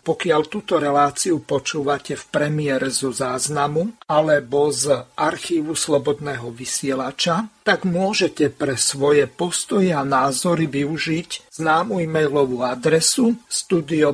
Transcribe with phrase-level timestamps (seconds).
[0.00, 8.50] Pokiaľ túto reláciu počúvate v premiére zo záznamu alebo z archívu Slobodného vysielača, tak môžete
[8.50, 14.12] pre svoje postoje a názory využiť známu e-mailovú adresu studio.bb.ju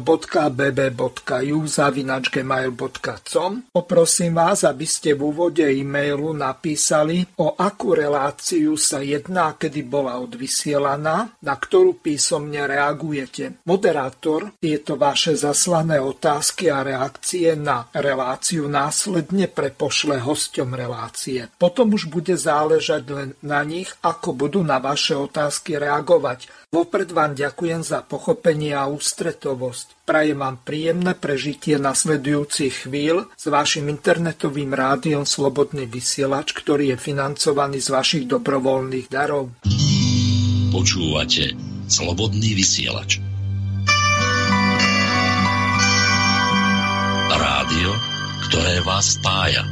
[1.64, 9.86] zavinačgmail.com Poprosím vás, aby ste v úvode e-mailu napísali, o akú reláciu sa jedná, kedy
[9.86, 13.62] bola odvysielaná, na ktorú písomne reagujete.
[13.64, 15.38] Moderátor tieto vaše
[15.76, 21.52] zaslané otázky a reakcie na reláciu následne prepošle hosťom relácie.
[21.60, 26.48] Potom už bude záležať len na nich, ako budú na vaše otázky reagovať.
[26.72, 30.08] Vopred vám ďakujem za pochopenie a ústretovosť.
[30.08, 37.84] Prajem vám príjemné prežitie nasledujúcich chvíľ s vašim internetovým rádiom Slobodný vysielač, ktorý je financovaný
[37.84, 39.52] z vašich dobrovoľných darov.
[40.72, 41.52] Počúvate
[41.84, 43.35] Slobodný vysielač.
[47.26, 47.90] Rádio,
[48.46, 49.66] ktoré vás spája.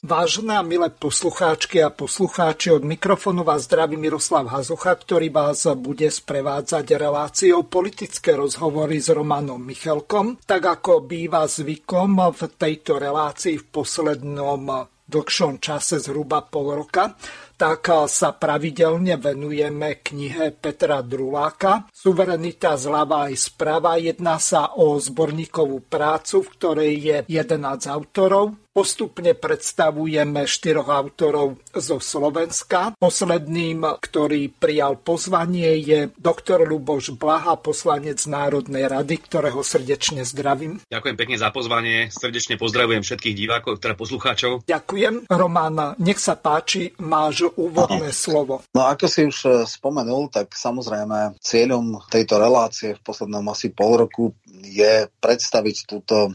[0.00, 6.96] Vážené milé poslucháčky a poslucháči, od mikrofónu vás zdraví Miroslav Hazucha, ktorý vás bude sprevádzať
[6.96, 14.88] reláciou politické rozhovory s Romanom Michalkom, tak ako býva zvykom v tejto relácii v poslednom
[15.08, 17.16] dlhšom čase, zhruba pol roka
[17.58, 23.98] tak sa pravidelne venujeme knihe Petra Druláka Suverenita zľava aj sprava.
[23.98, 28.67] Jedná sa o zborníkovú prácu, v ktorej je 11 autorov.
[28.78, 32.94] Postupne predstavujeme štyroch autorov zo Slovenska.
[32.94, 40.78] Posledným, ktorý prijal pozvanie, je doktor Luboš Blaha, poslanec Národnej rady, ktorého srdečne zdravím.
[40.94, 44.62] Ďakujem pekne za pozvanie, srdečne pozdravujem všetkých divákov, teda poslucháčov.
[44.70, 45.26] Ďakujem.
[45.26, 48.62] Román, nech sa páči, máš úvodné slovo.
[48.78, 54.06] No ako si už e, spomenul, tak samozrejme cieľom tejto relácie v poslednom asi pol
[54.06, 56.32] roku je predstaviť túto,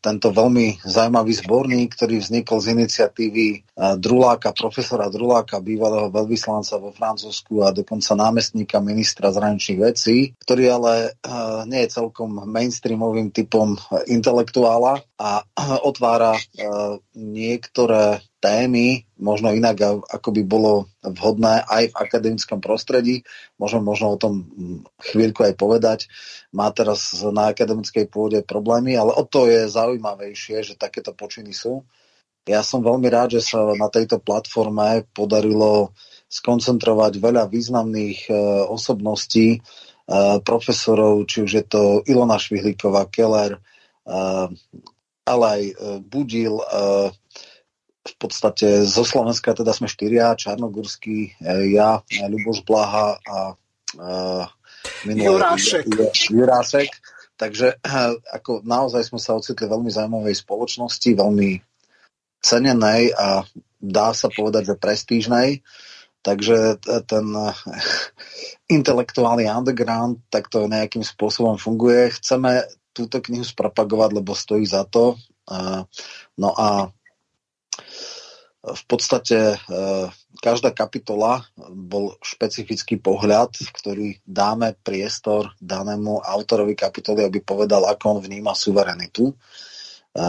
[0.00, 3.46] tento veľmi zaujímavý zborník, ktorý vznikol z iniciatívy
[4.00, 10.94] Druláka, profesora Druláka, bývalého veľvyslanca vo Francúzsku a dokonca námestníka ministra zraničných vecí, ktorý ale
[11.68, 13.76] nie je celkom mainstreamovým typom
[14.08, 15.44] intelektuála a
[15.84, 16.34] otvára
[17.14, 23.22] niektoré témy, možno inak, ako by bolo vhodné aj v akademickom prostredí.
[23.54, 24.50] Môžeme možno o tom
[24.98, 26.10] chvíľku aj povedať.
[26.50, 31.86] Má teraz na akademickej pôde problémy, ale o to je zaujímavejšie, že takéto počiny sú.
[32.42, 35.94] Ja som veľmi rád, že sa na tejto platforme podarilo
[36.26, 38.34] skoncentrovať veľa významných e,
[38.66, 39.58] osobností, e,
[40.42, 43.60] profesorov, či už je to Ilona Švihlíková, Keller, e,
[45.22, 45.62] ale aj
[46.02, 46.58] Budil,
[48.02, 53.54] v podstate zo Slovenska teda sme štyria, Čarnogurský, e, ja, Ľuboš Blaha a
[55.06, 55.86] Jurášek.
[56.30, 56.90] Jurášek.
[57.38, 57.96] Takže e,
[58.34, 61.62] ako naozaj sme sa ocitli veľmi zaujímavej spoločnosti, veľmi
[62.42, 63.46] cenenej a
[63.78, 65.62] dá sa povedať, že prestížnej.
[66.22, 66.78] Takže
[67.10, 67.26] ten
[68.70, 72.14] intelektuálny underground takto nejakým spôsobom funguje.
[72.14, 72.62] Chceme
[72.94, 75.18] túto knihu spropagovať, lebo stojí za to.
[76.38, 76.94] No a
[78.62, 79.76] v podstate e,
[80.38, 81.42] každá kapitola
[81.74, 89.34] bol špecifický pohľad, ktorý dáme priestor danému autorovi kapitoly, aby povedal, ako on vníma suverenitu.
[89.34, 90.24] E,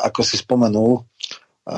[0.00, 1.76] ako si spomenul, e,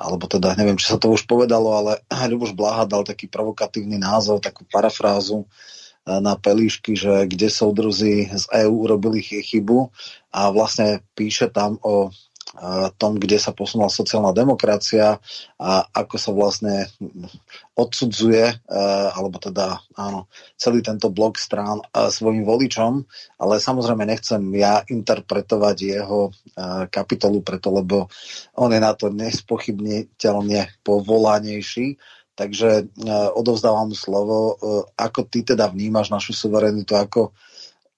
[0.00, 1.92] alebo teda neviem, či sa to už povedalo, ale
[2.32, 5.44] Ľuboš Blaha dal taký provokatívny názov, takú parafrázu,
[6.02, 9.86] na pelíšky, že kde soudruzi z EÚ urobili chybu
[10.34, 12.10] a vlastne píše tam o
[13.00, 15.16] tom, kde sa posunula sociálna demokracia
[15.56, 16.76] a ako sa vlastne
[17.72, 18.54] odsudzuje, e,
[19.16, 20.28] alebo teda áno,
[20.60, 23.08] celý tento blok strán e, svojim voličom,
[23.40, 26.30] ale samozrejme nechcem ja interpretovať jeho e,
[26.92, 28.12] kapitolu preto, lebo
[28.60, 31.96] on je na to nespochybniteľne povolanejší,
[32.36, 32.88] takže
[33.36, 34.56] odovzdávam slovo.
[34.96, 37.36] Ako ty teda vnímaš našu suverenitu, ako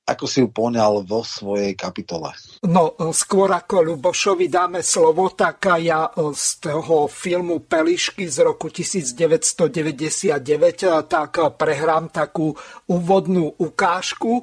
[0.05, 2.29] ako si ju poňal vo svojej kapitole?
[2.69, 8.69] No, skôr ako Lubošovi dáme slovo, tak ja e, z toho filmu Pelišky z roku
[8.69, 12.53] 1999 e, tak prehrám takú
[12.85, 14.43] úvodnú ukážku, e,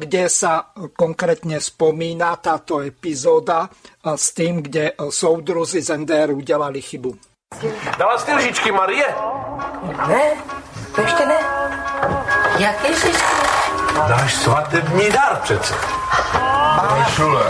[0.00, 3.68] kde sa konkrétne spomína táto epizóda
[4.00, 7.12] s tým, kde soudruzi z NDR udelali chybu.
[7.98, 9.06] Dala jste lžičky, Marie?
[10.08, 10.32] Ne,
[10.94, 11.38] to ještě ne.
[12.58, 13.63] Jaké lžičky?
[14.08, 15.74] Dáš svatební dar přece.
[17.16, 17.42] Šule.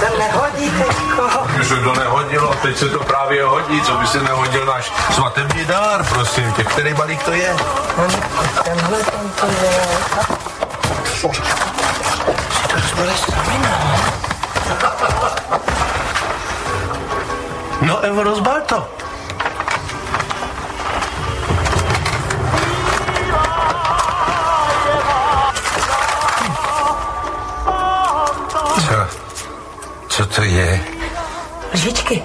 [0.00, 1.28] Se nehodí teďko.
[1.46, 5.64] Když se to nehodilo, teď se to právě hodí, co by se nehodil náš svatební
[5.64, 6.64] dár, prosím tě.
[6.64, 7.56] Který balík to je?
[8.64, 9.80] Tenhle ten to je.
[17.80, 18.88] No, Evo, rozbal to.
[30.18, 30.80] Co to je?
[31.74, 32.22] Lžičky.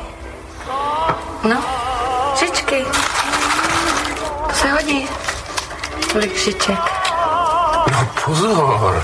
[1.44, 1.58] No,
[2.34, 2.86] lžičky.
[4.48, 5.10] To se hodí.
[6.14, 6.80] Tolik lžiček.
[7.92, 9.04] No pozor.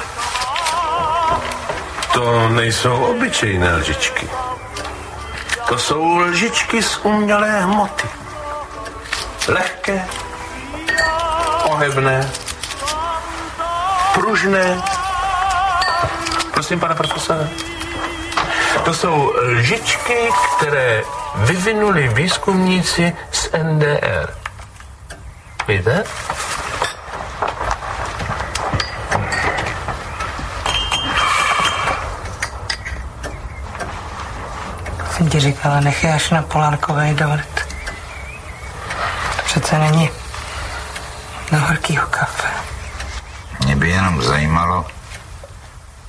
[2.13, 4.29] To nejsou obyčejné lžičky.
[5.67, 8.07] To jsou lžičky z umělé hmoty.
[9.47, 10.05] Lehké,
[11.63, 12.31] ohebné,
[14.13, 14.81] pružné.
[16.53, 17.68] Prosím, pane profesore.
[18.85, 21.01] To jsou lžičky, které
[21.35, 24.33] vyvinuli výzkumníci z NDR.
[25.67, 26.03] Víte?
[35.11, 37.67] Jsem ti říkala, nechej až na Polárkové dort.
[39.35, 40.09] To přece není
[41.51, 42.47] na horkýho kafe.
[43.65, 44.85] Mě by jenom zajímalo,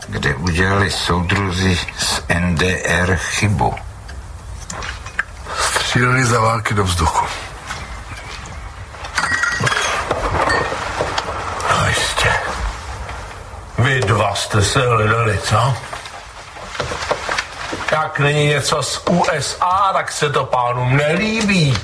[0.09, 3.75] kde udělali soudruzi z NDR chybu.
[5.59, 7.27] Stříleli za války do vzduchu.
[11.71, 12.33] No jistě.
[13.79, 15.77] Vy dva jste se hledali, co?
[17.93, 21.79] Jak není něco z USA, tak se to pánům nelíbí.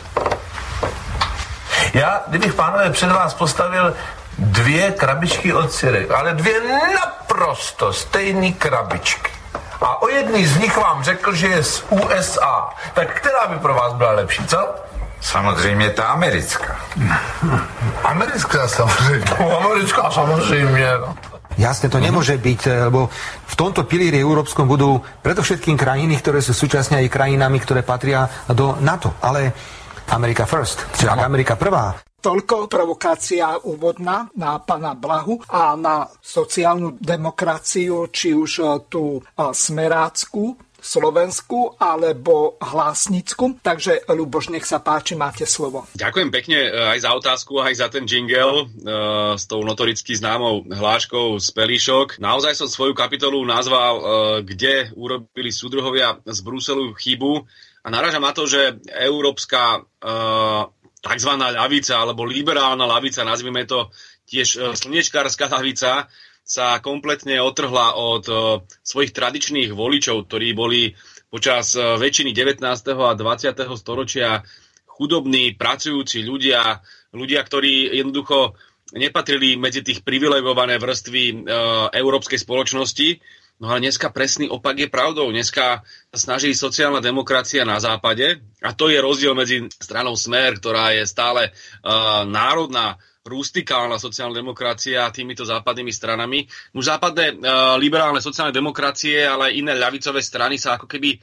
[1.95, 3.95] Já, kdybych pánové před vás postavil
[4.39, 6.61] dvě krabičky od syrek, ale dvě
[6.95, 7.26] naprosto
[7.93, 9.31] stejné krabičky.
[9.81, 12.69] A o jedný z nich vám řekl, že je z USA.
[12.95, 14.75] Tak která by pro vás byla lepší, co?
[15.21, 16.77] Samozřejmě ta americká.
[18.05, 19.25] Americká samozřejmě.
[19.41, 20.89] No, americká samozřejmě.
[21.01, 21.15] No.
[21.57, 23.09] Jasne, to nemôže byť, eh, lebo
[23.49, 28.77] v tomto pilíri európskom budú predovšetkým krajiny, ktoré sú súčasne aj krajinami, ktoré patria do
[28.85, 29.17] NATO.
[29.25, 29.57] Ale
[30.13, 31.97] Amerika first, čiže Amerika prvá.
[32.27, 39.55] Toľko provokácia úvodná na pana Blahu a na sociálnu demokraciu, či už e, tú e,
[39.55, 43.63] smerácku, Slovensku alebo Hlásnicku.
[43.63, 45.87] Takže Luboš, nech sa páči, máte slovo.
[45.95, 50.67] Ďakujem pekne e, aj za otázku, aj za ten jingle uh, s tou notoricky známou
[50.67, 52.19] hláškou z Pelíšok.
[52.19, 54.03] Naozaj som svoju kapitolu nazval, uh,
[54.43, 57.47] kde urobili súdruhovia z Bruselu chybu
[57.87, 60.75] a naražam na to, že európska uh,
[61.09, 61.31] tzv.
[61.33, 63.89] ľavica alebo liberálna ľavica, nazvime to
[64.25, 66.11] tiež e, slnečkárska ľavica,
[66.43, 68.35] sa kompletne otrhla od e,
[68.81, 70.95] svojich tradičných voličov, ktorí boli
[71.27, 72.63] počas e, väčšiny 19.
[72.95, 73.19] a 20.
[73.75, 74.47] storočia
[74.87, 78.55] chudobní, pracujúci ľudia, ľudia, ktorí jednoducho
[78.95, 81.35] nepatrili medzi tých privilegované vrstvy e,
[81.93, 83.09] európskej spoločnosti,
[83.57, 85.33] No ale dneska presný opak je pravdou.
[85.33, 85.81] Dneska
[86.13, 91.09] sa snaží sociálna demokracia na západe a to je rozdiel medzi stranou Smer, ktorá je
[91.09, 96.45] stále uh, národná, rustikálna sociálna demokracia a týmito západnými stranami.
[96.77, 101.17] Už západné uh, liberálne sociálne demokracie, ale aj iné ľavicové strany sa ako keby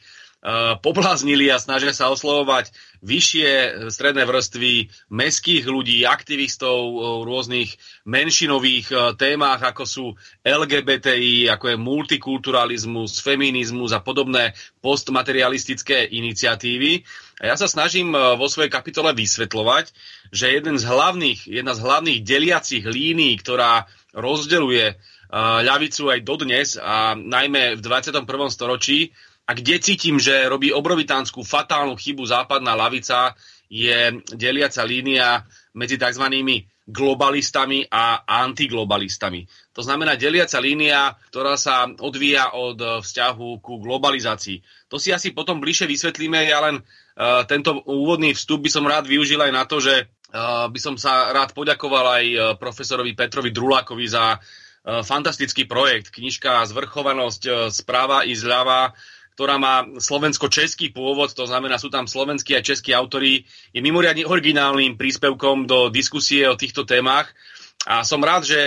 [0.83, 3.50] pobláznili a snažia sa oslovovať vyššie
[3.88, 10.05] stredné vrstvy meských ľudí, aktivistov v rôznych menšinových témach, ako sú
[10.43, 14.51] LGBTI, ako je multikulturalizmus, feminizmus a podobné
[14.83, 17.07] postmaterialistické iniciatívy.
[17.39, 19.95] A ja sa snažím vo svojej kapitole vysvetľovať,
[20.35, 25.00] že jeden z hlavných, jedna z hlavných deliacich línií, ktorá rozdeluje
[25.63, 28.27] ľavicu aj dodnes a najmä v 21.
[28.53, 33.35] storočí, a kde cítim, že robí obrovitánsku fatálnu chybu západná lavica,
[33.67, 36.23] je deliaca línia medzi tzv.
[36.85, 39.47] globalistami a antiglobalistami.
[39.73, 44.88] To znamená deliaca línia, ktorá sa odvíja od vzťahu ku globalizácii.
[44.91, 49.09] To si asi potom bližšie vysvetlíme, ja len uh, tento úvodný vstup by som rád
[49.09, 53.51] využil aj na to, že uh, by som sa rád poďakoval aj uh, profesorovi Petrovi
[53.51, 54.39] Drulákovi za
[54.83, 58.91] fantastický projekt, knižka Zvrchovanosť správa i zľava,
[59.33, 64.93] ktorá má slovensko-český pôvod, to znamená, sú tam slovenskí a českí autori, je mimoriadne originálnym
[64.93, 67.33] príspevkom do diskusie o týchto témach.
[67.89, 68.59] A som rád, že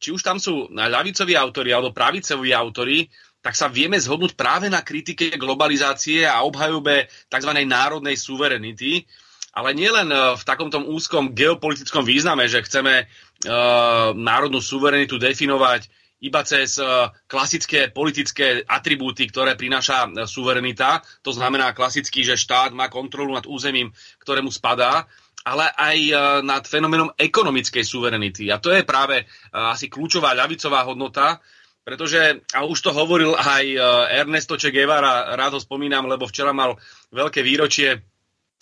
[0.00, 3.08] či už tam sú ľavicoví autori alebo pravicoví autori,
[3.40, 7.52] tak sa vieme zhodnúť práve na kritike globalizácie a obhajobe tzv.
[7.64, 9.08] národnej suverenity,
[9.56, 15.88] ale nielen v takomto úzkom geopolitickom význame, že chceme uh, národnú suverenitu definovať
[16.20, 16.84] iba cez e,
[17.24, 21.00] klasické politické atribúty, ktoré prináša e, suverenita.
[21.24, 23.88] To znamená klasicky, že štát má kontrolu nad územím,
[24.20, 25.08] ktorému spadá,
[25.48, 28.52] ale aj e, nad fenoménom ekonomickej suverenity.
[28.52, 31.40] A to je práve asi kľúčová ľavicová hodnota,
[31.80, 33.64] pretože, a už to hovoril aj
[34.12, 36.76] Ernesto Che Guevara, rád ho spomínam, lebo včera mal
[37.08, 38.09] veľké výročie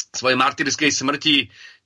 [0.09, 1.35] svojej martyrskej smrti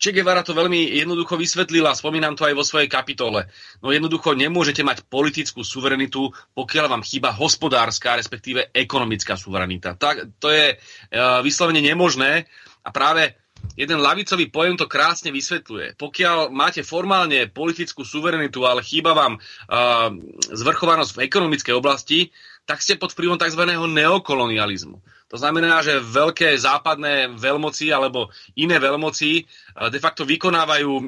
[0.03, 3.47] Che Guevara to veľmi jednoducho vysvetlila, spomínam to aj vo svojej kapitole.
[3.79, 6.27] No jednoducho nemôžete mať politickú suverenitu,
[6.59, 9.95] pokiaľ vám chýba hospodárska, respektíve ekonomická suverenita.
[9.95, 12.51] Tak, to je uh, vyslovene nemožné
[12.83, 13.39] a práve
[13.79, 15.95] jeden lavicový pojem to krásne vysvetľuje.
[15.95, 20.11] Pokiaľ máte formálne politickú suverenitu, ale chýba vám uh,
[20.51, 22.27] zvrchovanosť v ekonomickej oblasti,
[22.67, 23.63] tak ste pod vplyvom tzv.
[23.67, 25.03] neokolonializmu.
[25.33, 29.45] To znamená, že veľké západné veľmoci alebo iné veľmoci eh,
[29.89, 31.05] de facto vykonávajú uh,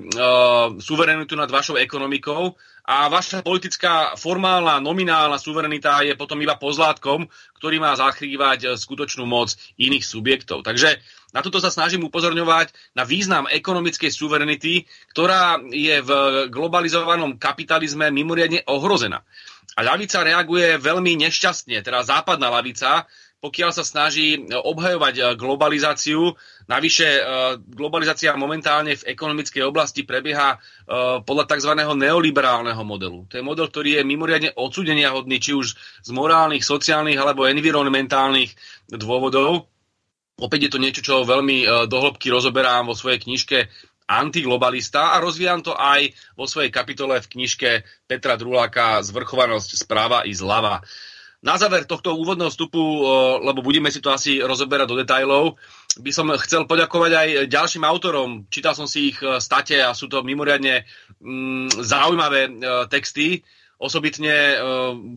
[0.81, 2.57] suverenitu nad vašou ekonomikou
[2.89, 7.29] a vaša politická formálna, nominálna suverenita je potom iba pozlátkom,
[7.61, 10.65] ktorý má zakrývať eh, skutočnú moc iných subjektov.
[10.65, 11.05] Takže
[11.37, 16.11] na toto sa snažím upozorňovať na význam ekonomickej suverenity, ktorá je v
[16.49, 19.21] globalizovanom kapitalizme mimoriadne ohrozená.
[19.75, 23.09] A ľavica reaguje veľmi nešťastne, teda západná ľavica,
[23.44, 26.33] pokiaľ sa snaží e, obhajovať e, globalizáciu.
[26.64, 27.21] Navyše e,
[27.61, 30.56] globalizácia momentálne v ekonomickej oblasti prebieha
[31.25, 31.73] podľa tzv.
[31.76, 33.28] neoliberálneho modelu.
[33.28, 38.52] To je model, ktorý je mimoriadne odsudenia hodný, či už z morálnych, sociálnych alebo environmentálnych
[38.92, 39.68] dôvodov.
[40.40, 43.59] Opäť je to niečo, čo veľmi dohlbky rozoberám vo svojej knižke
[44.05, 47.71] antiglobalista a rozvíjam to aj vo svojej kapitole v knižke
[48.05, 50.85] Petra Druláka Zvrchovanosť správa i zľava.
[51.45, 52.81] Na záver tohto úvodného vstupu,
[53.45, 55.61] lebo budeme si to asi rozoberať do detajlov,
[56.01, 58.51] by som chcel poďakovať aj ďalším autorom.
[58.51, 60.83] Čítal som si ich e, state a sú to mimoriadne
[61.23, 62.53] mm, zaujímavé e,
[62.91, 63.47] texty.
[63.79, 64.57] Osobitne e,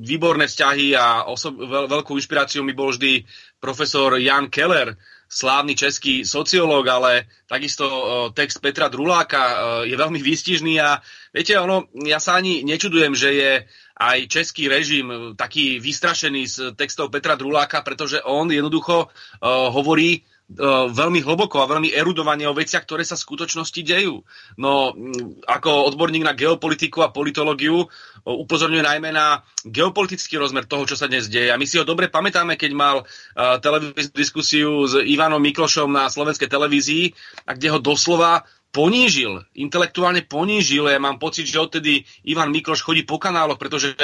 [0.05, 3.25] výborné vzťahy a oso- veľ- veľkú inšpiráciu mi bol vždy
[3.57, 4.93] profesor Jan Keller,
[5.27, 7.85] slávny český sociológ, ale takisto
[8.31, 9.43] text Petra Druláka
[9.83, 11.03] je veľmi výstižný a
[11.35, 13.53] viete, ono, ja sa ani nečudujem, že je
[13.97, 19.09] aj český režim e, taký vystrašený z textov Petra Druláka, pretože on jednoducho
[19.73, 24.23] hovorí veľmi hlboko a veľmi erudovane o veciach, ktoré sa v skutočnosti dejú.
[24.55, 24.95] No,
[25.43, 27.87] ako odborník na geopolitiku a politológiu uh,
[28.23, 31.51] upozorňuje najmä na geopolitický rozmer toho, čo sa dnes deje.
[31.51, 36.07] A my si ho dobre pamätáme, keď mal uh, televíznu diskusiu s Ivanom Miklošom na
[36.07, 37.11] slovenskej televízii,
[37.43, 40.87] a kde ho doslova ponížil, intelektuálne ponížil.
[40.87, 43.99] Ja mám pocit, že odtedy Ivan Mikloš chodí po kanáloch, pretože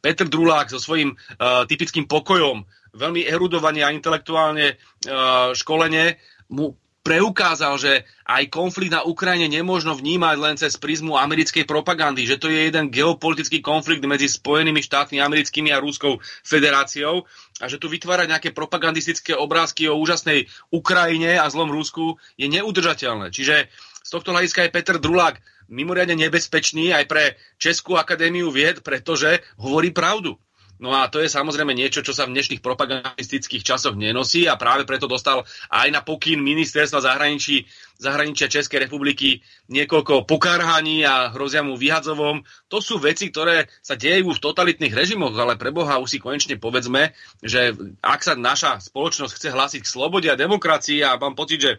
[0.00, 2.64] Petr Drulák so svojím uh, typickým pokojom,
[2.94, 6.16] veľmi erudovane a intelektuálne uh, školenie,
[6.54, 7.92] mu preukázal, že
[8.24, 12.88] aj konflikt na Ukrajine nemôžno vnímať len cez prízmu americkej propagandy, že to je jeden
[12.88, 17.28] geopolitický konflikt medzi Spojenými štátmi americkými a Rúskou federáciou
[17.60, 23.28] a že tu vytvárať nejaké propagandistické obrázky o úžasnej Ukrajine a zlom Rúsku je neudržateľné.
[23.28, 23.68] Čiže
[24.00, 29.92] z tohto hľadiska je Peter Drulák mimoriadne nebezpečný aj pre Českú akadémiu vied, pretože hovorí
[29.92, 30.40] pravdu.
[30.82, 34.82] No a to je samozrejme niečo, čo sa v dnešných propagandistických časoch nenosí a práve
[34.82, 37.62] preto dostal aj na pokyn ministerstva zahraničí,
[38.02, 39.38] zahraničia Českej republiky
[39.70, 42.42] niekoľko pokárhaní a hrozia mu vyhadzovom.
[42.74, 46.58] To sú veci, ktoré sa dejú v totalitných režimoch, ale pre Boha už si konečne
[46.58, 51.62] povedzme, že ak sa naša spoločnosť chce hlásiť k slobode a demokracii a mám pocit,
[51.62, 51.72] že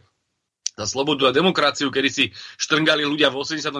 [0.75, 2.23] za slobodu a demokraciu, kedy si
[2.59, 3.79] štrngali ľudia v 89.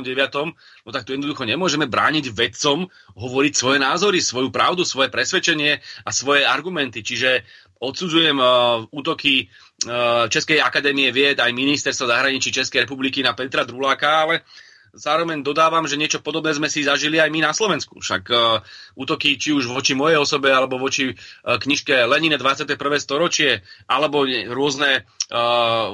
[0.88, 2.88] No tak tu jednoducho nemôžeme brániť vedcom
[3.20, 7.04] hovoriť svoje názory, svoju pravdu, svoje presvedčenie a svoje argumenty.
[7.04, 7.44] Čiže
[7.84, 14.24] odsudzujem uh, útoky uh, Českej akadémie vied aj ministerstva zahraničí Českej republiky na Petra Druláka,
[14.24, 14.48] ale
[14.96, 18.00] zároveň dodávam, že niečo podobné sme si zažili aj my na Slovensku.
[18.00, 18.64] Však uh,
[18.96, 22.80] útoky či už voči mojej osobe, alebo voči uh, knižke Lenine 21.
[23.04, 23.60] storočie,
[23.92, 24.24] alebo
[24.56, 25.04] rôzne
[25.36, 25.92] uh,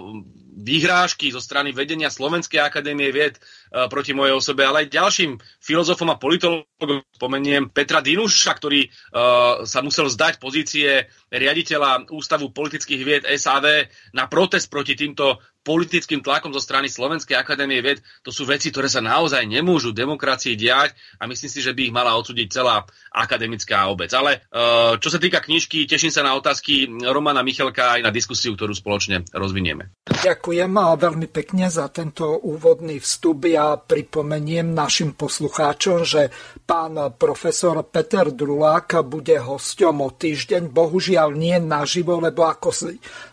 [0.52, 5.32] výhrážky zo strany vedenia Slovenskej akadémie vied uh, proti mojej osobe, ale aj ďalším
[5.64, 6.68] filozofom a politologom.
[7.14, 13.86] Spomeniem Petra Dinuša, ktorý uh, sa musel zdať pozície riaditeľa Ústavu politických vied SAV
[14.18, 18.02] na protest proti týmto politickým tlakom zo strany Slovenskej akadémie vied.
[18.26, 21.94] To sú veci, ktoré sa naozaj nemôžu demokracii diať a myslím si, že by ich
[21.94, 22.82] mala odsúdiť celá
[23.14, 24.10] akademická obec.
[24.14, 28.58] Ale uh, čo sa týka knižky, teším sa na otázky Romana Michalka aj na diskusiu,
[28.58, 29.94] ktorú spoločne rozvinieme.
[30.10, 33.46] Ďakujem veľmi pekne za tento úvodný vstup.
[33.46, 36.34] Ja pripomeniem našim poslucháčom, že
[36.66, 40.74] pán profesor Peter Drulák bude hosťom o týždeň.
[40.74, 42.74] Bohužiaľ nie naživo, lebo ako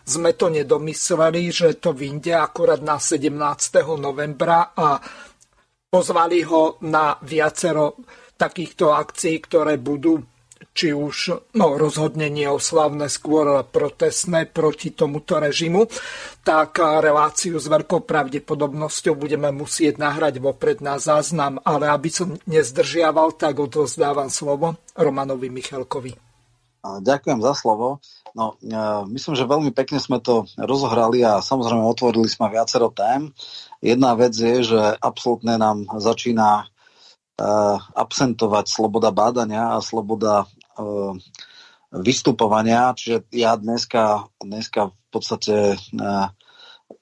[0.05, 3.31] sme to nedomysleli, že to vyjde akorát na 17.
[3.95, 4.99] novembra a
[5.87, 7.95] pozvali ho na viacero
[8.35, 10.19] takýchto akcií, ktoré budú
[10.75, 15.87] či už no, rozhodne neoslavné, skôr protestné proti tomuto režimu,
[16.43, 23.39] tak reláciu s veľkou pravdepodobnosťou budeme musieť nahrať vopred na záznam, ale aby som nezdržiaval,
[23.39, 26.11] tak odozdávam slovo Romanovi Michalkovi.
[26.83, 27.99] Ďakujem za slovo.
[28.37, 28.57] No,
[29.09, 33.33] myslím, že veľmi pekne sme to rozohrali a samozrejme otvorili sme viacero tém.
[33.81, 36.69] Jedna vec je, že absolútne nám začína
[37.95, 40.43] absentovať sloboda bádania a sloboda
[40.79, 41.13] Eh,
[41.89, 45.73] vystupovania, čiže ja dneska, dneska v podstate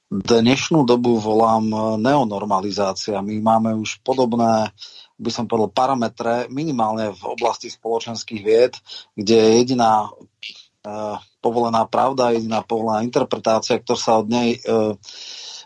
[0.07, 3.19] dnešnú dobu volám neonormalizácia.
[3.19, 4.71] My máme už podobné,
[5.19, 8.79] by som povedal, parametre minimálne v oblasti spoločenských vied,
[9.11, 10.07] kde je jediná
[11.43, 14.59] povolená pravda, jediná povolená interpretácia, ktorá sa od nej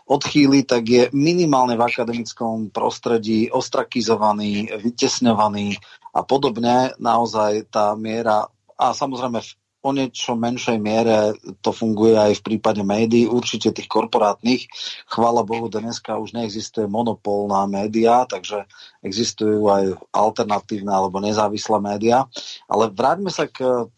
[0.02, 5.78] odchýli, tak je minimálne v akademickom prostredí ostrakizovaný, vytesňovaný
[6.12, 6.92] a podobne.
[6.98, 9.50] Naozaj tá miera, a samozrejme v
[9.82, 14.70] o niečo menšej miere to funguje aj v prípade médií, určite tých korporátnych.
[15.10, 18.70] Chvála Bohu, dneska už neexistuje monopol na médiá, takže
[19.02, 22.30] existujú aj alternatívne alebo nezávislé médiá.
[22.70, 23.90] Ale vráťme sa k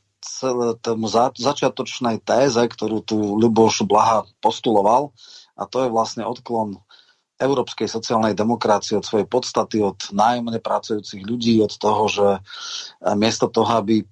[0.80, 1.06] tomu
[1.36, 5.12] začiatočnej téze, ktorú tu Ľuboš Blaha postuloval,
[5.54, 6.82] a to je vlastne odklon
[7.34, 12.40] európskej sociálnej demokracie od svojej podstaty, od nájomne pracujúcich ľudí, od toho, že e,
[13.18, 14.06] miesto toho, aby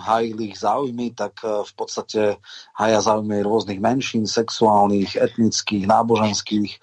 [0.00, 2.40] hájili ich záujmy, tak e, v podstate
[2.72, 6.78] haja záujmy rôznych menšín, sexuálnych, etnických, náboženských e,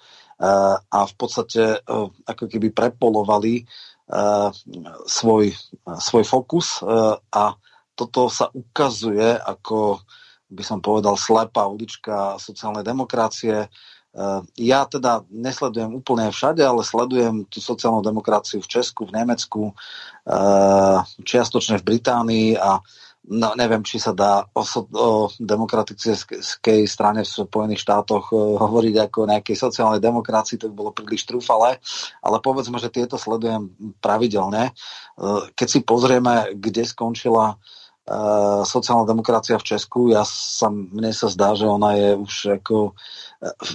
[0.78, 1.82] a v podstate
[2.26, 3.66] ako keby prepolovali
[5.06, 5.54] svoj,
[5.86, 6.82] svoj fokus
[7.30, 7.54] a
[8.00, 10.00] toto sa ukazuje ako
[10.50, 13.70] by som povedal, slepá ulička sociálnej demokracie.
[14.10, 19.70] Eh, ja teda nesledujem úplne všade, ale sledujem tú sociálnu demokraciu v Česku, v Nemecku,
[20.26, 22.82] eh, čiastočne v Británii a
[23.30, 24.66] no, neviem, či sa dá o,
[24.98, 30.74] o demokratickej strane v Spojených štátoch eh, hovoriť ako o nejakej sociálnej demokracii, to by
[30.74, 31.78] bolo príliš trúfale,
[32.18, 33.70] ale povedzme, že tieto sledujem
[34.02, 34.74] pravidelne.
[35.54, 37.60] Keď si pozrieme, kde skončila
[38.66, 40.10] sociálna demokracia v Česku.
[40.10, 42.94] Ja sa, mne sa zdá, že ona je už ako uh,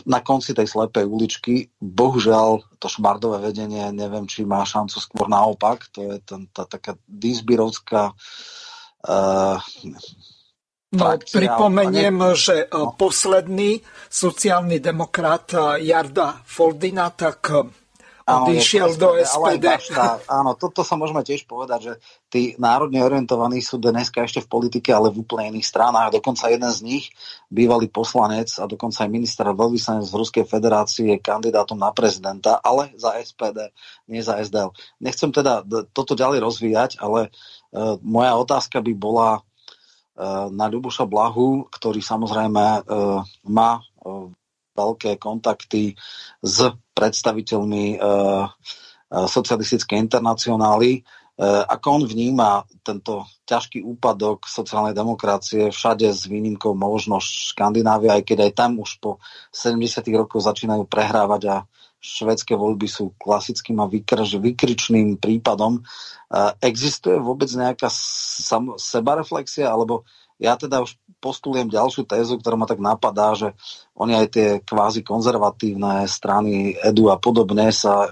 [0.04, 1.72] na konci tej slepej uličky.
[1.80, 5.88] Bohužiaľ, to šmardové vedenie, neviem, či má šancu skôr naopak.
[5.96, 8.12] To je ten, tá taká disbirovská
[9.08, 9.58] uh,
[10.96, 12.96] No, pripomeniem, že no.
[12.96, 15.52] posledný sociálny demokrat
[15.84, 17.52] Jarda Foldina tak
[18.26, 19.70] odišiel do SPD.
[19.70, 21.94] Bašta, áno, toto sa môžeme tiež povedať, že
[22.34, 26.18] tí národne orientovaní sú dneska ešte v politike, ale v úplne iných stranách.
[26.18, 27.06] Dokonca jeden z nich,
[27.54, 32.90] bývalý poslanec a dokonca aj minister veľvyslanec v Ruskej federácii je kandidátom na prezidenta, ale
[32.98, 33.70] za SPD,
[34.10, 34.74] nie za SDL.
[34.98, 35.62] Nechcem teda
[35.94, 42.90] toto ďalej rozvíjať, ale uh, moja otázka by bola uh, na Ľuboša Blahu, ktorý samozrejme
[42.90, 43.86] uh, má
[44.76, 45.96] veľké kontakty
[46.44, 46.58] s
[46.94, 48.46] predstaviteľmi uh,
[49.12, 51.06] socialistickej internacionály.
[51.68, 58.38] ako on vníma tento ťažký úpadok sociálnej demokracie všade s výnimkou možno Škandinávia, aj keď
[58.50, 59.22] aj tam už po
[59.54, 60.04] 70.
[60.16, 61.56] rokoch začínajú prehrávať a
[62.06, 65.82] švedské voľby sú klasickým a vykrž, vykričným prípadom.
[66.62, 67.90] Existuje vôbec nejaká
[68.78, 70.06] sebareflexia, alebo
[70.36, 73.56] ja teda už postulujem ďalšiu tézu, ktorá ma tak napadá, že
[73.96, 78.12] oni aj tie kvázi konzervatívne strany EDU a podobne sa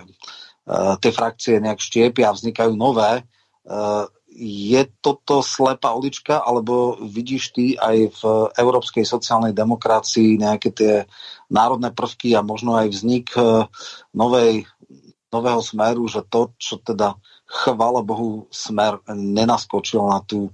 [0.63, 3.19] Eh, tie frakcie nejak štiepia a vznikajú nové.
[3.19, 8.21] Eh, je toto slepá ulička, alebo vidíš ty aj v
[8.55, 10.93] európskej sociálnej demokracii nejaké tie
[11.51, 13.67] národné prvky a možno aj vznik eh,
[14.15, 14.63] novej,
[15.35, 17.19] nového smeru, že to, čo teda
[17.53, 20.49] chvála Bohu, smer nenaskočil na tú,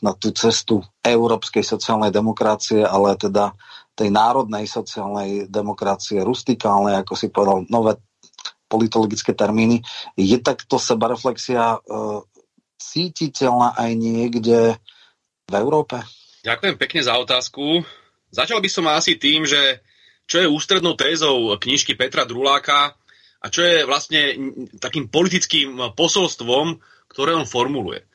[0.00, 3.52] na tú cestu európskej sociálnej demokracie, ale teda
[3.92, 8.00] tej národnej sociálnej demokracie, rustikálnej, ako si povedal, nové
[8.72, 9.84] politologické termíny.
[10.16, 11.78] Je takto sebareflexia e,
[12.80, 14.80] cítiteľná aj niekde
[15.44, 16.00] v Európe?
[16.40, 17.84] Ďakujem pekne za otázku.
[18.32, 19.84] Začal by som asi tým, že
[20.24, 22.96] čo je ústrednou tézou knižky Petra Druláka
[23.42, 24.38] a čo je vlastne
[24.78, 26.78] takým politickým posolstvom,
[27.10, 28.06] ktoré on formuluje.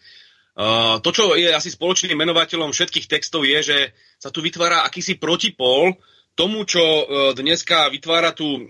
[0.58, 3.78] Uh, to, čo je asi spoločným menovateľom všetkých textov, je, že
[4.18, 5.94] sa tu vytvára akýsi protipol
[6.38, 8.62] tomu, čo e, dneska vytvára tú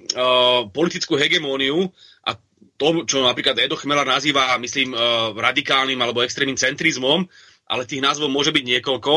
[0.72, 1.92] politickú hegemóniu
[2.24, 2.32] a
[2.80, 4.96] to, čo napríklad Edo Chmela nazýva, myslím,
[5.36, 7.28] radikálnym alebo extrémnym centrizmom,
[7.68, 9.14] ale tých názvov môže byť niekoľko.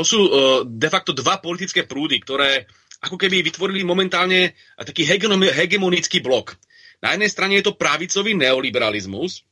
[0.00, 0.16] To sú
[0.64, 2.64] de facto dva politické prúdy, ktoré
[3.04, 5.04] ako keby vytvorili momentálne taký
[5.52, 6.56] hegemonický blok.
[7.04, 9.44] Na jednej strane je to pravicový neoliberalizmus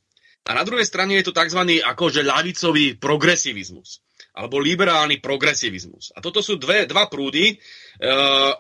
[0.49, 1.85] a na druhej strane je to tzv.
[1.85, 4.01] akože ľavicový progresivizmus
[4.33, 6.17] alebo liberálny progresivizmus.
[6.17, 7.57] A toto sú dve, dva prúdy, e,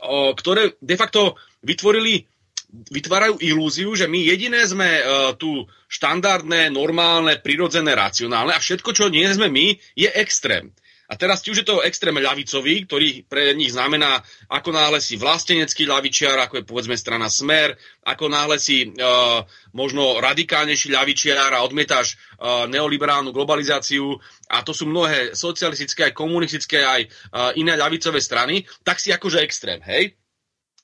[0.04, 2.28] o, ktoré de facto vytvorili
[2.72, 5.02] vytvárajú ilúziu, že my jediné sme e,
[5.40, 10.72] tu štandardné, normálne, prirodzené, racionálne a všetko, čo nie sme my, je extrém.
[11.12, 15.20] A teraz, či už je to extrém ľavicový, ktorý pre nich znamená, ako náhle si
[15.20, 19.44] vlastenecký ľavičiar, ako je povedzme strana Smer, ako náhle si uh,
[19.76, 24.16] možno radikálnejší ľavičiar a odmietáš uh, neoliberálnu globalizáciu,
[24.48, 29.44] a to sú mnohé socialistické, aj komunistické, aj uh, iné ľavicové strany, tak si akože
[29.44, 30.16] extrém, hej?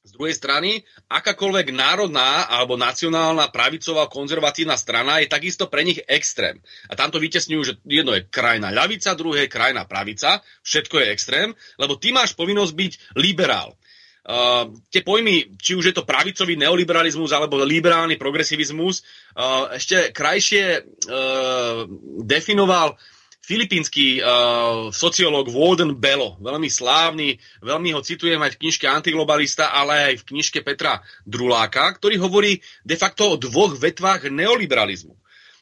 [0.08, 0.80] Z druhej strany,
[1.12, 6.56] akákoľvek národná alebo nacionálna pravicová konzervatívna strana je takisto pre nich extrém.
[6.88, 11.48] A tamto vytesňujú, že jedno je krajná ľavica, druhé je krajná pravica, všetko je extrém,
[11.76, 13.76] lebo ty máš povinnosť byť liberál.
[14.28, 20.84] Uh, tie pojmy, či už je to pravicový neoliberalizmus alebo liberálny progresivizmus, uh, ešte krajšie
[20.84, 21.88] uh,
[22.24, 22.96] definoval
[23.48, 30.12] filipínsky uh, sociológ Walden Bello, veľmi slávny, veľmi ho citujem aj v knižke Antiglobalista, ale
[30.12, 35.16] aj v knižke Petra Druláka, ktorý hovorí de facto o dvoch vetvách neoliberalizmu.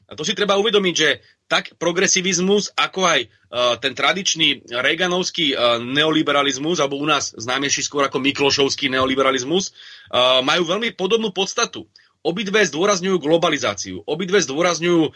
[0.07, 5.79] A to si treba uvedomiť, že tak progresivizmus, ako aj uh, ten tradičný reganovský uh,
[5.79, 11.87] neoliberalizmus, alebo u nás známejší skôr ako Miklošovský neoliberalizmus, uh, majú veľmi podobnú podstatu.
[12.27, 15.15] Obidve zdôrazňujú globalizáciu, obidve zdôrazňujú uh,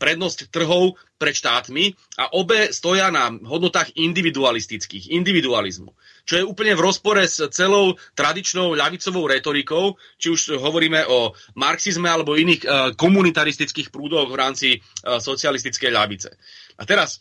[0.00, 5.92] prednosť trhov pred štátmi a obe stoja na hodnotách individualistických, individualizmu.
[6.24, 12.08] Čo je úplne v rozpore s celou tradičnou ľavicovou retorikou, či už hovoríme o marxizme
[12.08, 16.32] alebo iných uh, komunitaristických prúdoch v rámci uh, socialistickej ľavice.
[16.80, 17.20] A teraz,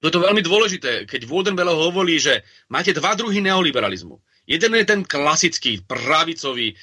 [0.00, 4.16] to je veľmi dôležité, keď Wodenbelo hovorí, že máte dva druhy neoliberalizmu.
[4.46, 6.78] Jeden je ten klasický, pravicový,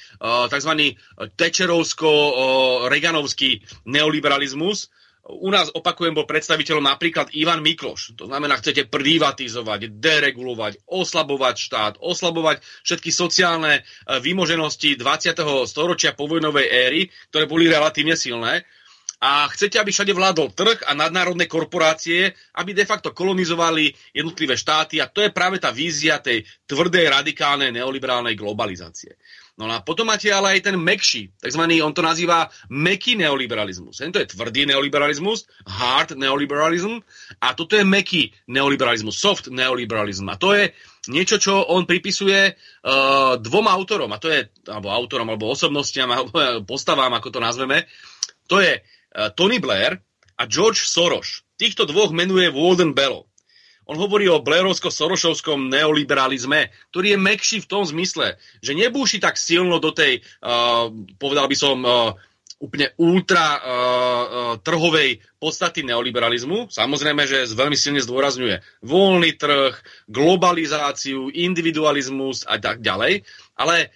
[0.52, 1.00] tzv.
[1.40, 4.92] tečerovsko-reganovský neoliberalizmus.
[5.24, 8.12] U nás, opakujem, bol predstaviteľom napríklad Ivan Mikloš.
[8.20, 15.64] To znamená, chcete privatizovať, deregulovať, oslabovať štát, oslabovať všetky sociálne výmoženosti 20.
[15.64, 18.68] storočia povojnovej éry, ktoré boli relatívne silné
[19.24, 25.00] a chcete, aby všade vládol trh a nadnárodné korporácie, aby de facto kolonizovali jednotlivé štáty
[25.00, 29.16] a to je práve tá vízia tej tvrdej, radikálnej, neoliberálnej globalizácie.
[29.56, 34.02] No a potom máte ale aj ten mekší, takzvaný, on to nazýva meký neoliberalizmus.
[34.02, 37.00] To je tvrdý neoliberalizmus, hard neoliberalism
[37.40, 40.26] a toto je meký neoliberalizmus, soft neoliberalizm.
[40.28, 40.74] A to je
[41.08, 46.66] niečo, čo on pripisuje uh, dvom autorom, a to je, alebo autorom, alebo osobnostiam, alebo
[46.66, 47.86] postavám, ako to nazveme,
[48.50, 48.82] to je
[49.38, 50.02] Tony Blair
[50.34, 51.46] a George Soros.
[51.54, 53.30] Týchto dvoch menuje Walden Bello.
[53.84, 59.76] On hovorí o blairovsko-sorošovskom neoliberalizme, ktorý je mekší v tom zmysle, že nebúši tak silno
[59.76, 60.88] do tej, uh,
[61.20, 62.16] povedal by som, uh,
[62.64, 63.60] úplne ultra uh,
[64.64, 66.72] trhovej podstaty neoliberalizmu.
[66.72, 69.76] Samozrejme, že veľmi silne zdôrazňuje voľný trh,
[70.08, 73.20] globalizáciu, individualizmus a tak ďalej.
[73.60, 73.92] Ale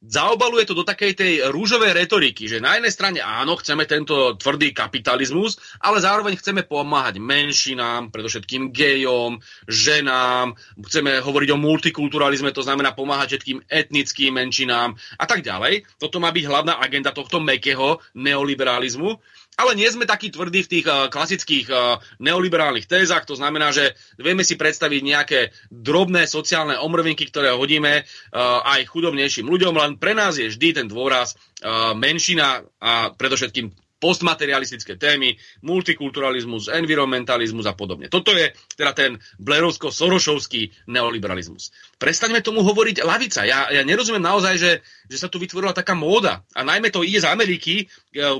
[0.00, 4.72] zaobaluje to do takej tej rúžovej retoriky, že na jednej strane áno, chceme tento tvrdý
[4.72, 10.56] kapitalizmus, ale zároveň chceme pomáhať menšinám, predovšetkým gejom, ženám,
[10.88, 15.84] chceme hovoriť o multikulturalizme, to znamená pomáhať všetkým etnickým menšinám a tak ďalej.
[16.00, 19.20] Toto má byť hlavná agenda tohto mekého neoliberalizmu.
[19.60, 23.92] Ale nie sme takí tvrdí v tých uh, klasických uh, neoliberálnych tézach, to znamená, že
[24.16, 30.16] vieme si predstaviť nejaké drobné sociálne omrvinky, ktoré hodíme uh, aj chudobnejším ľuďom, len pre
[30.16, 38.08] nás je vždy ten dôraz uh, menšina a predovšetkým postmaterialistické témy, multikulturalizmus, environmentalizmus a podobne.
[38.08, 41.70] Toto je teda ten blerovsko-sorošovský neoliberalizmus.
[42.00, 43.44] Prestaňme tomu hovoriť lavica.
[43.44, 44.72] Ja, ja nerozumiem naozaj, že,
[45.06, 46.40] že sa tu vytvorila taká móda.
[46.56, 47.86] A najmä to ide z Ameriky, e,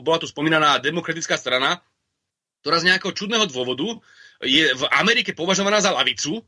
[0.01, 1.85] bola tu spomínaná demokratická strana,
[2.65, 4.01] ktorá z nejakého čudného dôvodu
[4.41, 6.41] je v Amerike považovaná za lavicu,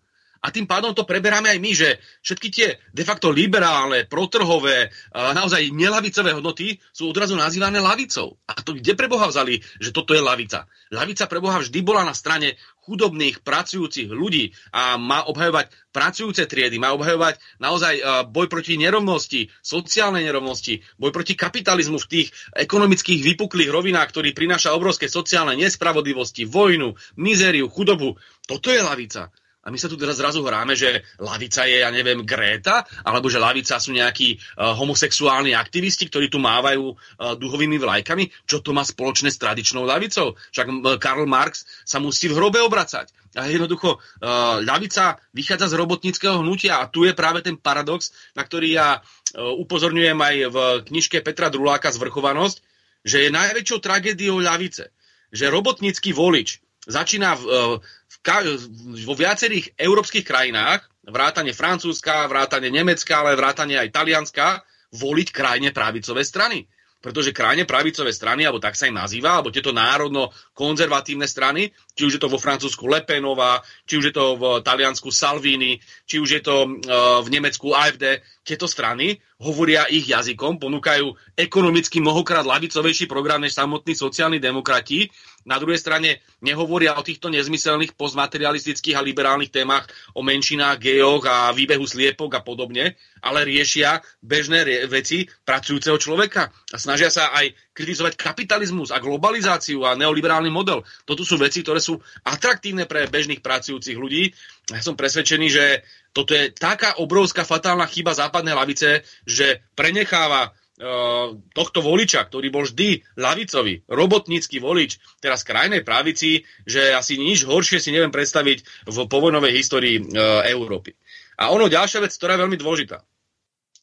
[0.42, 5.70] a tým pádom to preberáme aj my, že všetky tie de facto liberálne, protrhové, naozaj
[5.70, 8.42] nelavicové hodnoty sú odrazu nazývané lavicou.
[8.50, 10.66] A to kde preboha vzali, že toto je lavica?
[10.90, 16.90] Lavica preboha vždy bola na strane chudobných, pracujúcich ľudí a má obhajovať pracujúce triedy, má
[16.90, 22.28] obhajovať naozaj boj proti nerovnosti, sociálnej nerovnosti, boj proti kapitalizmu v tých
[22.58, 28.18] ekonomických vypuklých rovinách, ktorý prináša obrovské sociálne nespravodlivosti, vojnu, mizériu, chudobu.
[28.50, 29.30] Toto je lavica.
[29.62, 33.38] A my sa tu teraz zrazu hráme, že lavica je, ja neviem, Gréta, alebo že
[33.38, 38.42] lavica sú nejakí uh, homosexuálni aktivisti, ktorí tu mávajú uh, duhovými vlajkami.
[38.42, 40.34] Čo to má spoločné s tradičnou lavicou?
[40.50, 43.14] Však uh, Karl Marx sa musí v hrobe obracať.
[43.38, 48.42] A jednoducho, uh, ľavica vychádza z robotníckého hnutia a tu je práve ten paradox, na
[48.42, 50.56] ktorý ja uh, upozorňujem aj v
[50.90, 52.66] knižke Petra Druláka Zvrchovanosť,
[53.06, 54.90] že je najväčšou tragédiou ľavice,
[55.30, 57.42] že robotnícky volič začína v,
[57.78, 65.28] v, v, vo viacerých európskych krajinách, vrátane Francúzska, vrátane Nemecka, ale vrátane aj Talianska, voliť
[65.32, 66.68] krajne pravicové strany.
[67.02, 72.14] Pretože krajne pravicové strany, alebo tak sa im nazýva, alebo tieto národno-konzervatívne strany, či už
[72.14, 76.42] je to vo Francúzsku Lepenová, či už je to v Taliansku Salvini, či už je
[76.46, 83.42] to uh, v Nemecku AFD, tieto strany hovoria ich jazykom, ponúkajú ekonomicky mnohokrát lavicovejší program
[83.42, 85.10] než samotní sociálni demokrati.
[85.46, 91.50] Na druhej strane nehovoria o týchto nezmyselných postmaterialistických a liberálnych témach, o menšinách, gejoch a
[91.54, 98.20] výbehu sliepok a podobne, ale riešia bežné veci pracujúceho človeka a snažia sa aj kritizovať
[98.20, 100.84] kapitalizmus a globalizáciu a neoliberálny model.
[101.08, 104.32] Toto sú veci, ktoré sú atraktívne pre bežných pracujúcich ľudí.
[104.68, 105.64] Ja som presvedčený, že
[106.12, 112.68] toto je taká obrovská fatálna chyba západnej lavice, že prenecháva uh, tohto voliča, ktorý bol
[112.68, 118.96] vždy lavicový, robotnícky volič, teraz krajnej pravici, že asi nič horšie si neviem predstaviť v
[119.08, 120.92] povojnovej histórii uh, Európy.
[121.40, 123.00] A ono, ďalšia vec, ktorá je veľmi dôležitá.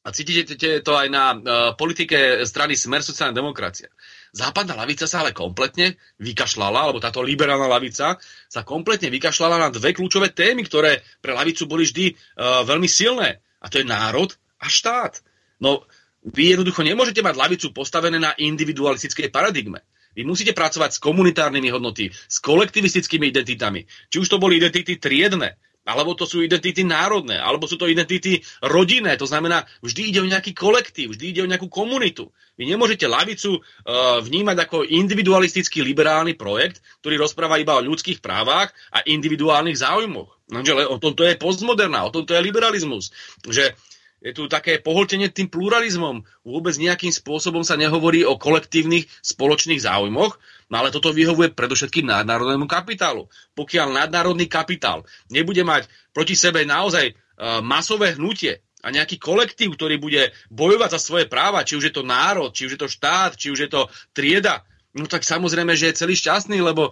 [0.09, 1.41] A cítite to aj na uh,
[1.77, 3.93] politike strany Smer sociálna demokracia.
[4.33, 8.17] Západná lavica sa ale kompletne vykašľala, alebo táto liberálna lavica
[8.49, 13.37] sa kompletne vykašľala na dve kľúčové témy, ktoré pre lavicu boli vždy uh, veľmi silné.
[13.61, 15.21] A to je národ a štát.
[15.61, 15.85] No,
[16.25, 19.85] vy jednoducho nemôžete mať lavicu postavené na individualistickej paradigme.
[20.17, 23.85] Vy musíte pracovať s komunitárnymi hodnoty, s kolektivistickými identitami.
[24.09, 25.53] Či už to boli identity triedne,
[25.87, 29.17] alebo to sú identity národné, alebo sú to identity rodinné.
[29.17, 32.29] To znamená, vždy ide o nejaký kolektív, vždy ide o nejakú komunitu.
[32.59, 38.75] Vy nemôžete lavicu uh, vnímať ako individualistický liberálny projekt, ktorý rozpráva iba o ľudských právach
[38.91, 40.29] a individuálnych záujmoch.
[40.51, 43.15] No, o tomto je postmoderná, o tomto je liberalizmus.
[43.47, 43.73] Že
[44.19, 46.27] je tu také poholtenie tým pluralizmom.
[46.43, 50.35] Vôbec nejakým spôsobom sa nehovorí o kolektívnych spoločných záujmoch,
[50.69, 53.25] no ale toto vyhovuje predovšetkým nadnárodnému kapitálu.
[53.57, 55.03] Pokiaľ nadnárodný kapitál
[55.33, 60.99] nebude mať proti sebe naozaj uh, masové hnutie a nejaký kolektív, ktorý bude bojovať za
[61.01, 63.69] svoje práva, či už je to národ, či už je to štát, či už je
[63.69, 64.63] to trieda,
[64.97, 66.91] No tak samozrejme, že je celý šťastný, lebo e,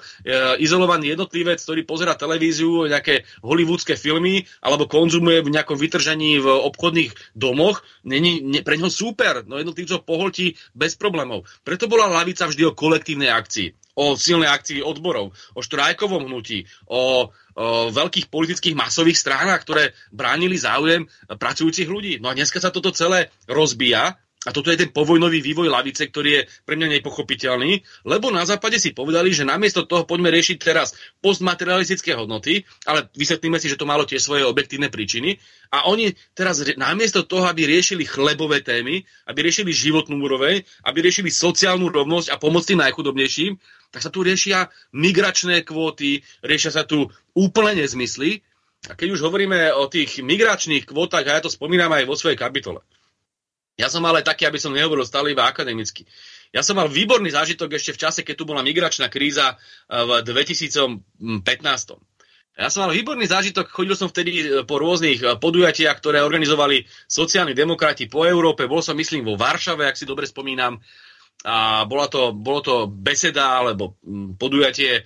[0.62, 7.34] izolovaný jednotlivec, ktorý pozera televíziu, nejaké hollywoodske filmy, alebo konzumuje v nejakom vytržení v obchodných
[7.34, 9.42] domoch, není ne, pre ňo super.
[9.50, 11.50] No jednotlivcov poholtí bez problémov.
[11.66, 17.34] Preto bola lavica vždy o kolektívnej akcii, o silnej akcii odborov, o štrajkovom hnutí, o,
[17.90, 22.22] veľkých politických masových stránach, ktoré bránili záujem pracujúcich ľudí.
[22.22, 26.30] No a dneska sa toto celé rozbíja a toto je ten povojnový vývoj lavice, ktorý
[26.32, 30.96] je pre mňa nepochopiteľný, lebo na západe si povedali, že namiesto toho poďme riešiť teraz
[31.20, 35.36] postmaterialistické hodnoty, ale vysvetlíme si, že to malo tie svoje objektívne príčiny.
[35.76, 41.28] A oni teraz namiesto toho, aby riešili chlebové témy, aby riešili životnú úroveň, aby riešili
[41.28, 43.60] sociálnu rovnosť a pomoc najchudobnejším,
[43.92, 48.48] tak sa tu riešia migračné kvóty, riešia sa tu úplne nezmysly.
[48.88, 52.40] A keď už hovoríme o tých migračných kvótach, a ja to spomínam aj vo svojej
[52.40, 52.80] kapitole,
[53.78, 56.10] Ja som ale taký, aby som nehovoril stále iba akademicky.
[56.50, 59.54] Ja som mal výborný zážitok ešte v čase, keď tu bola migračná kríza
[59.86, 61.06] v 2015.
[62.58, 68.10] Ja som mal výborný zážitok, chodil som vtedy po rôznych podujatiach, ktoré organizovali sociálni demokrati
[68.10, 68.66] po Európe.
[68.66, 70.82] Bol som, myslím, vo Varšave, ak si dobre spomínam
[71.46, 75.06] a bola to, bolo to beseda alebo mm, podujatie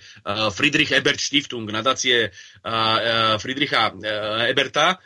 [0.56, 2.32] Friedrich Ebert Stiftung, nadácie
[3.36, 3.92] Friedricha
[4.48, 4.96] Eberta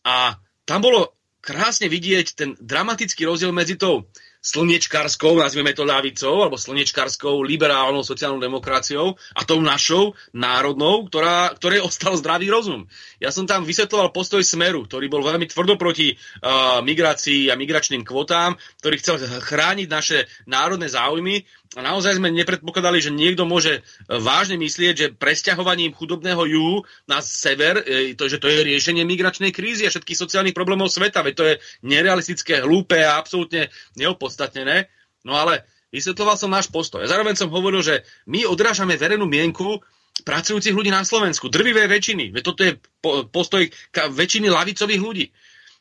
[0.00, 4.08] a tam bolo krásne vidieť ten dramatický rozdiel medzi tou
[4.40, 11.84] slnečkarskou, nazvime to ľavicou, alebo slnečkarskou liberálnou sociálnou demokraciou a tou našou národnou, ktorá, ktorej
[11.84, 12.88] ostal zdravý rozum.
[13.20, 18.00] Ja som tam vysvetloval postoj Smeru, ktorý bol veľmi tvrdo proti uh, migrácii a migračným
[18.00, 23.80] kvotám, ktorý chcel chrániť naše národné záujmy a naozaj sme nepredpokladali, že niekto môže e,
[24.18, 29.54] vážne myslieť, že presťahovaním chudobného juhu na sever, e, to, že to je riešenie migračnej
[29.54, 31.22] krízy a všetkých sociálnych problémov sveta.
[31.22, 31.54] Veď to je
[31.86, 34.90] nerealistické, hlúpe a absolútne neopodstatnené.
[35.22, 35.62] No ale
[35.94, 37.06] vysvetloval som náš postoj.
[37.06, 39.78] A zároveň som hovoril, že my odrážame verejnú mienku
[40.26, 41.46] pracujúcich ľudí na Slovensku.
[41.46, 42.34] Drvivé väčšiny.
[42.34, 42.82] Veď toto je
[43.30, 43.62] postoj
[43.94, 45.30] väčšiny lavicových ľudí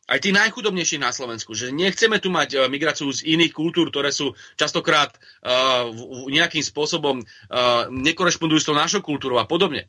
[0.10, 4.10] aj tí najchudobnejší na Slovensku, že nechceme tu mať uh, migráciu z iných kultúr, ktoré
[4.10, 5.94] sú častokrát uh,
[6.28, 9.88] nejakým spôsobom uh, nekorešpondujú s tou našou kultúrou a podobne.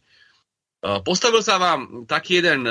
[0.80, 2.64] Postavil sa vám taký jeden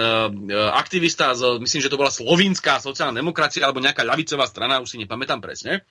[0.73, 4.97] aktivista, z, myslím, že to bola slovínska sociálna demokracia alebo nejaká ľavicová strana, už si
[4.97, 5.85] nepamätám presne.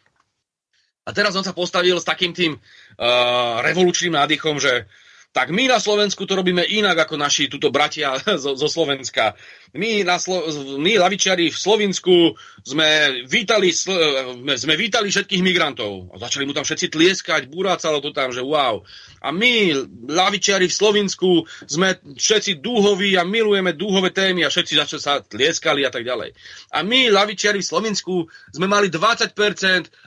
[1.09, 4.85] A teraz on sa postavil s takým tým uh, revolučným nádychom, že
[5.33, 9.33] tak my na Slovensku to robíme inak ako naši tuto bratia zo, zo Slovenska.
[9.76, 10.48] My, na Slo-
[10.81, 12.33] my lavičiari v Slovensku
[12.64, 16.12] sme vítali, sme vítali všetkých migrantov.
[16.12, 18.81] A začali mu tam všetci tlieskať, burácalo to tam, že wow.
[19.20, 19.76] A my,
[20.09, 25.85] lavičiari v Slovensku, sme všetci dúhoví a milujeme dúhové témy a všetci začali sa tlieskali
[25.85, 26.33] a tak ďalej.
[26.72, 29.35] A my, lavičiari v Slovensku, sme mali 20%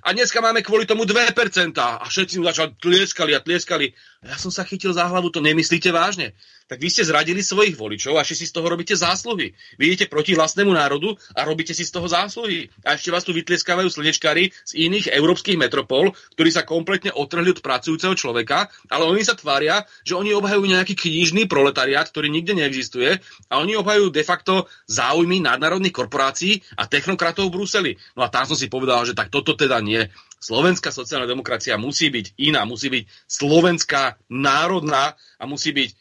[0.02, 1.22] a dneska máme kvôli tomu 2%
[1.78, 3.94] a všetci mu začali tlieskali a tlieskali.
[4.22, 6.38] A ja som sa chytil za hlavu, to nemyslíte vážne.
[6.72, 9.52] Tak vy ste zradili svojich voličov a ešte si z toho robíte zásluhy.
[9.76, 12.72] Vy idete proti vlastnému národu a robíte si z toho zásluhy.
[12.88, 17.60] A ešte vás tu vytlieskávajú slnečkári z iných európskych metropol, ktorí sa kompletne otrhli od
[17.60, 23.20] pracujúceho človeka, ale oni sa tvária, že oni obhajujú nejaký knižný proletariát, ktorý nikde neexistuje
[23.52, 27.92] a oni obhajujú de facto záujmy nadnárodných korporácií a technokratov v Bruseli.
[28.16, 30.08] No a tam som si povedal, že tak toto teda nie.
[30.42, 36.01] Slovenská sociálna demokracia musí byť iná, musí byť slovenská, národná a musí byť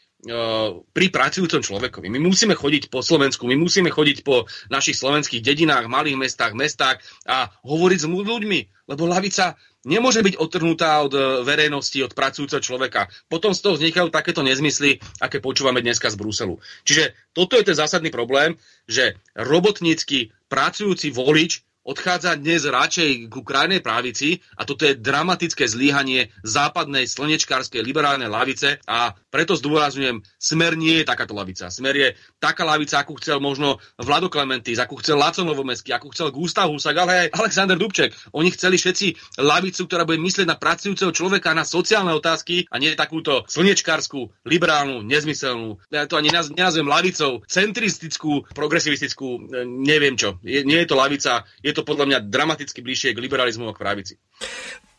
[0.93, 2.07] pri pracujúcom človekovi.
[2.13, 7.01] My musíme chodiť po Slovensku, my musíme chodiť po našich slovenských dedinách, malých mestách, mestách
[7.25, 13.09] a hovoriť s ľuďmi, lebo lavica nemôže byť odtrhnutá od e, verejnosti, od pracujúceho človeka.
[13.33, 16.61] Potom z toho vznikajú takéto nezmysly, aké počúvame dneska z Bruselu.
[16.85, 23.81] Čiže toto je ten zásadný problém, že robotnícky pracujúci volič odchádza dnes radšej ku krajnej
[23.81, 31.01] právici a toto je dramatické zlíhanie západnej slnečkárskej liberálnej lavice a preto zdôrazňujem, smer nie
[31.01, 31.73] je takáto lavica.
[31.73, 36.29] Smer je taká lavica, akú chcel možno Vlado Klementis, akú chcel Laco Novomestský, akú chcel
[36.29, 38.13] Gustav Husak, ale aj Alexander Dubček.
[38.35, 42.93] Oni chceli všetci lavicu, ktorá bude myslieť na pracujúceho človeka, na sociálne otázky a nie
[42.93, 45.79] takúto slnečkárskú, liberálnu, nezmyselnú.
[45.89, 50.37] Ja to ani nenazvem lavicou, centristickú, progresivistickú, neviem čo.
[50.43, 53.73] Je, nie je to lavica, je je to podľa mňa dramaticky bližšie k liberalizmu a
[53.73, 54.13] k pravici.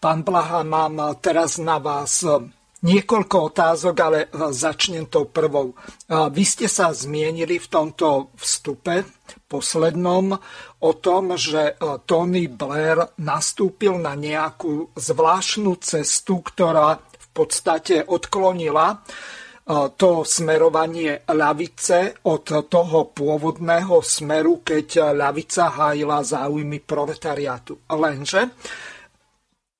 [0.00, 2.26] Pán Blaha, mám teraz na vás
[2.82, 4.18] niekoľko otázok, ale
[4.50, 5.78] začnem tou prvou.
[6.10, 9.06] Vy ste sa zmienili v tomto vstupe
[9.46, 10.34] poslednom
[10.82, 18.98] o tom, že Tony Blair nastúpil na nejakú zvláštnu cestu, ktorá v podstate odklonila
[19.68, 27.78] to smerovanie ľavice od toho pôvodného smeru, keď ľavica hájila záujmy proletariátu.
[27.94, 28.58] Lenže,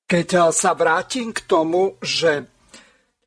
[0.07, 2.47] keď sa vrátim k tomu, že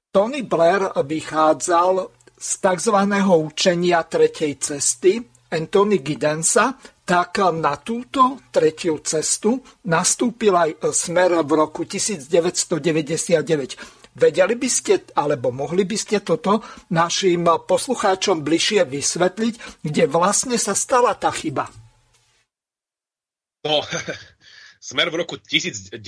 [0.09, 2.97] Tony Blair vychádzal z tzv.
[3.29, 5.21] učenia tretej cesty
[5.53, 6.73] Anthony Gidensa,
[7.05, 13.77] tak na túto tretiu cestu nastúpil aj smer v roku 1999.
[14.17, 20.73] Vedeli by ste, alebo mohli by ste toto našim poslucháčom bližšie vysvetliť, kde vlastne sa
[20.73, 21.69] stala tá chyba?
[23.69, 23.85] No,
[24.89, 26.01] smer v roku 1999,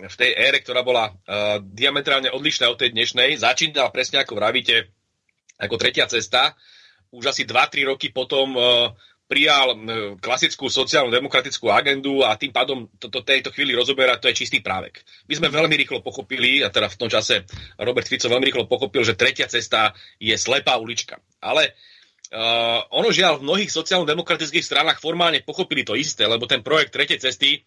[0.00, 4.88] v tej ére, ktorá bola uh, diametrálne odlišná od tej dnešnej, začínala presne ako vravíte,
[5.60, 6.56] ako tretia cesta.
[7.12, 8.88] Už asi 2-3 roky potom uh,
[9.30, 9.78] prijal
[10.18, 15.06] klasickú sociálnu demokratickú agendu a tým pádom toto tejto chvíli rozoberať, to je čistý právek.
[15.30, 17.46] My sme veľmi rýchlo pochopili, a teda v tom čase
[17.78, 21.22] Robert Fico veľmi rýchlo pochopil, že tretia cesta je slepá ulička.
[21.38, 21.78] Ale
[22.30, 27.18] Uh, ono žiaľ v mnohých sociálno-demokratických stranách formálne pochopili to isté, lebo ten projekt tretej
[27.18, 27.66] cesty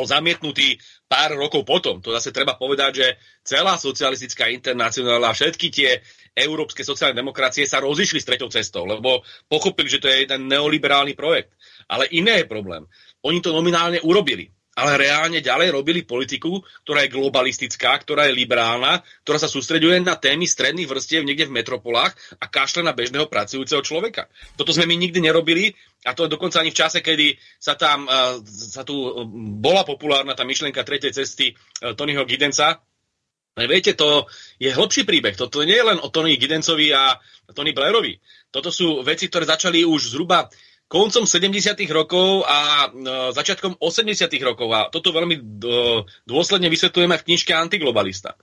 [0.00, 2.00] bol zamietnutý pár rokov potom.
[2.00, 3.08] To zase treba povedať, že
[3.44, 6.00] celá socialistická internacionála všetky tie
[6.32, 11.12] európske sociálne demokracie sa rozišli s tretou cestou, lebo pochopili, že to je jeden neoliberálny
[11.12, 11.52] projekt.
[11.84, 12.88] Ale iné je problém.
[13.20, 14.48] Oni to nominálne urobili
[14.80, 20.16] ale reálne ďalej robili politiku, ktorá je globalistická, ktorá je liberálna, ktorá sa sústreďuje na
[20.16, 24.32] témy stredných vrstiev niekde v metropolách a kašle na bežného pracujúceho človeka.
[24.56, 25.76] Toto sme my nikdy nerobili
[26.08, 28.96] a to dokonca ani v čase, kedy sa tam uh, sa tu
[29.60, 32.80] bola populárna tá myšlienka tretej cesty uh, Tonyho Gidenca.
[33.50, 34.30] Ale viete, to
[34.62, 35.34] je hlbší príbeh.
[35.34, 37.18] Toto nie je len o Tony Gidencovi a
[37.50, 38.16] Tony Blairovi.
[38.48, 40.46] Toto sú veci, ktoré začali už zhruba
[40.90, 41.78] koncom 70.
[41.94, 44.26] rokov a e, začiatkom 80.
[44.42, 44.68] rokov.
[44.74, 45.42] A toto veľmi e,
[46.26, 48.34] dôsledne vysvetľujeme v knižke Antiglobalista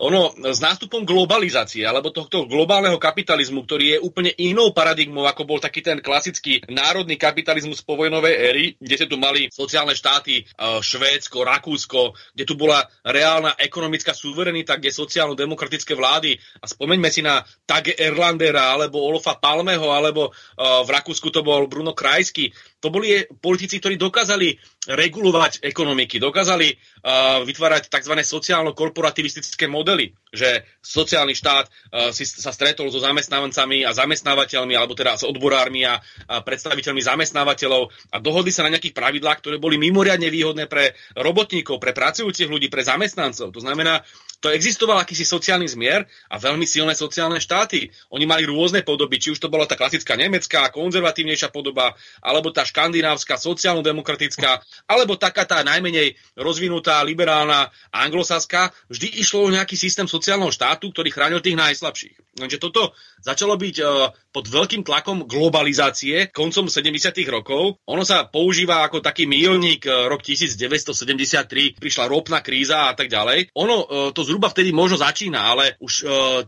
[0.00, 5.58] ono s nástupom globalizácie alebo tohto globálneho kapitalizmu, ktorý je úplne inou paradigmou, ako bol
[5.60, 10.42] taký ten klasický národný kapitalizmus povojnovej éry, kde ste tu mali sociálne štáty e,
[10.80, 17.44] Švédsko, Rakúsko, kde tu bola reálna ekonomická suverenita, kde sociálno-demokratické vlády, a spomeňme si na
[17.68, 22.48] Tage Erlandera, alebo Olofa Palmeho, alebo e, v Rakúsku to bol Bruno Krajský,
[22.82, 24.58] to boli politici, ktorí dokázali
[24.90, 28.18] regulovať ekonomiky, dokázali uh, vytvárať tzv.
[28.18, 35.14] sociálno-korporativistické modely, že sociálny štát uh, si sa stretol so zamestnávancami a zamestnávateľmi, alebo teda
[35.14, 40.26] s odborármi a, a predstaviteľmi zamestnávateľov a dohodli sa na nejakých pravidlách, ktoré boli mimoriadne
[40.26, 43.54] výhodné pre robotníkov, pre pracujúcich ľudí, pre zamestnancov.
[43.54, 44.02] To znamená,
[44.42, 47.94] to existoval akýsi sociálny zmier a veľmi silné sociálne štáty.
[48.10, 52.66] Oni mali rôzne podoby, či už to bola tá klasická nemecká, konzervatívnejšia podoba, alebo tá
[52.72, 58.72] škandinávska, sociálno-demokratická, alebo taká tá najmenej rozvinutá, liberálna anglosaská.
[58.88, 62.32] Vždy išlo o nejaký systém sociálneho štátu, ktorý chránil tých najslabších.
[62.40, 67.12] Lenže toto začalo byť uh, pod veľkým tlakom globalizácie koncom 70.
[67.28, 67.76] rokov.
[67.84, 73.52] Ono sa používa ako taký mílnik uh, rok 1973, prišla ropná kríza a tak ďalej.
[73.52, 73.84] Ono uh,
[74.16, 75.94] to zhruba vtedy možno začína, ale už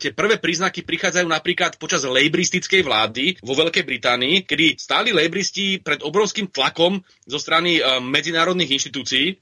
[0.01, 6.01] tie prvé príznaky prichádzajú napríklad počas lejbristickej vlády vo Veľkej Británii, kedy stáli lejbristi pred
[6.15, 9.35] obrovským tlakom zo strany uh, medzinárodných inštitúcií,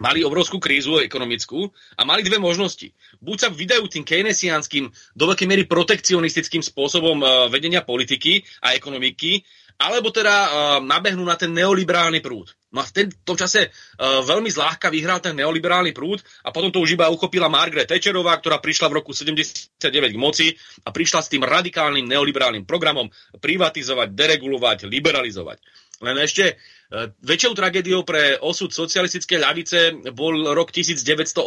[0.00, 1.68] mali obrovskú krízu ekonomickú
[2.00, 2.88] a mali dve možnosti.
[3.20, 9.44] Buď sa vydajú tým keynesiánskym, do veľkej miery protekcionistickým spôsobom uh, vedenia politiky a ekonomiky,
[9.76, 10.48] alebo teda uh,
[10.80, 12.48] nabehnú na ten neoliberálny prúd.
[12.70, 16.78] No a v ten, tom čase veľmi zľahka vyhral ten neoliberálny prúd a potom to
[16.78, 20.54] už iba uchopila Margaret Thatcherová, ktorá prišla v roku 79 k moci
[20.86, 23.10] a prišla s tým radikálnym neoliberálnym programom
[23.42, 25.58] privatizovať, deregulovať, liberalizovať.
[26.00, 26.56] Len ešte
[26.90, 29.78] E, väčšou tragédiou pre osud socialistickej ľavice
[30.10, 31.38] bol rok 1983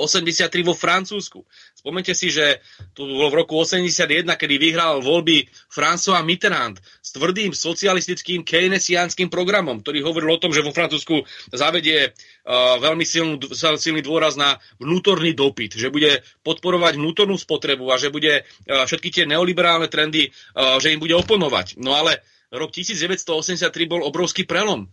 [0.64, 1.43] vo Francúzsku.
[1.76, 2.64] Spomente si, že
[2.95, 9.84] to bolo v roku 81, kedy vyhral voľby François Mitterrand s tvrdým socialistickým keynesiánskym programom,
[9.84, 13.43] ktorý hovoril o tom, že vo Francúzsku zavedie uh, veľmi silný,
[13.76, 19.12] silný dôraz na vnútorný dopyt, že bude podporovať vnútornú spotrebu a že bude uh, všetky
[19.12, 21.76] tie neoliberálne trendy, že im bude oponovať.
[21.84, 22.24] No ale
[22.54, 24.88] rok 1983 bol obrovský prelom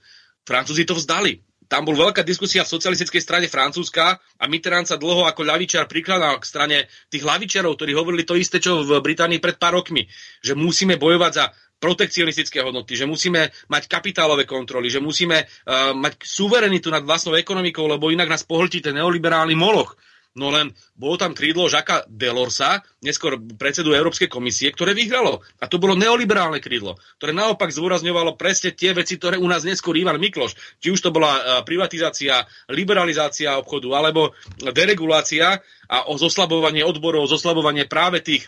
[0.44, 1.40] Francúzi to vzdali.
[1.70, 6.42] Tam bol veľká diskusia v socialistickej strane Francúzska a Mitterrand sa dlho ako ľavičiar prikladal
[6.42, 10.10] k strane tých ľavičiarov, ktorí hovorili to isté, čo v Británii pred pár rokmi,
[10.42, 16.26] že musíme bojovať za protekcionistické hodnoty, že musíme mať kapitálové kontroly, že musíme uh, mať
[16.26, 19.94] suverenitu nad vlastnou ekonomikou, lebo inak nás pohltí ten neoliberálny moloch.
[20.38, 25.42] No len bolo tam krídlo Žaka Delorsa, neskôr predsedu Európskej komisie, ktoré vyhralo.
[25.58, 29.98] A to bolo neoliberálne krídlo, ktoré naopak zdôrazňovalo presne tie veci, ktoré u nás neskôr
[29.98, 30.54] Ivan Mikloš.
[30.78, 34.30] Či už to bola e, privatizácia, liberalizácia obchodu, alebo
[34.70, 35.58] deregulácia
[35.90, 38.46] a o zoslabovanie odborov, zoslabovanie práve tých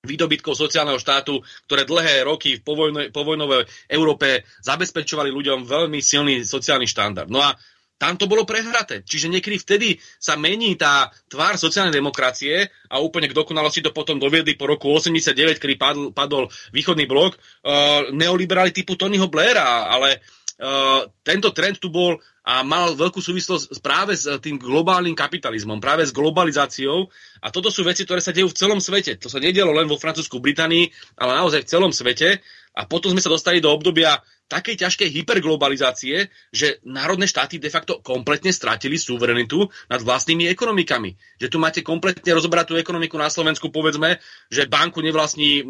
[0.00, 6.88] výdobytkov sociálneho štátu, ktoré dlhé roky v povojno, povojnovej Európe zabezpečovali ľuďom veľmi silný sociálny
[6.88, 7.28] štandard.
[7.28, 7.52] No a
[8.00, 9.04] tam to bolo prehraté.
[9.04, 14.16] Čiže niekedy vtedy sa mení tá tvár sociálnej demokracie a úplne k dokonalosti to potom
[14.16, 20.24] doviedli po roku 89, kedy padl, padol východný blok, uh, neoliberáli typu Tonyho Blaira, ale
[20.64, 26.08] uh, tento trend tu bol a mal veľkú súvislosť práve s tým globálnym kapitalizmom, práve
[26.08, 27.06] s globalizáciou.
[27.44, 29.20] A toto sú veci, ktoré sa dejú v celom svete.
[29.20, 30.88] To sa nedialo len vo Francúzsku, Británii,
[31.20, 32.40] ale naozaj v celom svete.
[32.72, 34.18] A potom sme sa dostali do obdobia
[34.50, 41.14] takej ťažkej hyperglobalizácie, že národné štáty de facto kompletne stratili suverenitu nad vlastnými ekonomikami.
[41.38, 44.18] Že tu máte kompletne rozobratú ekonomiku na Slovensku, povedzme,
[44.50, 45.64] že banku nevlastní e,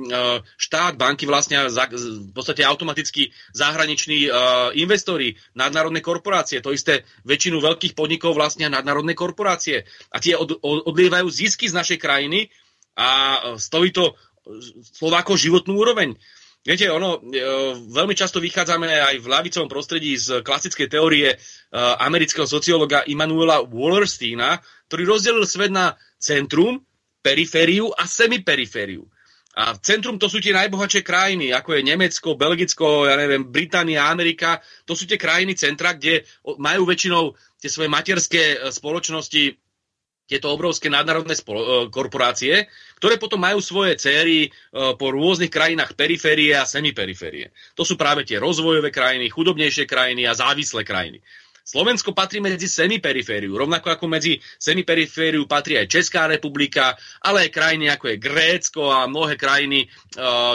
[0.57, 4.31] štát, banky vlastnia v podstate automaticky zahraniční e,
[4.81, 6.65] investori, nadnárodné korporácie.
[6.65, 9.85] To isté väčšinu veľkých podnikov vlastnia nadnárodné korporácie.
[10.09, 12.49] A tie od, od, odlievajú zisky z našej krajiny
[12.97, 14.17] a stojí to
[14.97, 16.17] Slovákov životnú úroveň.
[16.61, 17.41] Viete, ono, e,
[17.89, 21.37] veľmi často vychádzame aj v lavicovom prostredí z klasickej teórie e,
[22.05, 26.85] amerického sociológa Immanuela Wallersteina, ktorý rozdelil svet na centrum,
[27.25, 29.09] perifériu a semiperifériu.
[29.57, 34.61] A centrum to sú tie najbohatšie krajiny, ako je Nemecko, Belgicko, ja neviem, Británia, Amerika.
[34.85, 36.29] To sú tie krajiny centra, kde
[36.61, 39.57] majú väčšinou tie svoje materské e, spoločnosti
[40.31, 41.43] tieto obrovské nadnárodné e,
[41.91, 42.71] korporácie,
[43.03, 44.49] ktoré potom majú svoje céry e,
[44.95, 47.51] po rôznych krajinách periférie a semiperiférie.
[47.75, 51.19] To sú práve tie rozvojové krajiny, chudobnejšie krajiny a závislé krajiny.
[51.67, 56.95] Slovensko patrí medzi semiperifériu, rovnako ako medzi semiperifériu patrí aj Česká republika,
[57.27, 59.87] ale aj krajiny ako je Grécko a mnohé krajiny, e,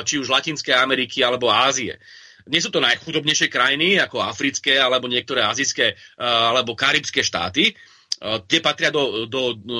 [0.07, 1.99] či už Latinskej Ameriky alebo Ázie.
[2.47, 7.73] Nie sú to najchudobnejšie krajiny, ako africké, alebo niektoré azijské, alebo karibské štáty,
[8.47, 9.77] tie patria do, do, do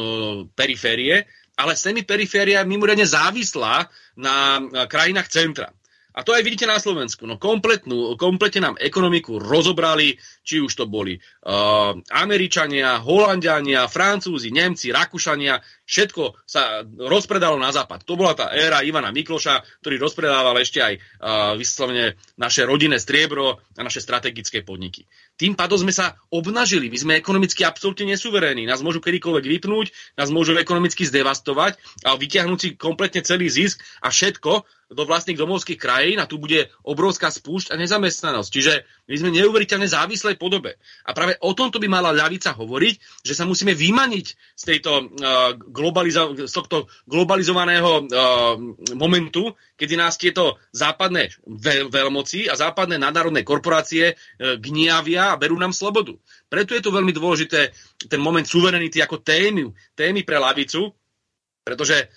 [0.51, 1.23] periférie,
[1.55, 3.88] ale semiperiféria je mimoriadne závislá
[4.19, 5.71] na krajinách centra.
[6.15, 7.27] A to aj vidíte na Slovensku.
[7.27, 10.15] No kompletnú, kompletne nám ekonomiku rozobrali,
[10.45, 15.57] či už to boli uh, Američania, Holandiania, Francúzi, Nemci, Rakúšania,
[15.89, 18.05] všetko sa rozpredalo na západ.
[18.05, 21.01] To bola tá éra Ivana Mikloša, ktorý rozpredával ešte aj uh,
[21.57, 25.09] vyslovene naše rodinné striebro a naše strategické podniky.
[25.35, 26.87] Tým pádom sme sa obnažili.
[26.93, 28.69] My sme ekonomicky absolútne nesuverénni.
[28.69, 31.75] Nás môžu kedykoľvek vypnúť, nás môžu ekonomicky zdevastovať
[32.05, 36.69] a vyťahnuť si kompletne celý zisk a všetko do vlastných domovských krajín a tu bude
[36.85, 38.49] obrovská spúšť a nezamestnanosť.
[38.53, 38.73] Čiže
[39.06, 40.82] my sme neuveriteľne závislej podobe.
[41.06, 44.26] A práve o tomto by mala ľavica hovoriť, že sa musíme vymaniť
[44.58, 48.03] z, tejto, uh, globalizo- z tohto globalizovaného uh,
[48.97, 55.53] momentu, kedy nás tieto západné veľ- veľmoci a západné nadnárodné korporácie uh, gniavia a berú
[55.62, 56.18] nám slobodu.
[56.49, 57.70] Preto je to veľmi dôležité
[58.10, 60.89] ten moment suverenity ako témy, témy pre lavicu,
[61.62, 62.10] pretože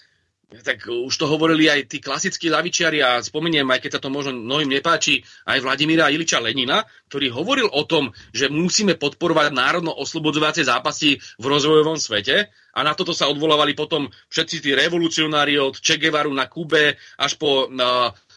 [0.49, 4.33] tak už to hovorili aj tí klasickí lavičiari a spomeniem, aj keď sa to možno
[4.33, 11.21] mnohým nepáči, aj Vladimíra Iliča Lenina, ktorý hovoril o tom, že musíme podporovať národno-oslobodzovacie zápasy
[11.21, 16.33] v rozvojovom svete a na toto sa odvolávali potom všetci tí revolucionári od Che Guevaru
[16.33, 17.69] na Kube až po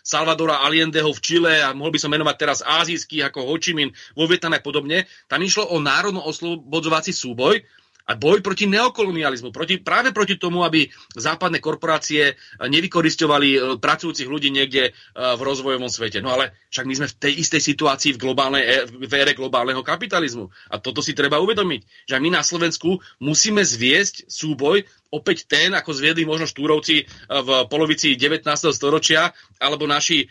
[0.04, 3.96] Salvadora Allendeho v Čile a mohol by som menovať teraz azijských ako Ho Chi Minh
[4.20, 5.08] vo Vietname podobne.
[5.32, 7.64] Tam išlo o národno-oslobodzovací súboj
[8.08, 14.50] a boj proti neokolonializmu, proti, práve proti tomu, aby západné korporácie nevykoristovali e, pracujúcich ľudí
[14.50, 16.20] niekde e, v rozvojovom svete.
[16.20, 19.86] No ale však my sme v tej istej situácii v, globálnej, e, v ére globálneho
[19.86, 20.50] kapitalizmu.
[20.74, 25.92] A toto si treba uvedomiť, že my na Slovensku musíme zviesť súboj opäť ten, ako
[25.92, 28.48] zviedli možno Štúrovci v polovici 19.
[28.72, 30.24] storočia, alebo naši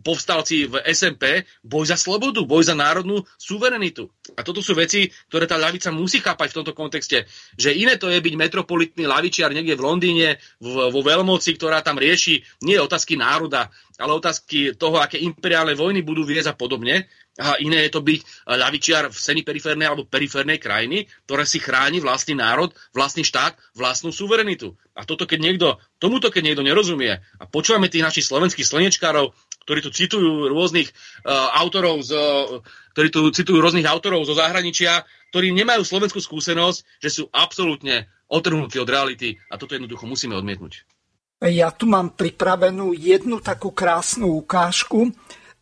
[0.00, 4.06] povstalci v SMP, boj za slobodu, boj za národnú suverenitu.
[4.38, 7.26] A toto sú veci, ktoré tá ľavica musí chápať v tomto kontexte.
[7.58, 10.28] Že iné to je byť metropolitný lavičiar niekde v Londýne,
[10.62, 16.22] vo veľmoci, ktorá tam rieši nie otázky národa, ale otázky toho, aké imperiálne vojny budú
[16.22, 17.10] viesť a podobne.
[17.34, 22.38] A iné je to byť ľavičiar v semiperiférnej alebo periférnej krajiny, ktoré si chráni vlastný
[22.38, 24.78] národ, vlastný štát, vlastnú suverenitu.
[24.94, 25.68] A toto, keď niekto,
[25.98, 29.34] tomuto keď niekto nerozumie a počúvame tých našich slovenských slnečkárov,
[29.66, 30.94] ktorí tu citujú rôznych
[31.26, 32.62] uh, autorov, z, uh,
[32.94, 35.02] ktorí tu citujú rôznych autorov zo zahraničia,
[35.34, 40.86] ktorí nemajú slovenskú skúsenosť, že sú absolútne otrhnutí od reality a toto jednoducho musíme odmietnúť.
[41.42, 45.10] Ja tu mám pripravenú jednu takú krásnu ukážku.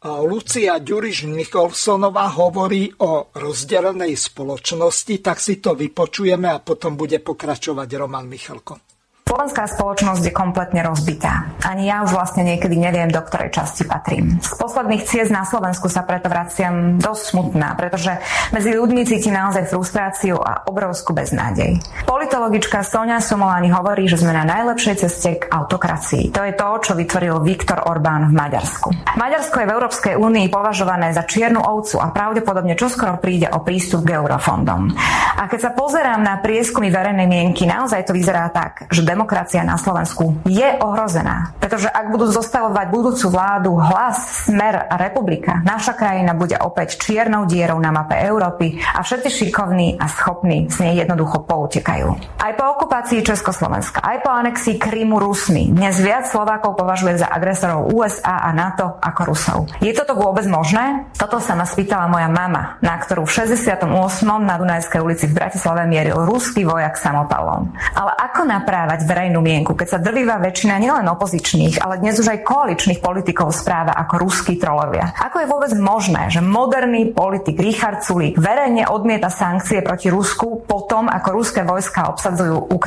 [0.03, 7.89] Lucia Ďuriš Nicholsonová hovorí o rozdelenej spoločnosti, tak si to vypočujeme a potom bude pokračovať
[7.95, 8.92] Roman Michalko.
[9.33, 11.49] Slovenská spoločnosť je kompletne rozbitá.
[11.65, 14.37] Ani ja už vlastne niekedy neviem, do ktorej časti patrím.
[14.45, 18.13] Z posledných ciest na Slovensku sa preto vraciam dosť smutná, pretože
[18.53, 21.81] medzi ľuďmi cíti naozaj frustráciu a obrovskú beznádej.
[22.05, 26.29] Politologička Sonia Somolani hovorí, že sme na najlepšej ceste k autokracii.
[26.37, 29.17] To je to, čo vytvoril Viktor Orbán v Maďarsku.
[29.17, 34.05] Maďarsko je v Európskej únii považované za čiernu ovcu a pravdepodobne čoskoro príde o prístup
[34.05, 34.93] k eurofondom.
[35.41, 39.79] A keď sa pozerám na prieskumy verejnej mienky, naozaj to vyzerá tak, že demokracia na
[39.79, 41.55] Slovensku je ohrozená.
[41.63, 47.47] Pretože ak budú zostavovať budúcu vládu hlas, smer a republika, naša krajina bude opäť čiernou
[47.47, 52.19] dierou na mape Európy a všetci šikovní a schopní z nej jednoducho poutekajú.
[52.43, 52.62] Aj po
[52.93, 58.53] okupácii Československa, aj po anexii Krymu Rusmi, dnes viac Slovákov považuje za agresorov USA a
[58.53, 59.59] NATO ako Rusov.
[59.81, 61.09] Je toto vôbec možné?
[61.17, 63.89] Toto sa ma spýtala moja mama, na ktorú v 68.
[64.45, 67.73] na Dunajskej ulici v Bratislave mieril ruský vojak samopalom.
[67.97, 72.45] Ale ako naprávať verejnú mienku, keď sa drvivá väčšina nielen opozičných, ale dnes už aj
[72.45, 75.17] koaličných politikov správa ako ruskí trolovia.
[75.17, 81.09] Ako je vôbec možné, že moderný politik Richard Sulík verejne odmieta sankcie proti Rusku potom,
[81.09, 82.82] ako ruské vojska obsadzujú Ukrajinu.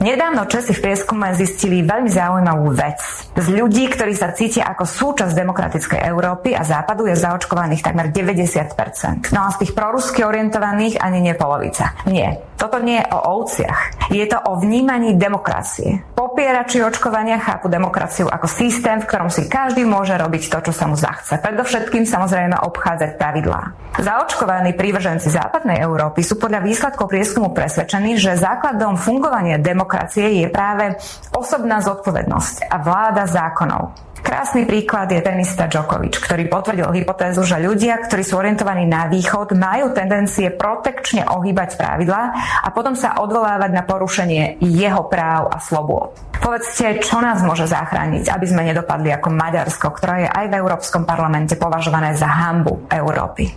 [0.00, 2.98] Nedávno Česi v prieskume zistili veľmi zaujímavú vec.
[3.36, 9.36] Z ľudí, ktorí sa cítia ako súčasť demokratickej Európy a západu je zaočkovaných takmer 90%.
[9.36, 11.92] No a z tých prorusky orientovaných ani nie polovica.
[12.08, 12.40] Nie.
[12.56, 14.08] Toto nie je o ovciach.
[14.08, 16.00] Je to o vnímaní demokracie.
[16.16, 20.88] Popierači očkovania chápu demokraciu ako systém, v ktorom si každý môže robiť to, čo sa
[20.88, 21.36] mu zachce.
[21.36, 23.76] Predovšetkým samozrejme obchádzať pravidlá.
[24.00, 30.92] Zaočkovaní prívrženci západnej Európy sú podľa výsledkov prieskumu presvedčení, že základom fungovania demokracie je práve
[31.32, 33.96] osobná zodpovednosť a vláda zákonov.
[34.26, 39.54] Krásny príklad je tenista Djokovic, ktorý potvrdil hypotézu, že ľudia, ktorí sú orientovaní na východ,
[39.54, 42.22] majú tendencie protekčne ohýbať pravidlá
[42.66, 46.18] a potom sa odvolávať na porušenie jeho práv a slobôd.
[46.42, 51.06] Povedzte, čo nás môže zachrániť, aby sme nedopadli ako Maďarsko, ktoré je aj v Európskom
[51.06, 53.54] parlamente považované za hambu Európy.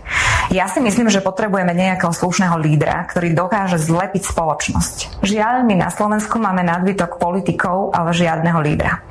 [0.54, 5.18] Ja si myslím, že potrebujeme nejakého slušného lídra, ktorý dokáže zlepiť spoločnosť.
[5.18, 9.02] Žiaľ, my na Slovensku máme nadbytok politikov, ale žiadneho lídra.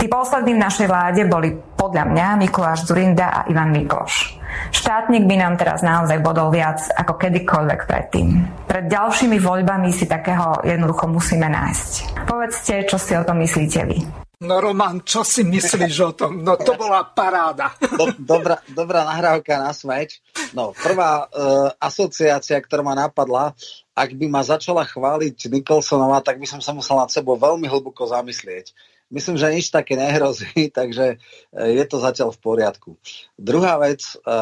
[0.00, 4.32] Tí poslední v našej vláde boli podľa mňa Mikuláš Zurinda a Ivan Mikloš.
[4.72, 8.32] Štátnik by nám teraz naozaj bodol viac ako kedykoľvek predtým.
[8.64, 12.16] Pred ďalšími voľbami si takého jednoducho musíme nájsť.
[12.24, 14.00] Povedzte, čo si o tom myslíte vy.
[14.40, 16.40] No Roman, čo si myslíš o tom?
[16.40, 17.76] No to bola paráda.
[17.76, 20.24] Do, dobrá, dobrá nahrávka na smeč.
[20.56, 23.52] No, prvá uh, asociácia, ktorá ma napadla,
[23.92, 28.08] ak by ma začala chváliť Nicholsonová, tak by som sa musel nad sebou veľmi hlboko
[28.08, 28.72] zamyslieť
[29.10, 31.16] myslím, že nič také nehrozí, takže
[31.52, 32.90] e, je to zatiaľ v poriadku.
[33.36, 34.36] Druhá vec, e,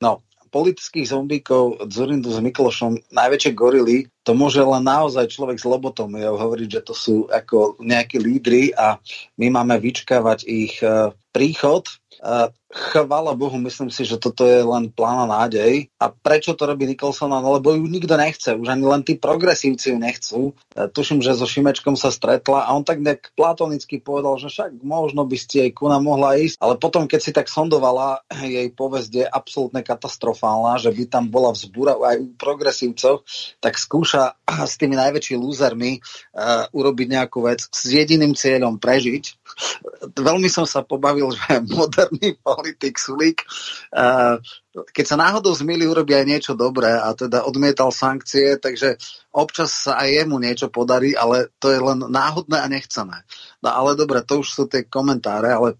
[0.00, 0.24] no,
[0.54, 6.68] politických zombíkov Zurindu s Miklošom, najväčšie gorily, to môže len naozaj človek s lobotomiou hovoriť,
[6.78, 9.02] že to sú ako nejakí lídry a
[9.34, 11.90] my máme vyčkávať ich e, príchod
[12.74, 15.86] chvala Bohu, myslím si, že toto je len plán a nádej.
[16.02, 17.30] A prečo to robí Nicholson?
[17.30, 18.56] No lebo ju nikto nechce.
[18.58, 20.40] Už ani len tí progresívci ju nechcú.
[20.74, 24.82] E, tuším, že so Šimečkom sa stretla a on tak nejak platonicky povedal, že však
[24.82, 29.10] možno by ste jej kuna mohla ísť, ale potom, keď si tak sondovala, jej povesť
[29.14, 33.22] je absolútne katastrofálna, že by tam bola vzbúra aj u progresívcov,
[33.62, 34.34] tak skúša
[34.70, 39.43] s tými najväčšími lúzermi uh, urobiť nejakú vec s jediným cieľom prežiť.
[40.14, 43.46] Veľmi som sa pobavil, že moderný politik Sulík,
[44.74, 48.98] keď sa náhodou zmýli, urobí aj niečo dobré a teda odmietal sankcie, takže
[49.30, 53.22] občas sa aj jemu niečo podarí, ale to je len náhodné a nechcené.
[53.62, 55.78] No ale dobre, to už sú tie komentáre, ale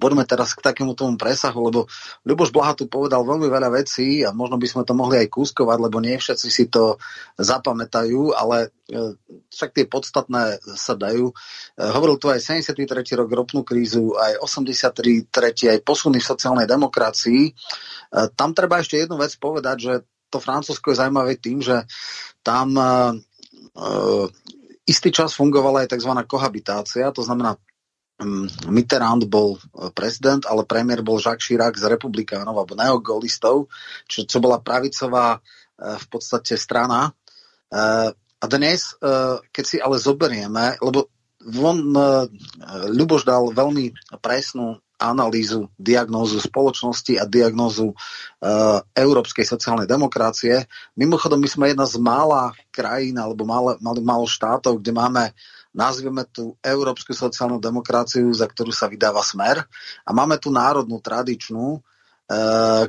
[0.00, 1.80] poďme teraz k takému tomu presahu, lebo
[2.24, 5.78] Ľuboš Blaha tu povedal veľmi veľa vecí a možno by sme to mohli aj kúskovať,
[5.78, 6.96] lebo nie všetci si to
[7.36, 9.14] zapamätajú, ale e,
[9.52, 11.28] však tie podstatné sa dajú.
[11.30, 11.34] E,
[11.92, 12.80] hovoril tu aj 73.
[13.20, 15.28] rok ropnú krízu, aj 83.
[15.76, 17.42] aj posuny v sociálnej demokracii.
[17.46, 17.52] E,
[18.32, 19.92] tam treba ešte jednu vec povedať, že
[20.32, 21.84] to Francúzsko je zaujímavé tým, že
[22.46, 22.78] tam
[24.86, 26.12] istý čas fungovala aj tzv.
[26.26, 27.58] kohabitácia, to znamená
[28.68, 33.72] Mitterrand bol e, prezident, ale premiér bol Jacques Chirac z republikánov alebo neogolistov,
[34.04, 35.38] čo, čo bola pravicová e,
[35.96, 37.08] v podstate strana.
[37.08, 37.10] E,
[38.40, 38.96] a dnes,
[39.52, 41.12] keď si ale zoberieme, lebo
[41.44, 41.92] von
[42.88, 47.92] Ľuboš dal veľmi presnú analýzu, diagnózu spoločnosti a diagnózu
[48.96, 50.64] európskej sociálnej demokracie.
[50.96, 55.36] Mimochodom, my sme jedna z mála krajín alebo málo, málo, málo štátov, kde máme
[55.70, 59.62] nazveme tú európsku sociálnu demokraciu, za ktorú sa vydáva smer.
[60.02, 61.80] A máme tu národnú, tradičnú, e,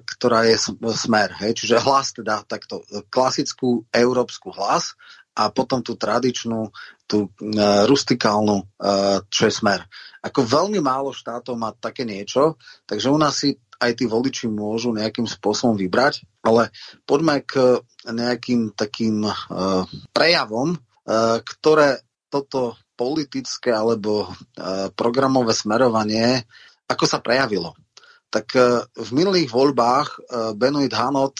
[0.01, 0.57] ktorá je
[0.97, 1.37] smer.
[1.45, 1.61] Hej?
[1.63, 2.81] Čiže hlas teda takto,
[3.13, 4.97] klasickú európsku hlas
[5.37, 6.73] a potom tú tradičnú,
[7.05, 7.55] tú e,
[7.85, 8.65] rustikálnu, e,
[9.29, 9.85] čo je smer.
[10.21, 12.57] Ako veľmi málo štátov má také niečo,
[12.89, 16.69] takže u nás si aj tí voliči môžu nejakým spôsobom vybrať, ale
[17.09, 19.81] poďme k nejakým takým uh,
[20.13, 26.47] prejavom, uh, ktoré toto politické alebo uh, programové smerovanie,
[26.87, 27.75] ako sa prejavilo.
[28.31, 30.21] Tak uh, v minulých voľbách uh,
[30.55, 31.35] Benoit Hanot,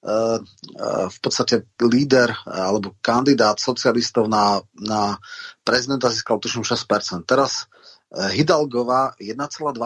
[0.00, 5.20] v podstate líder alebo kandidát socialistov na, na
[5.60, 7.28] prezidenta získal tuším 6%.
[7.28, 7.68] Teraz
[8.10, 9.76] Hidalgová 1,2%,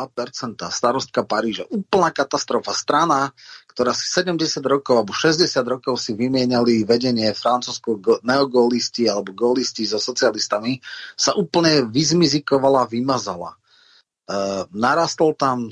[0.73, 1.69] starostka Paríža.
[1.69, 2.73] Úplná katastrofa.
[2.73, 3.35] Strana,
[3.75, 9.99] ktorá si 70 rokov alebo 60 rokov si vymieniali vedenie francúzsko neogolisti alebo golisti so
[9.99, 10.79] socialistami,
[11.19, 13.51] sa úplne vyzmizikovala, vymazala.
[13.51, 13.59] E,
[14.71, 15.71] narastol tam e,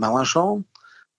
[0.00, 0.64] Mélenchon,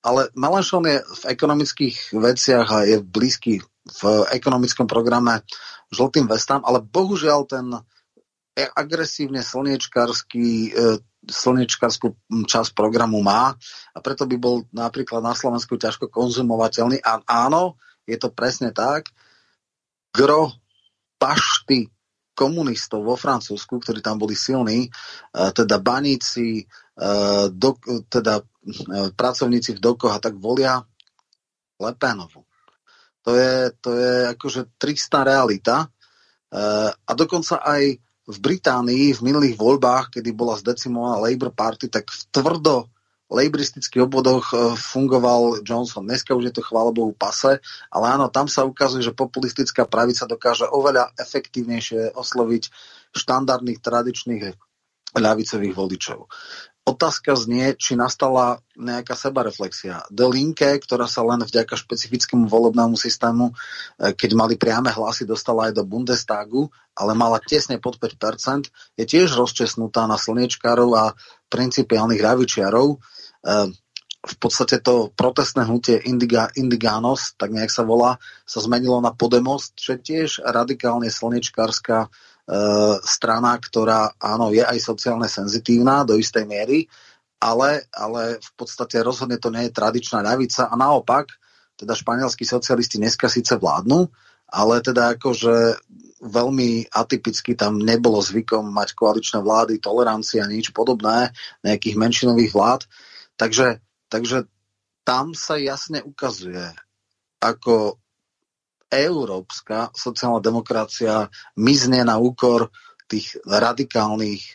[0.01, 4.01] ale Mélenchon je v ekonomických veciach a je blízky v
[4.33, 5.45] ekonomickom programe
[5.93, 7.69] žltým vestám, ale bohužiaľ ten
[8.57, 12.15] agresívne slniečkársky e, slnečkarskú
[12.47, 13.55] časť programu má
[13.95, 16.99] a preto by bol napríklad na Slovensku ťažko konzumovateľný.
[16.99, 19.07] A áno, je to presne tak.
[20.11, 20.51] Gro
[21.15, 21.87] pašty
[22.33, 24.89] komunistov vo Francúzsku, ktorí tam boli silní,
[25.31, 26.65] teda baníci,
[27.53, 27.69] do,
[28.09, 28.41] teda
[29.13, 30.81] pracovníci v dokoch a tak volia
[31.77, 32.43] Lepénovu.
[33.23, 35.87] To je, to je akože tristá realita.
[36.99, 42.21] A dokonca aj v Británii v minulých voľbách, kedy bola zdecimovaná Labour Party, tak v
[42.31, 42.87] tvrdo
[43.33, 46.05] lejbristických obvodoch e, fungoval Johnson.
[46.05, 47.59] Dneska už je to chvála Bohu pase,
[47.89, 52.63] ale áno, tam sa ukazuje, že populistická pravica dokáže oveľa efektívnejšie osloviť
[53.17, 54.43] štandardných tradičných
[55.17, 56.29] ľavicových voličov.
[56.83, 60.03] Otázka znie, či nastala nejaká sebareflexia.
[60.11, 65.71] The Linke, ktorá sa len vďaka špecifickému volebnému systému, e, keď mali priame hlasy, dostala
[65.71, 68.67] aj do Bundestagu, ale mala tesne pod 5%,
[68.99, 71.15] je tiež rozčesnutá na slniečkárov a
[71.47, 72.99] principiálnych ľavičiarov.
[73.47, 73.71] Ehm,
[74.23, 79.71] v podstate to protestné hnutie Indiga, Indigános, tak nejak sa volá, sa zmenilo na Podemos,
[79.79, 82.07] čo je tiež radikálne slnečkárska E,
[83.07, 86.91] strana, ktorá áno, je aj sociálne senzitívna do istej miery,
[87.39, 91.31] ale, ale v podstate rozhodne to nie je tradičná ľavica a naopak,
[91.75, 94.07] teda španielskí socialisti dneska síce vládnu,
[94.53, 95.81] ale teda akože
[96.23, 101.35] veľmi atypicky tam nebolo zvykom mať koaličné vlády, tolerancia, nič podobné,
[101.67, 102.81] nejakých menšinových vlád.
[103.35, 104.47] Takže, takže
[105.03, 106.63] tam sa jasne ukazuje,
[107.43, 107.99] ako
[108.93, 111.27] európska sociálna demokracia
[111.57, 112.69] mizne na úkor
[113.09, 114.53] tých radikálnych e,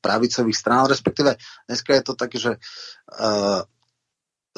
[0.00, 1.36] pravicových strán, respektíve
[1.68, 2.60] dneska je to také, že e,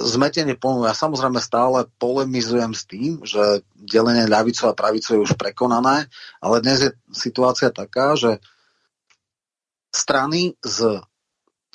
[0.00, 0.88] zmetenie pojmu.
[0.88, 6.08] Ja samozrejme stále polemizujem s tým, že delenie ľavicov a pravicov je už prekonané,
[6.40, 8.40] ale dnes je situácia taká, že
[9.92, 11.02] strany s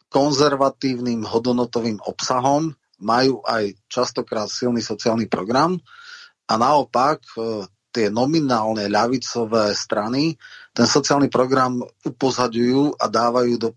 [0.09, 5.75] konzervatívnym hodnotovým obsahom majú aj častokrát silný sociálny program,
[6.45, 7.65] a naopak e,
[7.95, 10.35] tie nominálne ľavicové strany
[10.75, 13.69] ten sociálny program upozaďujú a dávajú do,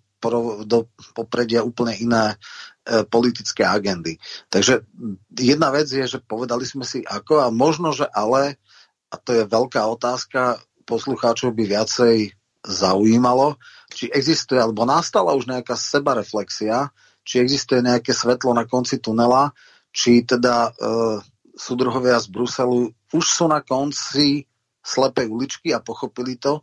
[0.67, 0.79] do
[1.15, 4.19] popredia úplne iné e, politické agendy.
[4.51, 4.83] Takže
[5.31, 8.59] jedna vec je, že povedali sme si ako a možno, že ale,
[9.09, 12.35] a to je veľká otázka, poslucháčov by viacej
[12.67, 13.55] zaujímalo,
[13.95, 16.91] či existuje, alebo nastala už nejaká sebareflexia,
[17.23, 19.55] či existuje nejaké svetlo na konci tunela,
[19.95, 20.71] či teda e,
[21.59, 24.47] súdruhovia z Bruselu už sú na konci
[24.79, 26.63] slepej uličky a pochopili to.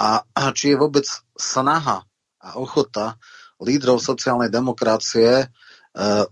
[0.00, 1.04] A, a či je vôbec
[1.36, 2.02] snaha
[2.40, 3.20] a ochota
[3.60, 5.46] lídrov sociálnej demokracie e,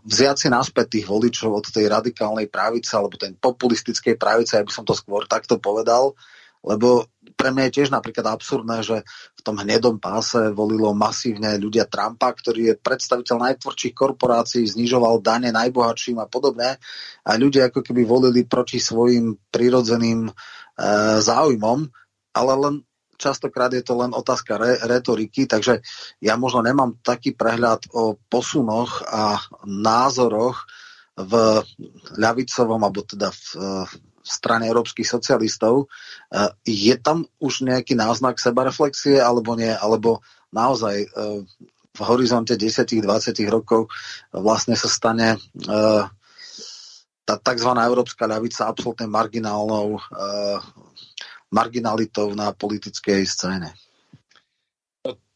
[0.08, 4.88] vziať si naspäť tých voličov od tej radikálnej pravice alebo ten populistickej pravice, aby som
[4.88, 6.16] to skôr takto povedal,
[6.64, 7.06] lebo
[7.36, 9.04] pre mňa je tiež napríklad absurdné, že
[9.48, 16.20] tom hnedom páse volilo masívne ľudia Trumpa, ktorý je predstaviteľ najtvrdších korporácií, znižoval dane najbohatším
[16.20, 16.76] a podobne.
[17.24, 20.32] A ľudia ako keby volili proti svojim prirodzeným e,
[21.24, 21.88] záujmom,
[22.36, 22.74] ale len
[23.16, 25.80] častokrát je to len otázka re, retoriky, takže
[26.20, 30.68] ja možno nemám taký prehľad o posunoch a názoroch
[31.16, 31.64] v
[32.20, 33.42] ľavicovom, alebo teda v,
[34.28, 35.88] strane európskych socialistov.
[36.28, 39.72] E, je tam už nejaký náznak sebareflexie alebo nie?
[39.72, 40.20] Alebo
[40.52, 41.08] naozaj e,
[41.96, 43.02] v horizonte 10-20
[43.48, 43.88] rokov
[44.30, 45.38] vlastne sa stane e,
[47.24, 47.70] tá tzv.
[47.72, 50.00] európska ľavica absolútne marginálnou
[51.52, 53.76] marginalitou na politickej scéne.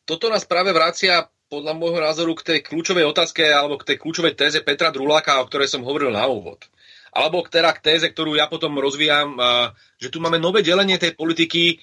[0.08, 4.32] Toto nás práve vracia podľa môjho názoru k tej kľúčovej otázke alebo k tej kľúčovej
[4.32, 6.64] téze Petra Druláka, o ktorej som hovoril na úvod
[7.12, 9.36] alebo teda k téze, ktorú ja potom rozvíjam,
[10.00, 11.76] že tu máme nové delenie tej politiky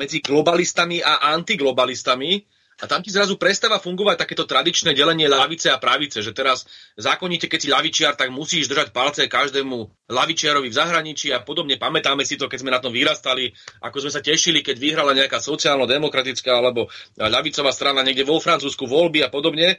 [0.00, 2.48] medzi globalistami a antiglobalistami,
[2.80, 6.64] a tam ti zrazu prestáva fungovať takéto tradičné delenie lavice a pravice, že teraz
[6.96, 11.76] zákonite, keď si lavičiar, tak musíš držať palce každému lavičiarovi v zahraničí a podobne.
[11.76, 13.52] Pamätáme si to, keď sme na tom vyrastali,
[13.84, 16.88] ako sme sa tešili, keď vyhrala nejaká sociálno-demokratická alebo
[17.20, 19.76] ľavicová strana niekde vo Francúzsku voľby a podobne.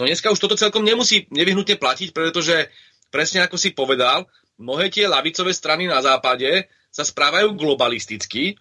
[0.00, 2.72] No dneska už toto celkom nemusí nevyhnutne platiť, pretože
[3.08, 4.28] presne ako si povedal,
[4.60, 8.56] mnohé tie lavicové strany na západe sa správajú globalisticky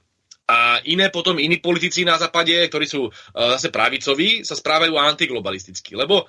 [0.48, 3.12] a iné potom iní politici na západe, ktorí sú uh,
[3.60, 6.00] zase pravicoví, sa správajú antiglobalisticky.
[6.00, 6.24] Lebo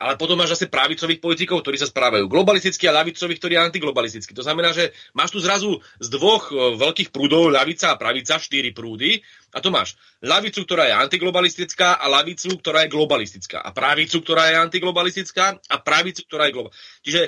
[0.00, 4.32] ale potom máš zase pravicových politikov, ktorí sa správajú globalisticky a ľavicových, ktorí antiglobalisticky.
[4.32, 8.72] To znamená, že máš tu zrazu z dvoch e, veľkých prúdov, ľavica a pravica, štyri
[8.72, 9.20] prúdy.
[9.52, 13.60] A to máš ľavicu, ktorá je antiglobalistická a ľavicu, ktorá je globalistická.
[13.60, 17.04] A pravicu, ktorá je antiglobalistická a pravicu, ktorá je globalistická.
[17.04, 17.22] Čiže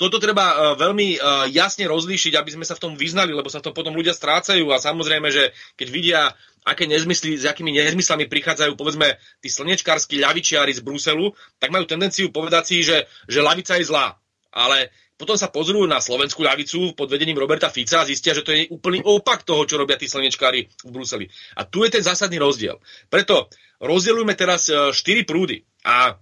[0.00, 3.60] toto treba uh, veľmi uh, jasne rozlíšiť, aby sme sa v tom vyznali, lebo sa
[3.60, 6.20] to potom ľudia strácajú a samozrejme, že keď vidia,
[6.64, 12.32] aké nezmysly, s akými nezmyslami prichádzajú, povedzme, tí slnečkársky ľavičiari z Bruselu, tak majú tendenciu
[12.32, 14.16] povedať si, že, že lavica je zlá.
[14.50, 14.88] Ale
[15.20, 18.72] potom sa pozrú na slovenskú ľavicu pod vedením Roberta Fica a zistia, že to je
[18.72, 21.28] úplný opak toho, čo robia tí slnečkári v Bruseli.
[21.60, 22.80] A tu je ten zásadný rozdiel.
[23.12, 23.52] Preto
[23.84, 25.60] rozdielujme teraz e, štyri prúdy.
[25.84, 26.16] A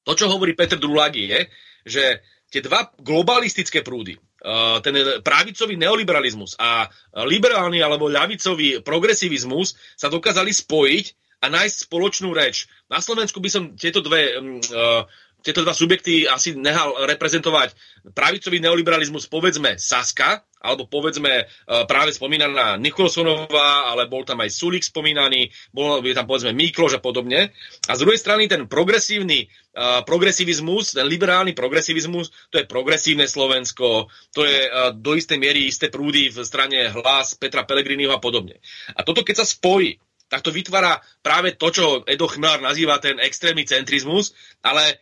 [0.00, 1.40] to, čo hovorí Peter Drulagi, je,
[1.84, 2.04] že
[2.52, 4.20] tie dva globalistické prúdy, e,
[4.84, 4.94] ten
[5.24, 6.84] pravicový neoliberalizmus a
[7.24, 11.06] liberálny alebo ľavicový progresivizmus sa dokázali spojiť
[11.42, 12.70] a nájsť spoločnú reč.
[12.86, 15.02] Na Slovensku by som tieto dve uh,
[15.42, 17.74] tieto dva subjekty asi nehal reprezentovať
[18.14, 21.44] pravicový neoliberalizmus, povedzme Saska, alebo povedzme e,
[21.90, 27.00] práve spomínaná Nikolsonová, ale bol tam aj Sulik spomínaný, bol je tam povedzme Mikloš a
[27.02, 27.50] podobne.
[27.90, 34.06] A z druhej strany ten progresívny uh, progresivizmus, ten liberálny progresivizmus, to je progresívne Slovensko,
[34.30, 38.62] to je uh, do istej miery isté prúdy v strane hlas Petra Pellegriniho a podobne.
[38.94, 39.98] A toto keď sa spojí,
[40.30, 44.32] tak to vytvára práve to, čo Edo Chmelár nazýva ten extrémny centrizmus,
[44.64, 44.96] ale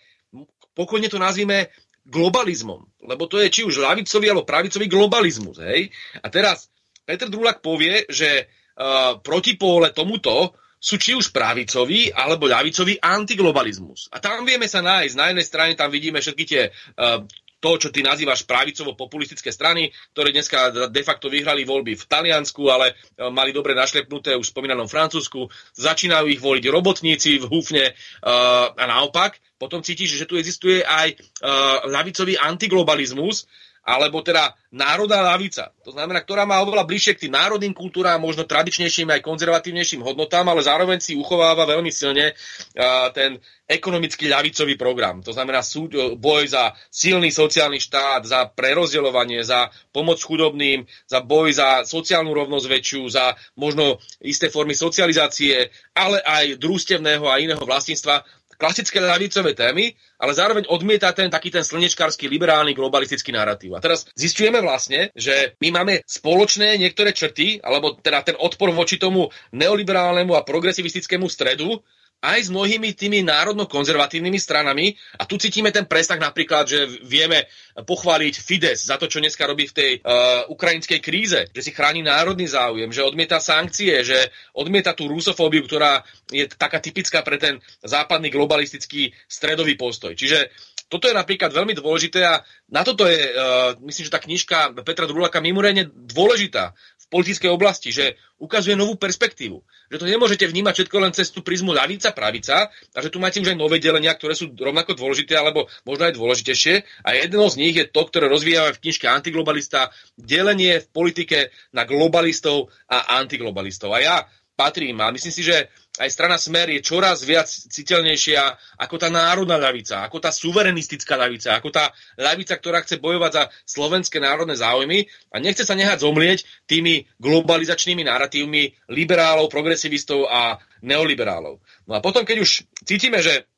[0.75, 1.71] pokojne to nazvime
[2.07, 5.61] globalizmom, lebo to je či už ľavicový alebo pravicový globalizmus.
[5.61, 5.93] Hej?
[6.21, 6.73] A teraz
[7.05, 14.09] Peter Drulak povie, že uh, protipóle tomuto sú či už pravicový alebo ľavicový antiglobalizmus.
[14.11, 15.14] A tam vieme sa nájsť.
[15.14, 17.21] Na jednej strane tam vidíme všetky tie uh,
[17.61, 22.93] to, čo ty nazývaš pravicovo-populistické strany, ktoré dneska de facto vyhrali voľby v Taliansku, ale
[22.93, 25.47] e, mali dobre našlepnuté už v spomínanom Francúzsku,
[25.77, 29.37] začínajú ich voliť robotníci v Húfne uh, a naopak.
[29.61, 33.45] Potom cítiš, že tu existuje aj uh, ľavicový antiglobalizmus,
[33.81, 35.72] alebo teda národná lavica.
[35.83, 40.47] To znamená, ktorá má oveľa bližšie k tým národným kultúram, možno tradičnejším aj konzervatívnejším hodnotám,
[40.47, 45.22] ale zároveň si uchováva veľmi silne uh, ten ekonomický ľavicový program.
[45.22, 51.55] To znamená súd, boj za silný sociálny štát, za prerozdeľovanie, za pomoc chudobným, za boj
[51.55, 58.26] za sociálnu rovnosť väčšiu, za možno isté formy socializácie, ale aj družstevného a iného vlastníctva
[58.61, 63.75] klasické ľavicové témy, ale zároveň odmieta ten taký ten slnečkársky liberálny globalistický narratív.
[63.75, 69.01] A teraz zistujeme vlastne, že my máme spoločné niektoré črty, alebo teda ten odpor voči
[69.01, 71.81] tomu neoliberálnemu a progresivistickému stredu,
[72.21, 74.93] aj s mnohými tými národno-konzervatívnymi stranami.
[75.16, 79.64] A tu cítime ten presah napríklad, že vieme pochváliť Fides za to, čo dneska robí
[79.64, 84.93] v tej uh, ukrajinskej kríze, že si chráni národný záujem, že odmieta sankcie, že odmieta
[84.93, 90.12] tú rusofóbiu, ktorá je taká typická pre ten západný globalistický stredový postoj.
[90.12, 90.53] Čiže
[90.91, 95.09] toto je napríklad veľmi dôležité a na toto je, uh, myslím, že tá knižka Petra
[95.09, 96.77] Drulaka mimoriadne dôležitá
[97.11, 99.59] politickej oblasti, že ukazuje novú perspektívu.
[99.91, 103.43] Že to nemôžete vnímať všetko len cez tú prizmu ľavica, pravica a že tu máte
[103.43, 107.05] už aj nové delenia, ktoré sú rovnako dôležité alebo možno aj dôležitejšie.
[107.05, 111.39] A jedno z nich je to, ktoré rozvíjame v knižke Antiglobalista, delenie v politike
[111.75, 113.91] na globalistov a antiglobalistov.
[113.91, 114.17] A ja
[114.55, 118.41] patrím a myslím si, že aj strana Smer je čoraz viac citeľnejšia
[118.78, 123.43] ako tá národná ľavica, ako tá suverenistická ľavica, ako tá ľavica, ktorá chce bojovať za
[123.66, 131.59] slovenské národné záujmy a nechce sa nehať zomlieť tými globalizačnými narratívmi liberálov, progresivistov a neoliberálov.
[131.91, 133.51] No a potom, keď už cítime, že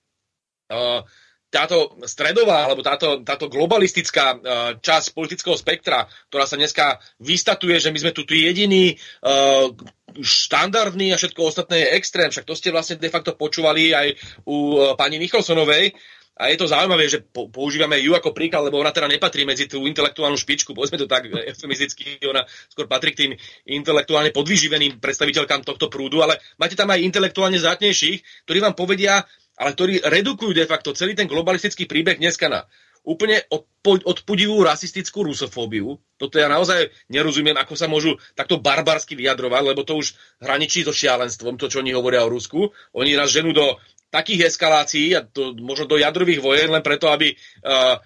[0.73, 1.05] uh,
[1.53, 4.41] táto stredová alebo táto, táto globalistická uh,
[4.81, 9.69] časť politického spektra, ktorá sa dneska vystatuje, že my sme tu jediní uh,
[10.17, 12.33] štandardní a všetko ostatné je extrém.
[12.33, 14.17] Však to ste vlastne de facto počúvali aj
[14.49, 15.93] u uh, pani Nicholsonovej.
[16.33, 19.85] A je to zaujímavé, že používame ju ako príklad, lebo ona teda nepatrí medzi tú
[19.85, 22.41] intelektuálnu špičku, povedzme to tak eufemisticky, ona
[22.73, 23.33] skôr patrí k tým
[23.69, 29.21] intelektuálne podvyživeným predstaviteľkám tohto prúdu, ale máte tam aj intelektuálne zátnejších, ktorí vám povedia,
[29.57, 32.65] ale ktorí redukujú de facto celý ten globalistický príbeh dneska na
[33.03, 33.43] úplne
[33.83, 35.99] odpudivú rasistickú rusofóbiu.
[36.15, 40.95] Toto ja naozaj nerozumiem, ako sa môžu takto barbarsky vyjadrovať, lebo to už hraničí so
[40.95, 42.71] šialenstvom, to, čo oni hovoria o Rusku.
[42.95, 43.75] Oni nás ženú do
[44.15, 47.99] takých eskalácií a to, možno do jadrových vojen len preto, aby uh,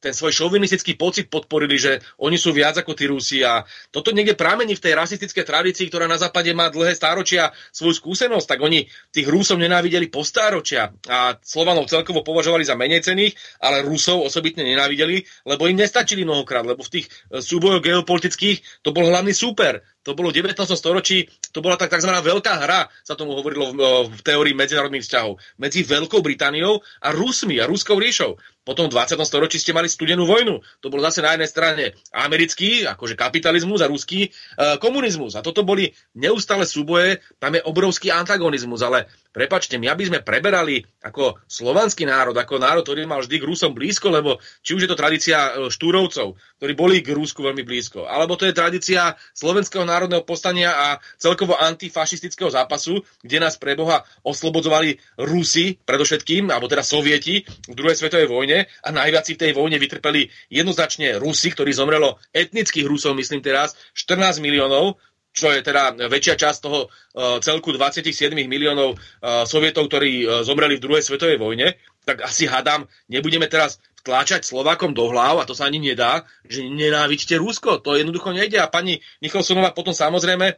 [0.00, 4.32] ten svoj šovinistický pocit podporili, že oni sú viac ako tí Rusi a toto niekde
[4.32, 8.88] pramení v tej rasistickej tradícii, ktorá na západe má dlhé stáročia svoju skúsenosť, tak oni
[9.12, 14.64] tých Rusov nenávideli po stáročia a Slovanov celkovo považovali za menej cených, ale Rusov osobitne
[14.64, 19.84] nenávideli, lebo im nestačili mnohokrát, lebo v tých e, súbojoch geopolitických to bol hlavný súper.
[20.08, 20.56] To bolo v 19.
[20.80, 22.08] storočí, to bola tak tzv.
[22.08, 27.60] veľká hra, sa tomu hovorilo v, v teórii medzinárodných vzťahov, medzi Veľkou Britániou a Rusmi
[27.60, 28.40] a Ruskou ríšou.
[28.70, 29.18] Potom v 20.
[29.26, 30.62] storočí ste mali studenú vojnu.
[30.78, 35.34] To bol zase na jednej strane americký, akože kapitalizmus a ruský e, komunizmus.
[35.34, 40.82] A toto boli neustále súboje, tam je obrovský antagonizmus, ale prepačte, my aby sme preberali
[41.00, 44.90] ako slovanský národ, ako národ, ktorý mal vždy k Rusom blízko, lebo či už je
[44.90, 49.86] to tradícia e, štúrovcov, ktorí boli k Rusku veľmi blízko, alebo to je tradícia slovenského
[49.86, 56.84] národného postania a celkovo antifašistického zápasu, kde nás pre Boha oslobodzovali Rusi, predovšetkým, alebo teda
[56.84, 61.72] Sovieti v druhej svetovej vojne, a najviac si v tej vojne vytrpeli jednoznačne Rusi, ktorí
[61.72, 65.00] zomrelo etnických Rusov, myslím teraz, 14 miliónov,
[65.30, 70.76] čo je teda väčšia časť toho uh, celku 27 miliónov uh, sovietov, ktorí uh, zomreli
[70.76, 75.52] v druhej svetovej vojne, tak asi hadám, nebudeme teraz vtláčať Slovákom do hlav, a to
[75.52, 78.56] sa ani nedá, že nenávidíte Rusko, to jednoducho nejde.
[78.56, 80.56] A pani Nicholsonová potom samozrejme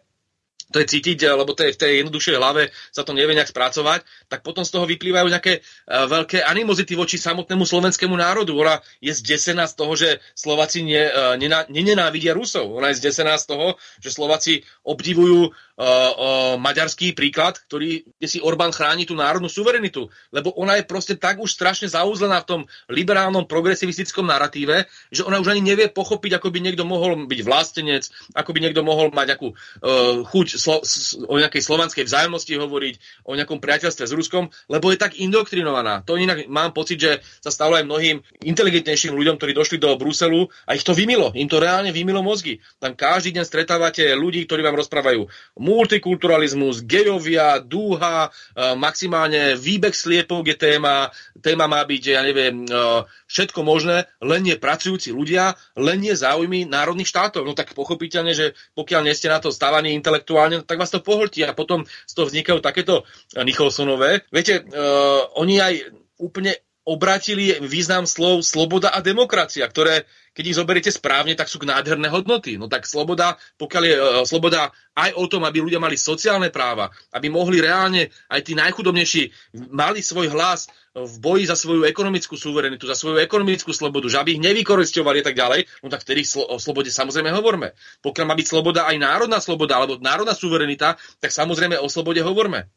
[0.73, 4.03] to je cítiť, lebo to je v tej jednoduchšej hlave sa to nevie nejak spracovať,
[4.33, 8.57] tak potom z toho vyplývajú nejaké uh, veľké animozity voči samotnému slovenskému národu.
[8.57, 11.37] Ona je zdesená z toho, že Slováci ne, uh,
[11.69, 12.73] nenenávidia Rusov.
[12.73, 18.75] Ona je zdesená z toho, že Slováci obdivujú uh, maďarský príklad, ktorý, kde si Orbán
[18.75, 20.09] chráni tú národnú suverenitu.
[20.35, 22.61] Lebo ona je proste tak už strašne zaúzlená v tom
[22.93, 28.09] liberálnom progresivistickom narratíve, že ona už ani nevie pochopiť, ako by niekto mohol byť vlastenec,
[28.37, 30.85] ako by niekto mohol mať akú uh, chuť slo-
[31.29, 32.95] o nejakej slovanskej vzájomnosti hovoriť,
[33.29, 36.05] o nejakom priateľstve s Ruskom, lebo je tak indoktrinovaná.
[36.05, 40.49] To inak mám pocit, že sa stalo aj mnohým inteligentnejším ľuďom, ktorí došli do Bruselu
[40.67, 41.33] a ich to vymilo.
[41.37, 42.61] Im to reálne vymilo mozgy.
[42.83, 45.27] Tam každý deň stretávate ľudí, ktorí vám rozprávajú
[45.63, 48.31] multikulturalizmus, gejovia, dúha, e,
[48.75, 52.69] maximálne výbeh sliepov je téma, téma má byť, ja neviem, e,
[53.31, 57.47] všetko možné, len nie pracujúci ľudia, len nie záujmy národných štátov.
[57.47, 61.47] No tak pochopiteľne, že pokiaľ nie ste na to stávaní intelektuálne, tak vás to pohltí
[61.47, 63.07] a potom z toho vznikajú takéto
[63.39, 64.27] Nicholsonové.
[64.29, 65.75] Viete, uh, oni aj
[66.21, 70.03] úplne obratili význam slov sloboda a demokracia, ktoré,
[70.35, 72.59] keď ich zoberiete správne, tak sú k nádherné hodnoty.
[72.59, 76.91] No tak sloboda, pokiaľ je uh, sloboda aj o tom, aby ľudia mali sociálne práva,
[77.15, 82.85] aby mohli reálne aj tí najchudobnejší mali svoj hlas v boji za svoju ekonomickú suverenitu,
[82.85, 86.61] za svoju ekonomickú slobodu, že aby ich nevykoristovali a tak ďalej, no tak vtedy o
[86.61, 87.73] slobode samozrejme hovorme.
[88.05, 92.69] Pokiaľ má byť sloboda aj národná sloboda alebo národná suverenita, tak samozrejme o slobode hovorme.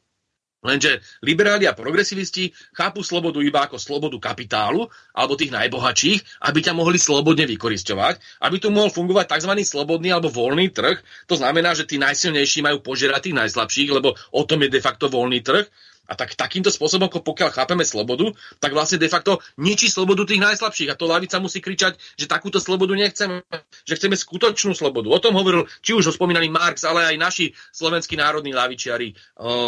[0.66, 6.74] Lenže liberáli a progresivisti chápu slobodu iba ako slobodu kapitálu alebo tých najbohatších, aby ťa
[6.74, 9.54] mohli slobodne vykoristovať, aby tu mohol fungovať tzv.
[9.62, 10.98] slobodný alebo voľný trh.
[11.30, 15.06] To znamená, že tí najsilnejší majú požerať tých najslabších, lebo o tom je de facto
[15.06, 15.70] voľný trh.
[16.06, 18.30] A tak takýmto spôsobom, ako pokiaľ chápeme slobodu,
[18.62, 20.94] tak vlastne de facto ničí slobodu tých najslabších.
[20.94, 23.42] A to lavica musí kričať, že takúto slobodu nechceme,
[23.84, 25.10] že chceme skutočnú slobodu.
[25.10, 29.18] O tom hovoril či už ho spomínaný Marx, ale aj naši slovenskí národní lavičiari.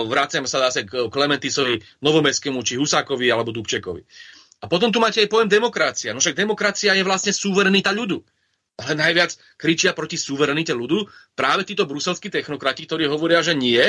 [0.05, 4.05] Vraciam sa zase k Klementisovi, Novomeskému, či Husákovi alebo Dubčekovi.
[4.57, 6.13] A potom tu máte aj pojem demokracia.
[6.13, 8.21] No však demokracia je vlastne suverenita ľudu.
[8.77, 11.09] Ale najviac kričia proti suverenite ľudu?
[11.33, 13.81] Práve títo bruselskí technokrati, ktorí hovoria, že nie,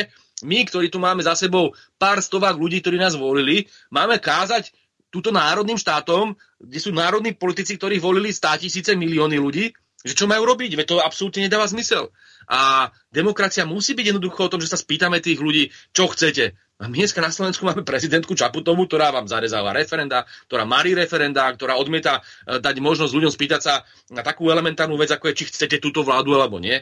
[0.43, 4.73] my, ktorí tu máme za sebou pár stovák ľudí, ktorí nás volili, máme kázať
[5.13, 9.73] túto národným štátom, kde sú národní politici, ktorých volili stá tisíce milióny ľudí,
[10.07, 12.15] že čo majú robiť, veď to absolútne nedáva zmysel.
[12.47, 16.55] A demokracia musí byť jednoducho o tom, že sa spýtame tých ľudí, čo chcete.
[16.79, 21.51] A my dneska na Slovensku máme prezidentku Čaputovú, ktorá vám zarezáva referenda, ktorá marí referenda,
[21.51, 23.83] ktorá odmieta e, dať možnosť ľuďom spýtať sa
[24.15, 26.79] na takú elementárnu vec, ako je, či chcete túto vládu alebo nie.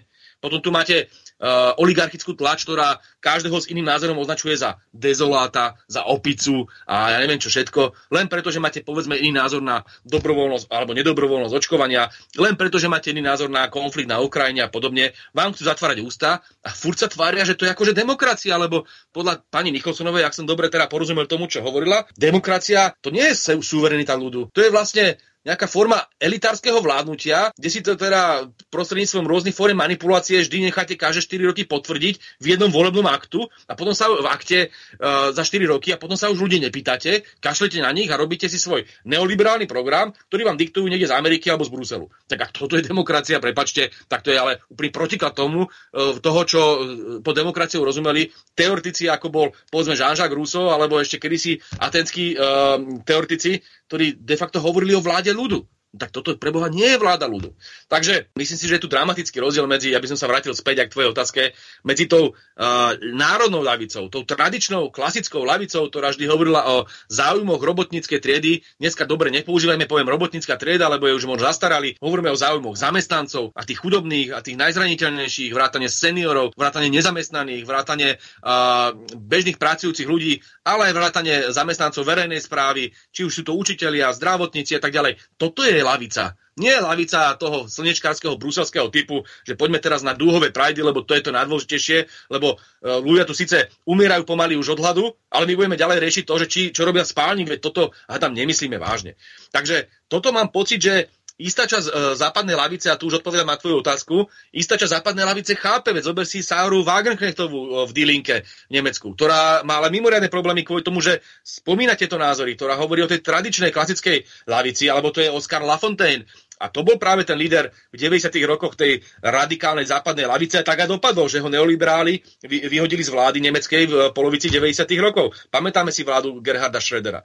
[0.47, 6.07] Potom tu máte uh, oligarchickú tlač, ktorá každého s iným názorom označuje za dezoláta, za
[6.07, 10.71] opicu a ja neviem čo všetko, len preto, že máte povedzme iný názor na dobrovoľnosť
[10.71, 12.07] alebo nedobrovoľnosť očkovania,
[12.39, 15.99] len preto, že máte iný názor na konflikt na Ukrajine a podobne, vám chcú zatvárať
[16.07, 20.39] ústa a furt sa tvária, že to je akože demokracia, lebo podľa pani Nicholsonovej, ak
[20.39, 24.71] som dobre teda porozumel tomu, čo hovorila, demokracia to nie je suverenita ľudu, to je
[24.71, 30.99] vlastne nejaká forma elitárskeho vládnutia, kde si to teda prostredníctvom rôznych fóriem manipulácie vždy necháte
[30.99, 34.59] každé 4 roky potvrdiť v jednom volebnom aktu a potom sa v akte
[34.99, 38.51] uh, za 4 roky a potom sa už ľudí nepýtate, kašlete na nich a robíte
[38.51, 42.07] si svoj neoliberálny program, ktorý vám diktujú niekde z Ameriky alebo z Bruselu.
[42.27, 46.41] Tak ak toto je demokracia, prepačte, tak to je ale úplný protiklad tomu, uh, toho,
[46.43, 46.77] čo uh,
[47.23, 53.63] po demokraciou rozumeli teoretici, ako bol povedzme Jean-Jacques Rousseau, alebo ešte kedysi atenskí uh, teoretici,
[53.87, 55.63] ktorí de facto hovorili o vláde ľudu.
[55.97, 57.57] Tak toto pre Boha nie je vláda ľudu.
[57.89, 60.93] Takže myslím si, že je tu dramatický rozdiel medzi, aby som sa vrátil späť k
[60.93, 61.41] tvojej otázke,
[61.83, 66.77] medzi tou uh, národnou ľavicou, tou tradičnou, klasickou ľavicou, ktorá vždy hovorila o
[67.09, 68.61] záujmoch robotníckej triedy.
[68.77, 71.97] Dneska dobre nepoužívajme pojem robotnícka trieda, lebo je už možno zastarali.
[71.97, 78.21] Hovoríme o záujmoch zamestnancov a tých chudobných a tých najzraniteľnejších, vrátane seniorov, vrátane nezamestnaných, vrátane
[78.21, 84.13] uh, bežných pracujúcich ľudí, ale aj vrátane zamestnancov verejnej správy, či už sú to učitelia,
[84.13, 85.17] zdravotníci a tak ďalej.
[85.39, 86.35] Toto je lavica.
[86.57, 91.29] Nie lavica toho slnečkárskeho bruselského typu, že poďme teraz na dúhové prajdy, lebo to je
[91.29, 95.77] to najdôležitejšie, lebo uh, ľudia tu síce umierajú pomaly už od hladu, ale my budeme
[95.77, 99.21] ďalej riešiť to, že či, čo robia spálnik, veď toto a tam nemyslíme vážne.
[99.53, 103.61] Takže toto mám pocit, že istá časť e, západnej lavice, a tu už odpovedám na
[103.61, 108.37] tvoju otázku, istá časť západnej lavice chápe, veď zober si Sáru Wagenknechtovú e, v Dilinke
[108.69, 113.05] v Nemecku, ktorá má ale mimoriadne problémy kvôli tomu, že spomína tieto názory, ktorá hovorí
[113.05, 116.25] o tej tradičnej klasickej lavici, alebo to je Oscar Lafontaine,
[116.57, 118.33] a to bol práve ten líder v 90.
[118.49, 122.17] rokoch tej radikálnej západnej lavice a tak aj dopadlo, že ho neoliberáli
[122.49, 124.89] vyhodili z vlády nemeckej v polovici 90.
[124.97, 125.37] rokov.
[125.53, 127.21] Pamätáme si vládu Gerharda Schrödera.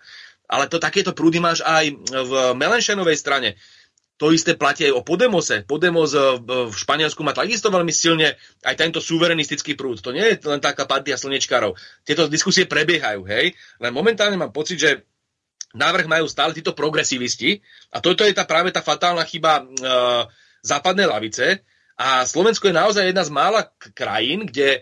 [0.51, 3.55] Ale to takéto prúdy máš aj v Melenšenovej strane.
[4.21, 5.65] To isté platí aj o Podemose.
[5.65, 9.97] Podemos eh, v Španielsku má takisto veľmi silne aj tento suverenistický prúd.
[10.05, 11.73] To nie je len taká partia slnečkárov.
[12.05, 13.57] Tieto diskusie prebiehajú, hej?
[13.81, 15.09] Len momentálne mám pocit, že
[15.73, 19.89] návrh majú stále títo progresivisti a toto je tá, práve tá fatálna chyba e,
[20.59, 21.63] západnej lavice
[21.95, 24.79] a Slovensko je naozaj jedna z mála krajín, kde e,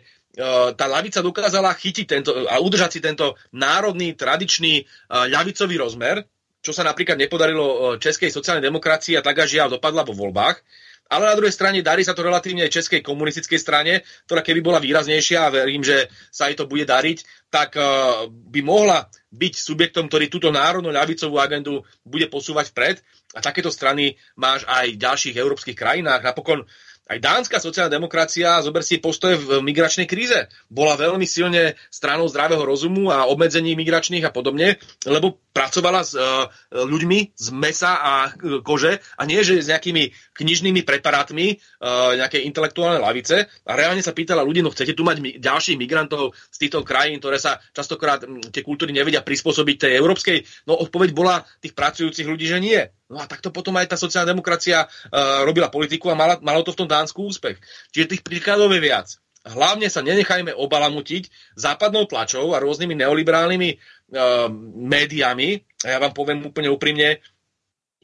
[0.74, 4.82] tá lavica dokázala chytiť tento a udržať si tento národný, tradičný
[5.30, 6.26] ľavicový rozmer,
[6.60, 10.60] čo sa napríklad nepodarilo e, českej sociálnej demokracii a tak až žiaľ dopadla vo voľbách.
[11.10, 14.78] Ale na druhej strane darí sa to relatívne aj českej komunistickej strane, ktorá keby bola
[14.78, 17.82] výraznejšia a verím, že sa jej to bude dariť, tak e,
[18.30, 22.98] by mohla byť subjektom, ktorý túto národnú ľavicovú agendu bude posúvať vpred.
[23.34, 26.22] A takéto strany máš aj v ďalších európskych krajinách.
[26.22, 26.66] Napokon
[27.10, 32.62] aj dánska sociálna demokracia, zober si postoje v migračnej kríze, bola veľmi silne stranou zdravého
[32.62, 34.78] rozumu a obmedzení migračných a podobne,
[35.10, 40.14] lebo pracovala s uh, ľuďmi z mesa a uh, kože a nie, že s nejakými
[40.38, 45.18] knižnými preparátmi uh, nejakej intelektuálnej lavice a reálne sa pýtala ľudí, no chcete tu mať
[45.18, 49.98] mi- ďalších migrantov z týchto krajín, ktoré sa častokrát m, tie kultúry nevedia prispôsobiť tej
[49.98, 50.70] európskej?
[50.70, 52.82] No odpoveď bola tých pracujúcich ľudí, že nie.
[53.10, 56.78] No a takto potom aj tá sociálna demokracia uh, robila politiku a mala, malo to
[56.78, 57.58] v tom Dánsku úspech.
[57.90, 59.18] Čiže tých príkladov je viac.
[59.50, 64.46] Hlavne sa nenechajme obalamutiť západnou tlačou a rôznymi neoliberálnymi uh,
[64.78, 65.58] médiami.
[65.90, 67.18] A ja vám poviem úplne úprimne,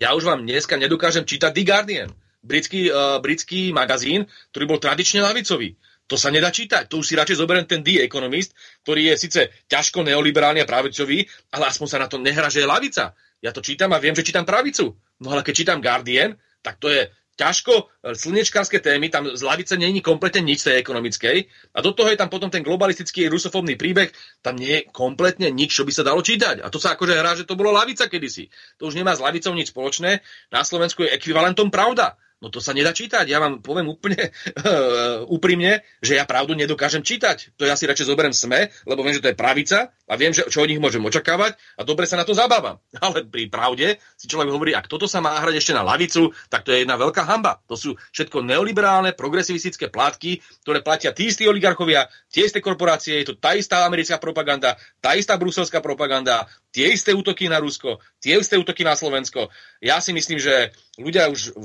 [0.01, 2.09] ja už vám dneska nedokážem čítať The Guardian,
[2.41, 5.77] britský, uh, britský magazín, ktorý bol tradične lavicový.
[6.05, 6.85] To sa nedá čítať.
[6.89, 8.53] To už si radšej zoberiem ten The Economist,
[8.85, 12.69] ktorý je síce ťažko neoliberálny a pravicový, ale aspoň sa na to nehra, že je
[12.69, 13.17] lavica.
[13.45, 14.97] Ja to čítam a viem, že čítam pravicu.
[15.21, 16.33] No ale keď čítam Guardian,
[16.65, 17.83] tak to je ťažko e,
[18.17, 21.37] slnečkárske témy, tam z lavice není kompletne nič tej ekonomickej
[21.75, 24.09] a do toho je tam potom ten globalistický rusofobný príbeh,
[24.41, 26.63] tam nie je kompletne nič, čo by sa dalo čítať.
[26.63, 28.49] A to sa akože hrá, že to bolo lavica kedysi.
[28.81, 30.25] To už nemá s lavicou nič spoločné.
[30.49, 32.17] Na Slovensku je ekvivalentom pravda.
[32.43, 33.23] No to sa nedá čítať.
[33.31, 37.55] Ja vám poviem úplne uh, úprimne, že ja pravdu nedokážem čítať.
[37.55, 40.45] To ja si radšej zoberiem sme, lebo viem, že to je pravica a viem, že,
[40.51, 42.83] čo od nich môžem očakávať a dobre sa na to zabávam.
[43.05, 46.67] Ale pri pravde si človek hovorí, ak toto sa má hrať ešte na lavicu, tak
[46.67, 47.63] to je jedna veľká hamba.
[47.71, 53.31] To sú všetko neoliberálne, progresivistické plátky, ktoré platia tí istí oligarchovia, tie isté korporácie, je
[53.31, 58.35] to tá istá americká propaganda, tá istá bruselská propaganda, tie isté útoky na Rusko, tie
[58.35, 59.47] isté útoky na Slovensko.
[59.79, 61.55] Ja si myslím, že ľudia už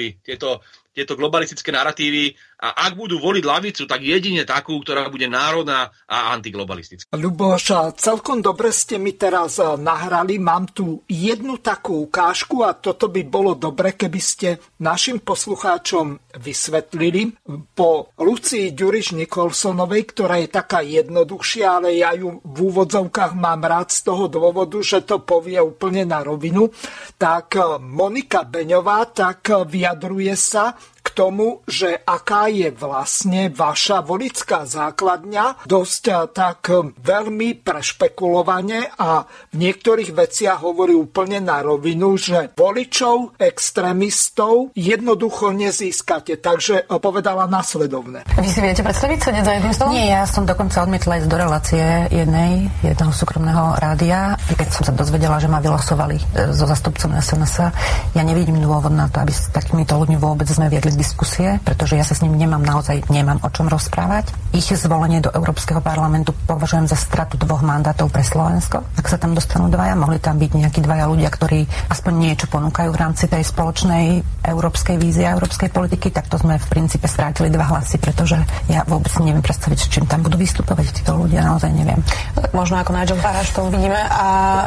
[0.00, 0.60] prekukli tieto
[0.90, 6.34] tieto globalistické narratívy a ak budú voliť lavicu, tak jedine takú, ktorá bude národná a
[6.36, 7.16] antiglobalistická.
[7.16, 10.36] Ľuboš, celkom dobre ste mi teraz nahrali.
[10.36, 17.32] Mám tu jednu takú ukážku a toto by bolo dobre, keby ste našim poslucháčom vysvetlili.
[17.72, 23.88] Po Lucii Ďuriš Nikolsonovej, ktorá je taká jednoduchšia, ale ja ju v úvodzovkách mám rád
[23.88, 26.68] z toho dôvodu, že to povie úplne na rovinu,
[27.16, 30.76] tak Monika Beňová tak vyjadruje sa
[31.12, 39.24] tomu, že aká je vlastne vaša volická základňa, dosť eh, tak eh, veľmi prešpekulovane a
[39.26, 46.38] v niektorých veciach hovorí úplne na rovinu, že voličov, extrémistov jednoducho nezískate.
[46.38, 48.24] Takže eh, povedala nasledovne.
[48.38, 49.92] Vy si viete predstaviť sa za jedným stolom?
[49.92, 54.38] Nie, ja som dokonca odmietla ísť do relácie jednej, jedného súkromného rádia.
[54.50, 56.20] Keď som sa dozvedela, že ma vylosovali
[56.54, 57.54] so zastupcom SNS,
[58.14, 62.04] ja nevidím dôvod na to, aby s takýmito ľuďmi vôbec sme viedli diskusie, pretože ja
[62.04, 64.36] sa s ním nemám naozaj nemám o čom rozprávať.
[64.52, 68.84] Ich zvolenie do Európskeho parlamentu považujem za stratu dvoch mandátov pre Slovensko.
[69.00, 72.92] Ak sa tam dostanú dvaja, mohli tam byť nejakí dvaja ľudia, ktorí aspoň niečo ponúkajú
[72.92, 77.48] v rámci tej spoločnej európskej vízie a európskej politiky, tak to sme v princípe strátili
[77.48, 78.36] dva hlasy, pretože
[78.66, 82.02] ja vôbec neviem predstaviť, s čím tam budú vystupovať títo ľudia, naozaj neviem.
[82.50, 84.00] Možno ako Nigel Farage to uvidíme.
[84.10, 84.26] A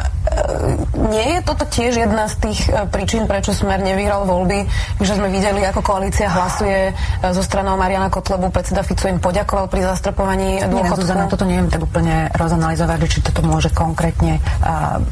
[1.12, 4.64] nie je toto tiež jedna z tých e, príčin, prečo Smer nevyhral voľby,
[5.04, 6.92] že sme videli, ako koalícia koalícia hlasuje e,
[7.32, 11.04] zo stranou Mariana Kotlebu, predseda Fico im poďakoval pri zastropovaní dôchodku.
[11.04, 15.02] Zuzana, toto neviem tak úplne rozanalizovať, či toto môže konkrétne uh,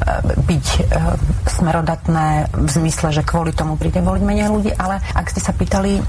[0.47, 1.13] byť uh,
[1.45, 5.99] smerodatné v zmysle, že kvôli tomu príde voliť menej ľudí, ale ak ste sa pýtali,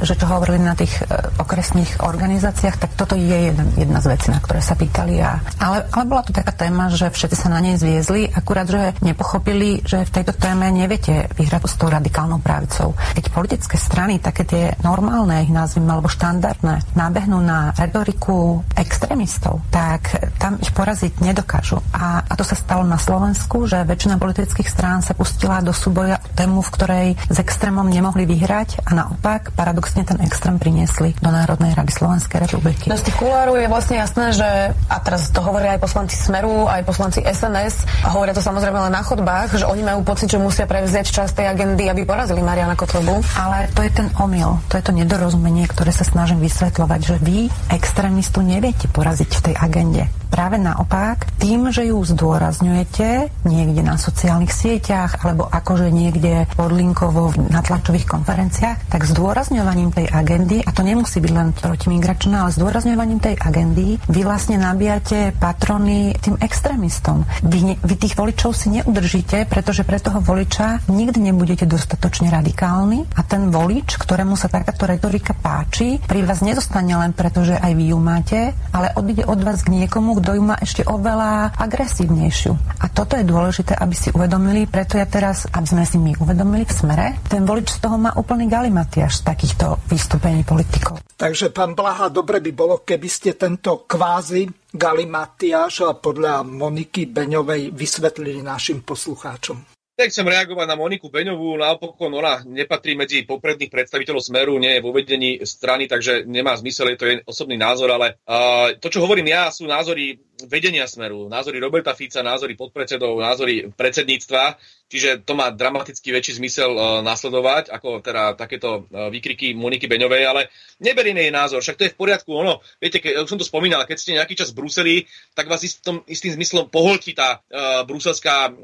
[0.00, 0.92] že to hovorili na tých
[1.36, 5.20] okresných organizáciách, tak toto je jedna, jedna z vecí, na ktoré sa pýtali.
[5.20, 8.94] A, ale, ale bola tu taká téma, že všetci sa na nej zviezli, akurát, že
[9.02, 12.94] nepochopili, že v tejto téme neviete vyhrať s tou radikálnou právicou.
[13.18, 20.14] Keď politické strany, také tie normálne, ich nazvime, alebo štandardné, nábehnú na retoriku extrémistov, tak
[20.38, 21.82] tam ich poraziť nedokážu.
[21.90, 26.22] A, a to sa stalo na Slovensku, že väčšina politických strán sa pustila do súboja
[26.22, 31.32] o tému, v ktorej s extrémom nemohli vyhrať a naopak paradoxne ten extrém priniesli do
[31.32, 32.86] Národnej rady Slovenskej republiky.
[32.92, 34.48] No z tých kulárov je vlastne jasné, že
[34.86, 38.92] a teraz to hovoria aj poslanci Smeru, aj poslanci SNS a hovoria to samozrejme len
[38.92, 42.76] na chodbách, že oni majú pocit, že musia prevziať časť tej agendy, aby porazili Mariana
[42.76, 43.24] Kotlebu.
[43.40, 44.35] Ale to je ten omyl,
[44.68, 47.38] to je to nedorozumenie, ktoré sa snažím vysvetľovať, že vy
[47.72, 50.04] extrémistu neviete poraziť v tej agende.
[50.26, 57.62] Práve naopak, tým, že ju zdôrazňujete niekde na sociálnych sieťach alebo akože niekde podlinkovo na
[57.62, 63.38] tlačových konferenciách, tak zdôrazňovaním tej agendy, a to nemusí byť len protimigračná, ale zdôrazňovaním tej
[63.38, 67.22] agendy, vy vlastne nabíjate patrony tým extrémistom.
[67.46, 73.22] Vy, vy tých voličov si neudržíte, pretože pre toho voliča nikdy nebudete dostatočne radikálni a
[73.22, 77.94] ten volič, ktorému sa takáto retorika páči, pri vás nezostane len preto, že aj vy
[77.94, 78.40] ju máte,
[78.72, 82.52] ale odíde od vás k niekomu, kto ju má ešte oveľa agresívnejšiu.
[82.80, 86.64] A toto je dôležité, aby si uvedomili, preto ja teraz, aby sme si my uvedomili
[86.64, 91.04] v smere, ten volič z toho má úplný galimatiaž takýchto vystúpení politikov.
[91.16, 98.44] Takže, pán Blaha, dobre by bolo, keby ste tento kvázi galimatiaž podľa Moniky Beňovej vysvetlili
[98.44, 99.75] našim poslucháčom.
[99.96, 104.92] Nechcem reagovať na Moniku Beňovú, napokon ona nepatrí medzi popredných predstaviteľov Smeru, nie je vo
[104.92, 109.32] vedení strany, takže nemá zmysel, je to jej osobný názor, ale uh, to, čo hovorím
[109.32, 114.60] ja, sú názory vedenia Smeru, názory Roberta Fica, názory podpredsedov, názory predsedníctva,
[114.92, 120.22] čiže to má dramaticky väčší zmysel uh, nasledovať, ako teda takéto uh, výkriky Moniky Beňovej,
[120.28, 120.42] ale
[120.84, 123.88] neberíme jej názor, však to je v poriadku, ono, viete, keď, už som to spomínal,
[123.88, 124.96] keď ste nejaký čas v Bruseli,
[125.32, 128.54] tak vás istom, istým zmyslom poholtí tá uh, bruselská uh,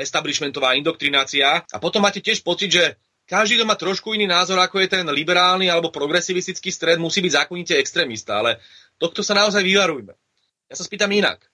[0.00, 2.96] establishmentová indoktrinácia a potom máte tiež pocit, že
[3.28, 7.44] každý, kto má trošku iný názor, ako je ten liberálny alebo progresivistický stred, musí byť
[7.44, 8.56] zákonite extrémista, ale
[8.96, 10.16] tohto sa naozaj vyvarujme.
[10.68, 11.48] Ja sa spýtam inak.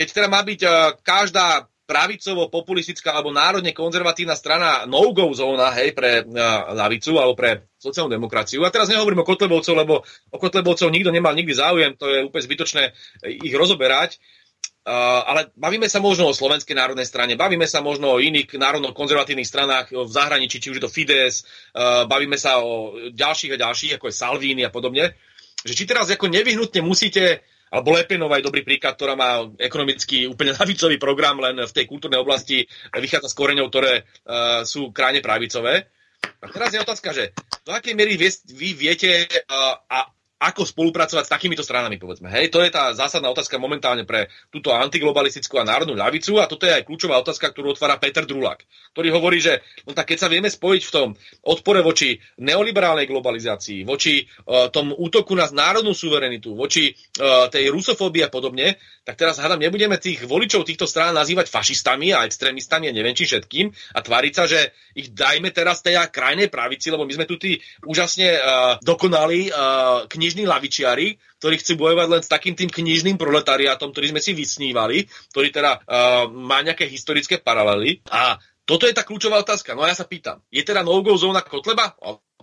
[0.00, 6.20] Keď teda má byť uh, každá pravicovo-populistická alebo národne konzervatívna strana no-go zóna hej, pre
[6.76, 8.60] lavicu alebo pre sociálnu demokraciu.
[8.60, 12.44] A teraz nehovorím o Kotlebovcov, lebo o Kotlebovcov nikto nemal nikdy záujem, to je úplne
[12.44, 12.92] zbytočné
[13.40, 14.20] ich rozoberať.
[14.84, 19.96] Ale bavíme sa možno o Slovenskej národnej strane, bavíme sa možno o iných národno-konzervatívnych stranách
[19.96, 21.48] v zahraničí, či už je to Fides,
[22.04, 25.16] bavíme sa o ďalších a ďalších, ako je Salvini a podobne.
[25.64, 30.56] Že či teraz ako nevyhnutne musíte alebo Lepenová je dobrý príklad, ktorá má ekonomicky úplne
[30.58, 35.88] lavicový program, len v tej kultúrnej oblasti vychádza z koreňov, ktoré uh, sú krajne pravicové.
[36.18, 37.30] A teraz je otázka, že
[37.62, 42.30] do akej miery vy, vy viete uh, a ako spolupracovať s takýmito stranami, povedzme.
[42.30, 46.62] Hej, to je tá zásadná otázka momentálne pre túto antiglobalistickú a národnú ľavicu a toto
[46.62, 48.62] je aj kľúčová otázka, ktorú otvára Peter Drulak,
[48.94, 51.08] ktorý hovorí, že no tak keď sa vieme spojiť v tom
[51.42, 58.22] odpore voči neoliberálnej globalizácii, voči uh, tom útoku na národnú suverenitu, voči uh, tej rusofóbii
[58.22, 62.94] a podobne, tak teraz hádam, nebudeme tých voličov týchto strán nazývať fašistami a extrémistami a
[62.94, 67.12] neviem či všetkým a tváriť sa, že ich dajme teraz tej krajnej pravici, lebo my
[67.18, 72.28] sme tu tí úžasne uh, dokonali uh, kni knižní lavičiari, ktorí chcú bojovať len s
[72.28, 78.04] takým tým knižným proletariátom, ktorý sme si vysnívali, ktorý teda uh, má nejaké historické paralely.
[78.12, 78.36] A
[78.68, 79.72] toto je tá kľúčová otázka.
[79.72, 81.96] No a ja sa pýtam, je teda no-go zóna Kotleba?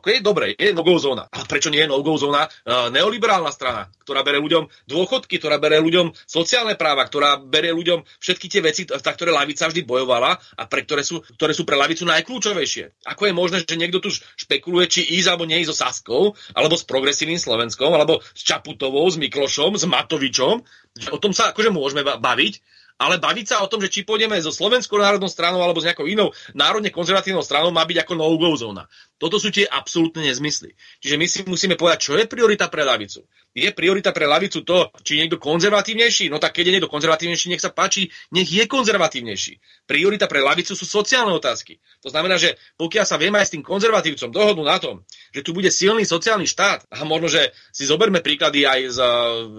[0.06, 1.26] OK, dobre, je no-go zóna.
[1.34, 5.82] Ale prečo nie je no-go zóna uh, neoliberálna strana, ktorá bere ľuďom dôchodky, ktorá bere
[5.82, 10.64] ľuďom sociálne práva, ktorá bere ľuďom všetky tie veci, za ktoré lavica vždy bojovala a
[10.70, 13.02] pre ktoré sú, ktoré sú pre lavicu najkľúčovejšie.
[13.18, 16.24] Ako je možné, že niekto tu špekuluje, či ísť alebo neísť so Saskou,
[16.54, 20.62] alebo s progresívnym Slovenskom, alebo s Čaputovou, s Miklošom, s Matovičom.
[21.10, 22.54] O tom sa akože môžeme baviť,
[22.96, 26.08] ale baviť sa o tom, že či pôjdeme so Slovenskou národnou stranou alebo s nejakou
[26.08, 28.88] inou národne konzervatívnou stranou má byť ako no-go zóna.
[29.16, 30.76] Toto sú tie absolútne nezmysly.
[31.00, 33.24] Čiže my si musíme povedať, čo je priorita pre lavicu.
[33.56, 36.28] Je priorita pre lavicu to, či je niekto konzervatívnejší?
[36.28, 39.88] No tak keď je niekto konzervatívnejší, nech sa páči, nech je konzervatívnejší.
[39.88, 41.80] Priorita pre lavicu sú sociálne otázky.
[42.04, 44.96] To znamená, že pokiaľ sa vieme aj s tým konzervatívcom dohodnúť na tom,
[45.32, 49.08] že tu bude silný sociálny štát, a možno, že si zoberme príklady aj z uh,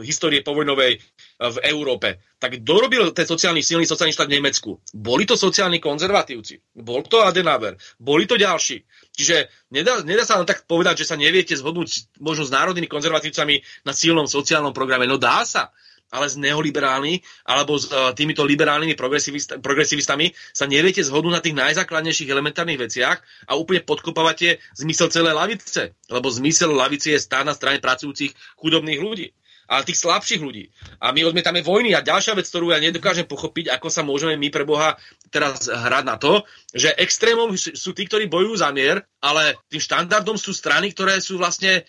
[0.05, 1.01] histórie povojnovej
[1.37, 2.21] v Európe.
[2.37, 4.71] Tak kto robil ten sociálny, silný sociálny štát v Nemecku?
[4.93, 8.85] Boli to sociálni konzervatívci, bol to Adenauer, boli to ďalší.
[9.17, 13.65] Čiže nedá, nedá sa len tak povedať, že sa neviete zhodnúť možno s národnými konzervatívcami
[13.89, 15.09] na silnom sociálnom programe.
[15.09, 15.73] No dá sa
[16.13, 17.19] ale s neoliberálmi
[17.51, 23.19] alebo s uh, týmito liberálnymi progresivist- progresivistami sa neviete zhodnúť na tých najzákladnejších elementárnych veciach
[23.51, 25.99] a úplne podkopávate zmysel celé lavice.
[26.07, 29.35] Lebo zmysel lavice je stáť na strane pracujúcich chudobných ľudí
[29.67, 30.71] ale tých slabších ľudí.
[31.03, 31.93] A my odmietame vojny.
[31.93, 34.95] A ďalšia vec, ktorú ja nedokážem pochopiť, ako sa môžeme my pre Boha
[35.29, 40.39] teraz hrať na to, že extrémom sú tí, ktorí bojujú za mier, ale tým štandardom
[40.39, 41.83] sú strany, ktoré sú vlastne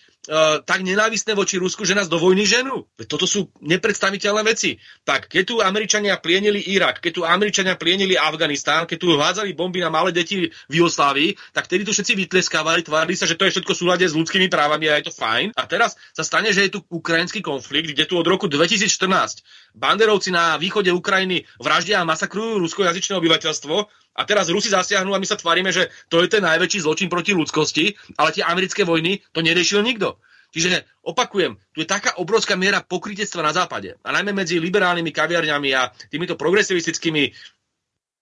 [0.68, 2.84] tak nenávisné voči Rusku, že nás do vojny ženú.
[3.08, 4.76] Toto sú nepredstaviteľné veci.
[5.08, 9.80] Tak, keď tu Američania plienili Irak, keď tu Američania plienili Afganistán, keď tu hádzali bomby
[9.80, 13.56] na malé deti v Jugoslávii, tak tedy tu všetci vytleskávali, tvárili sa, že to je
[13.56, 15.56] všetko v súlade s ľudskými právami a je to fajn.
[15.56, 19.40] A teraz sa stane, že je tu ukrajinský konflikt, kde tu od roku 2014
[19.78, 25.26] banderovci na východe Ukrajiny vraždia a masakrujú ruskojazyčné obyvateľstvo a teraz Rusi zasiahnu a my
[25.30, 29.38] sa tvárime, že to je ten najväčší zločin proti ľudskosti, ale tie americké vojny to
[29.38, 30.18] neriešil nikto.
[30.50, 33.94] Čiže opakujem, tu je taká obrovská miera pokrytectva na západe.
[34.00, 37.30] A najmä medzi liberálnymi kaviarňami a týmito progresivistickými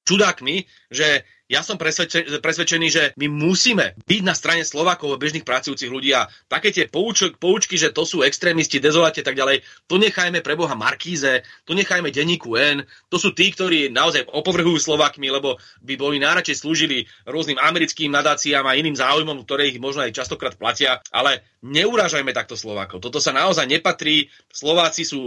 [0.07, 5.87] čudákmi, že ja som presvedčený, že my musíme byť na strane Slovákov a bežných pracujúcich
[5.87, 10.43] ľudí a také tie pouč, poučky, že to sú extrémisti, dezolate tak ďalej, to nechajme
[10.43, 15.63] pre Boha Markíze, to nechajme denníku N, to sú tí, ktorí naozaj opovrhujú Slovákmi, lebo
[15.87, 20.59] by boli najradšej slúžili rôznym americkým nadáciám a iným záujmom, ktoré ich možno aj častokrát
[20.59, 23.03] platia, ale neurážajme takto Slovákov.
[23.03, 24.31] Toto sa naozaj nepatrí.
[24.51, 25.19] Slováci sú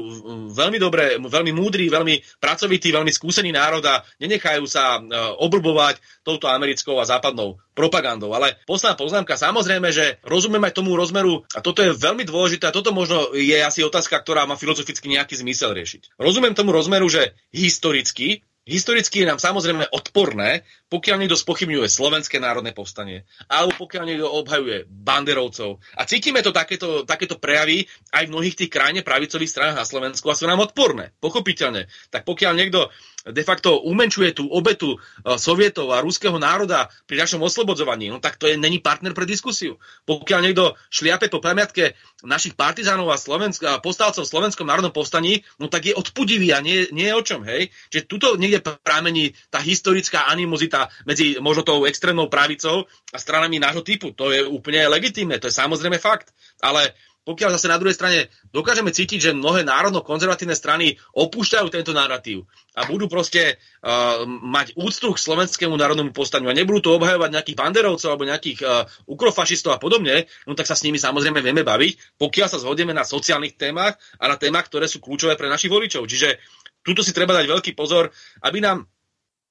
[0.52, 5.02] veľmi dobré, veľmi múdri, veľmi pracovití, veľmi skúsení národ a nenechajú sa e,
[5.40, 8.34] oblbovať touto americkou a západnou propagandou.
[8.36, 12.76] Ale posledná poznámka, samozrejme, že rozumiem aj tomu rozmeru, a toto je veľmi dôležité, a
[12.76, 16.20] toto možno je asi otázka, ktorá má filozoficky nejaký zmysel riešiť.
[16.20, 20.62] Rozumiem tomu rozmeru, že historicky Historicky je nám samozrejme odporné,
[20.94, 25.82] pokiaľ niekto spochybňuje Slovenské národné povstanie, alebo pokiaľ niekto obhajuje banderovcov.
[25.98, 30.30] A cítime to takéto, takéto prejavy aj v mnohých tých krajine pravicových stranách na Slovensku
[30.30, 31.90] a sú nám odporné, pochopiteľne.
[32.14, 32.94] Tak pokiaľ niekto
[33.28, 34.98] de facto umenčuje tú obetu e,
[35.36, 39.76] sovietov a ruského národa pri našom oslobodzovaní, no tak to je není partner pre diskusiu.
[40.08, 45.44] Pokiaľ niekto šliape po pamiatke našich partizánov a, Slovensk- a postalcov v Slovenskom národnom povstaní,
[45.60, 47.68] no tak je odpudivý a nie, nie je o čom, hej.
[47.92, 53.84] Čiže tuto niekde prámení tá historická animozita medzi možno tou extrémnou pravicou a stranami nášho
[53.84, 54.16] typu.
[54.16, 56.32] To je úplne legitímne, to je samozrejme fakt.
[56.60, 56.92] Ale
[57.28, 58.20] pokiaľ zase na druhej strane
[58.50, 65.12] dokážeme cítiť, že mnohé národno-konzervatívne strany opúšťajú tento narratív a budú proste uh, mať úctu
[65.12, 69.80] k slovenskému národnému postaniu a nebudú to obhajovať nejakých banderovcov alebo nejakých uh, ukrofašistov a
[69.82, 74.00] podobne, no tak sa s nimi samozrejme vieme baviť, pokiaľ sa zhodneme na sociálnych témach
[74.18, 76.08] a na témach, ktoré sú kľúčové pre našich voličov.
[76.08, 76.40] Čiže
[76.82, 78.10] tuto si treba dať veľký pozor,
[78.48, 78.88] aby nám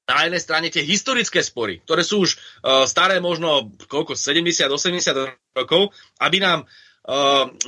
[0.08, 5.92] na jednej strane tie historické spory, ktoré sú už uh, staré možno koľko, 70-80 rokov,
[6.16, 6.87] aby nám uh,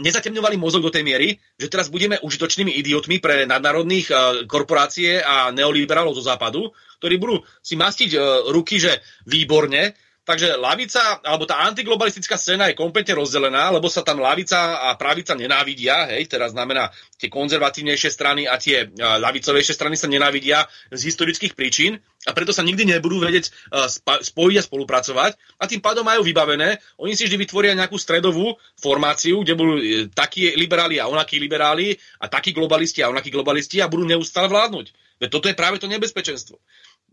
[0.04, 5.48] nezatemňovali mozog do tej miery, že teraz budeme užitočnými idiotmi pre nadnárodných uh, korporácie a
[5.48, 6.68] neoliberálov zo západu,
[7.00, 8.20] ktorí budú si mastiť uh,
[8.52, 14.22] ruky, že výborne, Takže lavica, alebo tá antiglobalistická scéna je kompletne rozdelená, lebo sa tam
[14.22, 19.98] lavica a pravica nenávidia, hej, teraz znamená tie konzervatívnejšie strany a tie uh, lavicovejšie strany
[19.98, 23.88] sa nenávidia z historických príčin a preto sa nikdy nebudú vedieť uh,
[24.20, 29.40] spojiť a spolupracovať a tým pádom majú vybavené, oni si vždy vytvoria nejakú stredovú formáciu,
[29.40, 33.88] kde budú uh, takí liberáli a onakí liberáli a takí globalisti a onakí globalisti a
[33.88, 34.92] budú neustále vládnuť.
[35.20, 36.60] Veď toto je práve to nebezpečenstvo.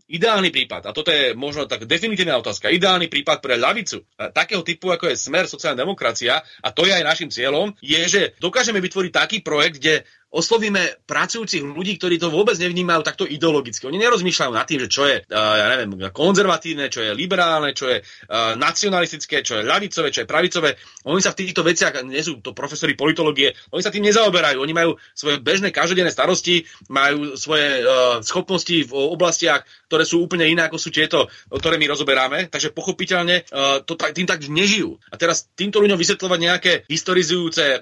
[0.08, 4.88] Ideálny prípad, a toto je možno tak definitívna otázka, ideálny prípad pre ľavicu, takého typu
[4.88, 9.12] ako je smer sociálna demokracia, a to je aj našim cieľom, je, že dokážeme vytvoriť
[9.12, 13.88] taký projekt, kde oslovíme pracujúcich ľudí, ktorí to vôbec nevnímajú takto ideologicky.
[13.88, 18.04] Oni nerozmýšľajú nad tým, že čo je, ja neviem, konzervatívne, čo je liberálne, čo je
[18.60, 20.76] nacionalistické, čo je ľavicové, čo je pravicové.
[21.08, 24.60] Oni sa v týchto veciach, nie sú to profesori politológie, oni sa tým nezaoberajú.
[24.60, 27.80] Oni majú svoje bežné každodenné starosti, majú svoje
[28.20, 32.52] schopnosti v oblastiach, ktoré sú úplne iné, ako sú tieto, ktoré my rozoberáme.
[32.52, 33.48] Takže pochopiteľne
[33.88, 35.00] to tým tak nežijú.
[35.08, 37.80] A teraz týmto ľuďom vysvetľovať nejaké historizujúce,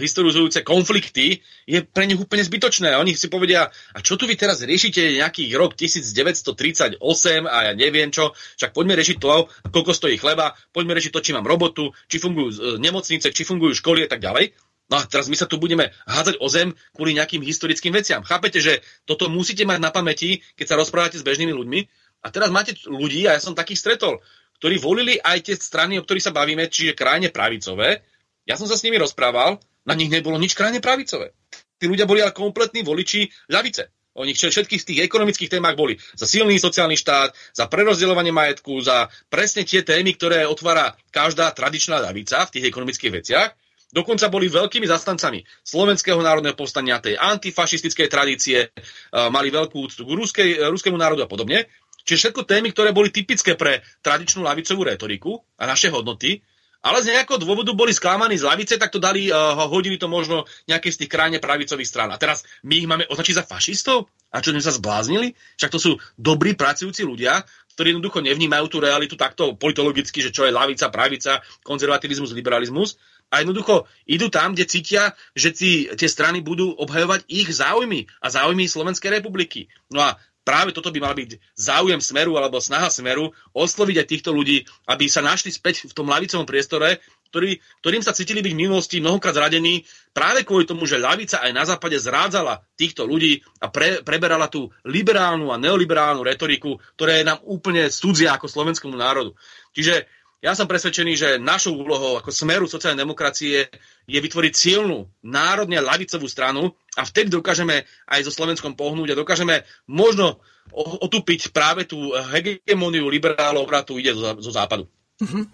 [0.00, 2.94] historizujúce konflikty, je pre nich úplne zbytočné.
[2.94, 7.02] Oni si povedia, a čo tu vy teraz riešite nejaký rok 1938
[7.50, 11.34] a ja neviem čo, však poďme riešiť to, koľko stojí chleba, poďme riešiť to, či
[11.34, 14.54] mám robotu, či fungujú e, nemocnice, či fungujú školy a tak ďalej.
[14.86, 18.22] No a teraz my sa tu budeme hádzať o zem kvôli nejakým historickým veciam.
[18.22, 21.80] Chápete, že toto musíte mať na pamäti, keď sa rozprávate s bežnými ľuďmi.
[22.22, 24.22] A teraz máte ľudí, a ja som takých stretol,
[24.62, 28.06] ktorí volili aj tie strany, o ktorých sa bavíme, čiže krajne pravicové.
[28.46, 31.34] Ja som sa s nimi rozprával, na nich nebolo nič krajne pravicové.
[31.76, 33.92] Tí ľudia boli ale kompletní voliči ľavice.
[34.16, 39.12] Oni všetkých z tých ekonomických témach boli za silný sociálny štát, za prerozdeľovanie majetku, za
[39.28, 43.52] presne tie témy, ktoré otvára každá tradičná ľavica v tých ekonomických veciach.
[43.92, 48.72] Dokonca boli veľkými zastancami slovenského národného povstania, tej antifašistickej tradície,
[49.12, 51.68] mali veľkú úctu k ruskej, ruskému národu a podobne.
[52.08, 56.40] Čiže všetko témy, ktoré boli typické pre tradičnú lavicovú retoriku a naše hodnoty,
[56.82, 60.44] ale z nejakého dôvodu boli sklamaní z lavice, tak to dali, uh, hodili to možno
[60.68, 62.10] nejaké z tých krajne pravicových strán.
[62.12, 64.10] A teraz my ich máme označiť za fašistov?
[64.34, 65.32] A čo sme sa zbláznili?
[65.56, 67.46] Však to sú dobrí pracujúci ľudia,
[67.76, 72.96] ktorí jednoducho nevnímajú tú realitu takto politologicky, že čo je lavica, pravica, konzervativizmus, liberalizmus.
[73.28, 78.32] A jednoducho idú tam, kde cítia, že tí, tie strany budú obhajovať ich záujmy a
[78.32, 79.68] záujmy Slovenskej republiky.
[79.92, 80.16] No a
[80.46, 85.10] práve toto by mal byť záujem smeru alebo snaha smeru osloviť aj týchto ľudí, aby
[85.10, 87.02] sa našli späť v tom lavicovom priestore,
[87.34, 89.82] ktorý, ktorým sa cítili byť v minulosti mnohokrát zradení
[90.14, 94.70] práve kvôli tomu, že ľavica aj na západe zrádzala týchto ľudí a pre, preberala tú
[94.86, 99.34] liberálnu a neoliberálnu retoriku, ktorá je nám úplne cudzia ako slovenskému národu.
[99.74, 100.06] Čiže
[100.46, 103.66] ja som presvedčený, že našou úlohou ako smeru sociálnej demokracie
[104.06, 109.68] je vytvoriť silnú národne lavicovú stranu a vtedy dokážeme aj so Slovenskom pohnúť a dokážeme
[109.84, 110.40] možno
[110.74, 114.88] otupiť práve tú hegemoniu liberálov, ktorá tu ide zo, zo západu.
[115.20, 115.44] Mm-hmm.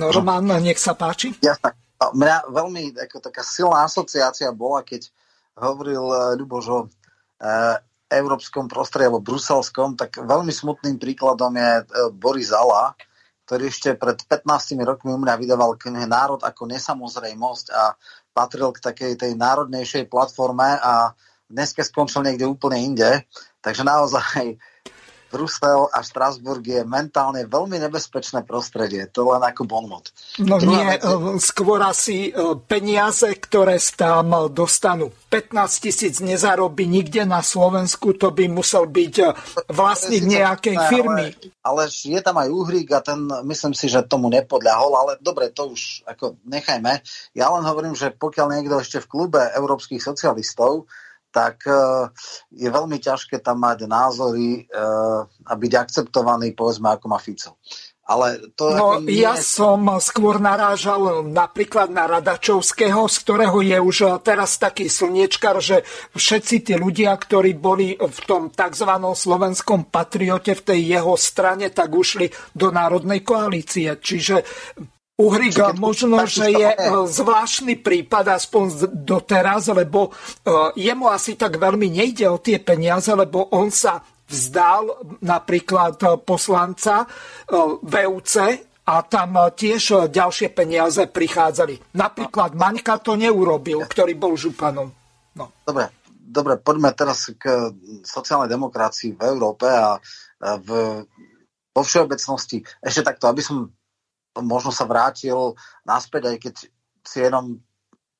[0.00, 1.36] No, Roman, nech sa páči.
[1.44, 1.54] Ja,
[2.00, 5.10] mňa veľmi ako, taká silná asociácia bola, keď
[5.58, 7.76] hovoril uh, Ľuboš o uh,
[8.08, 12.94] európskom prostredí alebo bruselskom, tak veľmi smutným príkladom je uh, Boris Zala,
[13.48, 17.96] ktorý ešte pred 15 rokmi u mňa vydával knihe Národ ako nesamozrejmosť a
[18.36, 21.16] patril k takej tej národnejšej platforme a
[21.48, 23.24] dneska skončil niekde úplne inde.
[23.64, 24.60] Takže naozaj
[25.28, 29.04] Brusel a Štrasburg je mentálne veľmi nebezpečné prostredie.
[29.12, 30.08] To len ako bonmot.
[30.40, 31.04] No Druhá nie, vec...
[31.04, 35.12] Eh, skôr asi eh, peniaze, ktoré tam dostanú.
[35.28, 39.36] 15 tisíc nezarobí nikde na Slovensku, to by musel byť eh,
[39.68, 41.26] vlastník nejakej firmy.
[41.60, 45.52] Ale, ale je tam aj Uhrík a ten, myslím si, že tomu nepodľahol, ale dobre,
[45.52, 47.04] to už ako nechajme.
[47.36, 50.88] Ja len hovorím, že pokiaľ niekto ešte v klube európskych socialistov
[51.28, 52.08] tak e,
[52.52, 54.82] je veľmi ťažké tam mať názory e,
[55.44, 57.60] a byť akceptovaný, povedzme, ako má Fico.
[58.08, 59.20] Ale to no, nie...
[59.20, 65.84] ja som skôr narážal napríklad na Radačovského, z ktorého je už teraz taký slniečkar, že
[66.16, 68.88] všetci tí ľudia, ktorí boli v tom tzv.
[69.12, 74.00] slovenskom patriote v tej jeho strane, tak ušli do Národnej koalície.
[74.00, 74.40] Čiže
[75.18, 76.78] Uhriga možno, že je e,
[77.10, 83.50] zvláštny prípad, aspoň doteraz, lebo e, jemu asi tak veľmi nejde o tie peniaze, lebo
[83.50, 83.98] on sa
[84.30, 87.02] vzdal napríklad e, poslanca
[87.82, 88.32] VUC
[88.86, 91.98] a tam tiež ďalšie peniaze prichádzali.
[91.98, 94.86] Napríklad Maňka to neurobil, ktorý bol županom.
[95.34, 95.50] No.
[95.66, 97.74] Dobre, dobre, poďme teraz k
[98.06, 99.98] sociálnej demokracii v Európe a
[100.62, 100.68] v,
[101.74, 102.62] vo všeobecnosti.
[102.78, 103.66] Ešte takto, aby som
[104.42, 105.56] možno sa vrátil
[105.86, 106.54] naspäť, aj keď
[107.04, 107.58] si jenom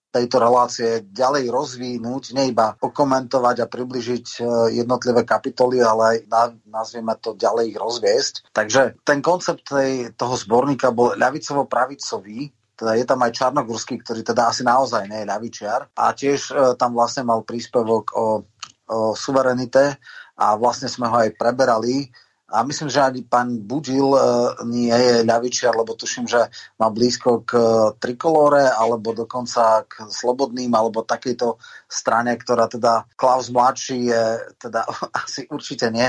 [0.09, 4.43] tejto relácie ďalej rozvinúť, ne iba okomentovať a približiť e,
[4.81, 6.17] jednotlivé kapitoly, ale aj
[6.65, 8.35] nazvieme to ďalej ich rozviesť.
[8.57, 14.49] Takže ten koncept tej, toho zborníka bol ľavicovo-pravicový, teda je tam aj Čarnogurský, ktorý teda
[14.49, 18.49] asi naozaj nie je ľavičiar a tiež e, tam vlastne mal príspevok o,
[18.89, 20.01] o suverenite
[20.41, 22.09] a vlastne sme ho aj preberali
[22.49, 24.21] a myslím, že ani pán Budil e,
[24.65, 26.49] nie je ľavičiar, lebo tuším, že
[26.81, 27.53] má blízko k
[28.01, 34.25] trikolore, alebo dokonca k slobodným, alebo takejto strane, ktorá teda Klaus mladší je
[34.57, 34.89] teda
[35.29, 36.09] asi určite nie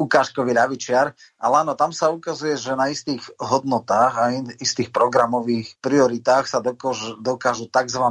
[0.00, 1.12] ukážkový ľavičiar.
[1.44, 7.20] Ale áno, tam sa ukazuje, že na istých hodnotách a istých programových prioritách sa dokážu,
[7.20, 8.04] dokážu tzv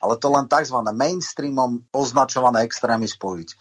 [0.00, 0.80] ale to len tzv.
[0.80, 3.48] mainstreamom označované extrémy spojiť.
[3.52, 3.56] E,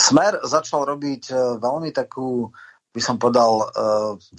[0.00, 2.48] Smer začal robiť e, veľmi takú,
[2.90, 3.66] by som povedal, e,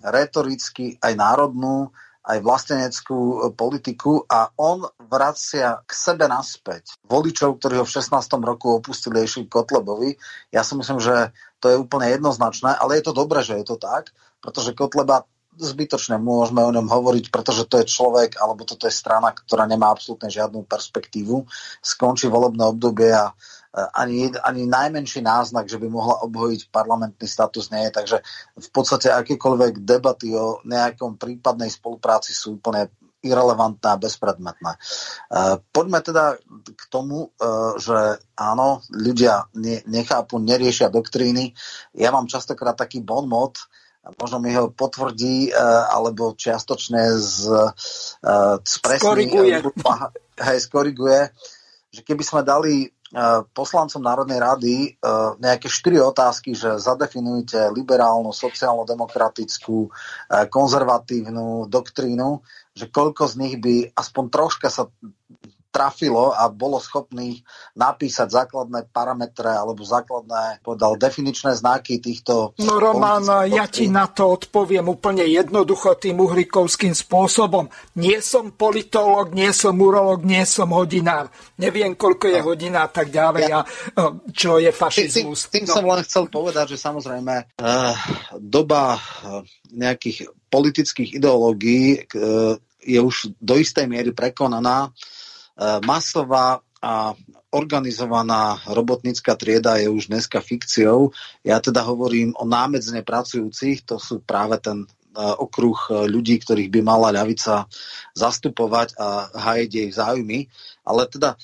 [0.10, 1.94] retoricky aj národnú,
[2.28, 3.20] aj vlasteneckú
[3.56, 8.12] politiku a on vracia k sebe naspäť voličov, ktorí ho v 16.
[8.44, 10.12] roku opustili išli Kotlebovi.
[10.52, 11.32] Ja si myslím, že
[11.64, 14.12] to je úplne jednoznačné, ale je to dobré, že je to tak,
[14.44, 15.24] pretože Kotleba
[15.58, 19.90] zbytočne môžeme o ňom hovoriť, pretože to je človek, alebo toto je strana, ktorá nemá
[19.90, 21.44] absolútne žiadnu perspektívu.
[21.82, 23.34] Skončí volebné obdobie a
[23.94, 27.92] ani, ani najmenší náznak, že by mohla obhojiť parlamentný status nie je.
[27.94, 28.18] Takže
[28.58, 32.90] v podstate akékoľvek debaty o nejakom prípadnej spolupráci sú úplne
[33.22, 34.72] irrelevantné a bezpredmetné.
[35.74, 37.50] Poďme teda k tomu, e,
[37.82, 39.50] že áno, ľudia
[39.90, 41.52] nechápu, neriešia doktríny.
[41.98, 43.58] Ja mám častokrát taký bon mod,
[44.16, 45.52] možno mi ho potvrdí, e,
[45.92, 47.52] alebo čiastočne z,
[48.24, 48.32] e,
[48.64, 49.56] presný, skoriguje.
[50.38, 51.34] Hej, skoriguje,
[51.92, 52.88] že keby sme dali
[53.56, 54.76] poslancom Národnej rady
[55.40, 59.88] nejaké štyri otázky, že zadefinujte liberálnu, sociálno-demokratickú,
[60.52, 62.44] konzervatívnu doktrínu,
[62.76, 64.92] že koľko z nich by aspoň troška sa
[65.78, 67.46] trafilo a bolo schopný
[67.78, 72.58] napísať základné parametre alebo základné, povedal, definičné znaky týchto...
[72.58, 77.70] No Roman, ja ti na to odpoviem úplne jednoducho tým uhrikovským spôsobom.
[78.02, 81.30] Nie som politolog, nie som urolog, nie som hodinár.
[81.62, 82.46] Neviem, koľko je no.
[82.50, 84.02] hodina a tak ďalej ja, a
[84.34, 85.54] čo je fašizmus.
[85.54, 85.74] Tým, tým no.
[85.78, 87.94] som len chcel povedať, že samozrejme uh,
[88.42, 94.90] doba uh, nejakých politických ideológií uh, je už do istej miery prekonaná.
[95.58, 97.18] E, masová a
[97.50, 101.10] organizovaná robotnícka trieda je už dneska fikciou.
[101.42, 106.70] Ja teda hovorím o námedzne pracujúcich, to sú práve ten e, okruh e, ľudí, ktorých
[106.70, 107.66] by mala ľavica
[108.14, 110.40] zastupovať a hajiť jej záujmy.
[110.86, 111.36] Ale teda,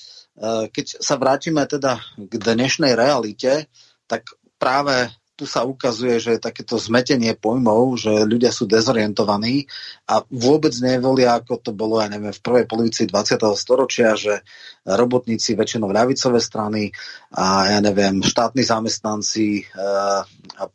[0.72, 3.68] keď sa vrátime teda k dnešnej realite,
[4.07, 4.23] tak
[4.56, 9.66] práve tu sa ukazuje, že takéto zmetenie pojmov, že ľudia sú dezorientovaní
[10.06, 13.42] a vôbec nevolia, ako to bolo, ja neviem, v prvej polovici 20.
[13.58, 14.46] storočia, že
[14.86, 16.94] robotníci väčšinou ľavicové strany
[17.34, 20.22] a ja neviem, štátni zamestnanci, eh,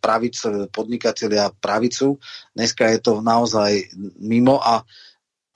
[0.02, 2.18] pravicu, podnikatelia pravicu.
[2.50, 4.82] Dneska je to naozaj mimo a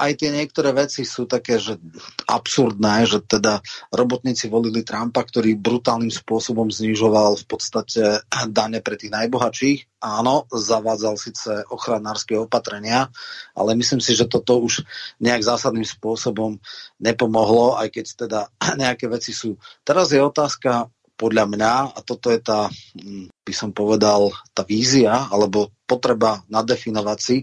[0.02, 1.78] aj tie niektoré veci sú také, že
[2.26, 3.62] absurdné, že teda
[3.94, 10.02] robotníci volili Trumpa, ktorý brutálnym spôsobom znižoval v podstate dane pre tých najbohatších.
[10.02, 13.06] Áno, zavádzal síce ochranárske opatrenia,
[13.54, 14.82] ale myslím si, že toto už
[15.22, 16.58] nejak zásadným spôsobom
[16.98, 18.40] nepomohlo, aj keď teda
[18.82, 19.54] nejaké veci sú.
[19.86, 20.90] Teraz je otázka,
[21.22, 22.66] podľa mňa, a toto je tá,
[22.98, 27.36] hm, by som povedal, tá vízia, alebo potreba nadefinovať si,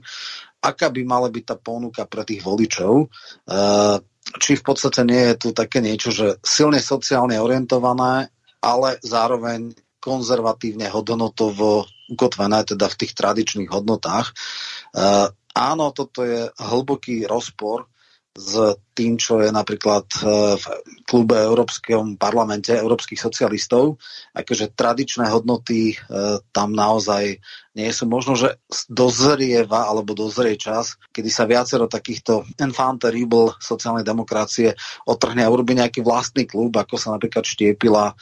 [0.60, 3.08] aká by mala byť tá ponuka pre tých voličov.
[3.08, 3.98] Eh,
[4.40, 8.30] či v podstate nie je tu také niečo, že silne sociálne orientované,
[8.60, 14.32] ale zároveň konzervatívne hodnotovo ukotvené, teda v tých tradičných hodnotách.
[14.96, 17.88] Eh, áno, toto je hlboký rozpor
[18.40, 20.20] s tým, čo je napríklad e,
[20.56, 20.66] v
[21.04, 24.00] klube Európskom parlamente európskych socialistov.
[24.32, 25.96] Akože tradičné hodnoty e,
[26.56, 27.36] tam naozaj
[27.76, 28.08] nie sú.
[28.08, 34.72] Možno, že dozrieva alebo dozrie čas, kedy sa viacero takýchto enfant terrible sociálnej demokracie
[35.04, 38.16] otrhne a urobí nejaký vlastný klub, ako sa napríklad štiepila e,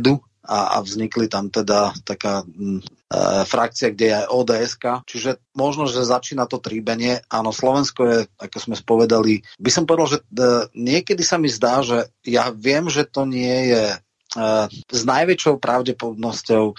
[0.00, 0.16] Edu
[0.46, 4.72] a, a vznikli tam teda taká m, mm, e, frakcia, kde je ods
[5.06, 7.18] Čiže možno, že začína to tríbenie.
[7.26, 10.26] Áno, Slovensko je, ako sme spovedali, by som povedal, že e,
[10.78, 13.98] niekedy sa mi zdá, že ja viem, že to nie je e,
[14.70, 16.74] s najväčšou pravdepodobnosťou e,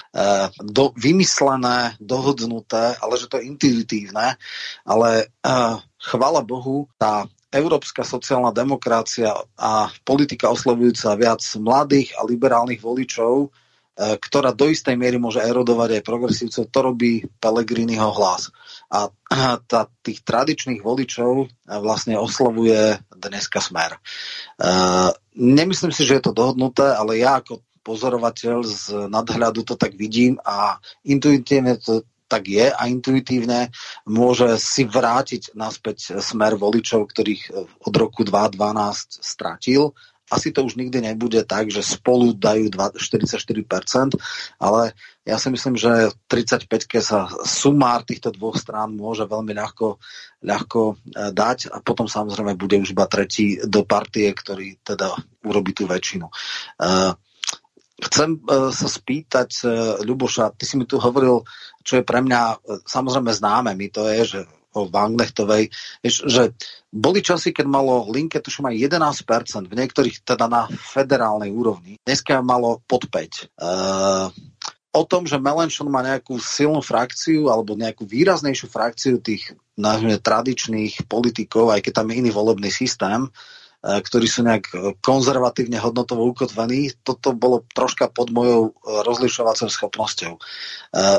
[0.64, 4.40] do, vymyslené, dohodnuté, ale že to je intuitívne.
[4.88, 5.56] Ale e,
[6.00, 13.48] chvala Bohu, tá európska sociálna demokracia a politika oslovujúca viac mladých a liberálnych voličov, e,
[14.20, 18.52] ktorá do istej miery môže erodovať aj progresívcov, to robí Pelegriniho hlas.
[18.92, 19.08] A
[19.72, 21.46] tá, tých tradičných voličov e,
[21.80, 23.96] vlastne oslovuje dneska smer.
[23.96, 24.00] E,
[25.40, 30.36] nemyslím si, že je to dohodnuté, ale ja ako pozorovateľ z nadhľadu to tak vidím
[30.44, 30.76] a
[31.08, 33.72] intuitívne to tak je a intuitívne
[34.04, 39.96] môže si vrátiť naspäť smer voličov, ktorých eh, od roku 2012 stratil.
[40.28, 42.68] Asi to už nikdy nebude tak, že spolu dajú
[43.00, 43.40] 44%,
[44.60, 44.92] ale
[45.24, 46.68] ja si myslím, že 35
[47.00, 49.96] sa sumár týchto dvoch strán môže veľmi ľahko,
[50.44, 55.16] ľahko eh, dať a potom samozrejme bude už iba tretí do partie, ktorý teda
[55.48, 56.28] urobí tú väčšinu.
[56.76, 57.16] Uh,
[57.98, 59.66] Chcem sa spýtať,
[60.06, 61.42] Ľuboša, ty si mi tu hovoril,
[61.88, 64.40] čo je pre mňa uh, samozrejme známe, mi to je, že
[64.78, 65.74] o Wagnechtovej,
[66.06, 66.54] že
[66.94, 71.98] boli časy, keď malo Linke, tuším aj 11%, v niektorých teda na federálnej úrovni.
[72.06, 73.58] Dneska malo pod 5.
[73.58, 74.30] Uh,
[74.94, 81.10] o tom, že Melenchon má nejakú silnú frakciu alebo nejakú výraznejšiu frakciu tých nazvime, tradičných
[81.10, 86.28] politikov, aj keď tam je iný volebný systém, E, ktorí sú nejak e, konzervatívne hodnotovo
[86.28, 86.92] ukotvení.
[87.08, 88.72] Toto bolo troška pod mojou e,
[89.08, 90.34] rozlišovacou schopnosťou.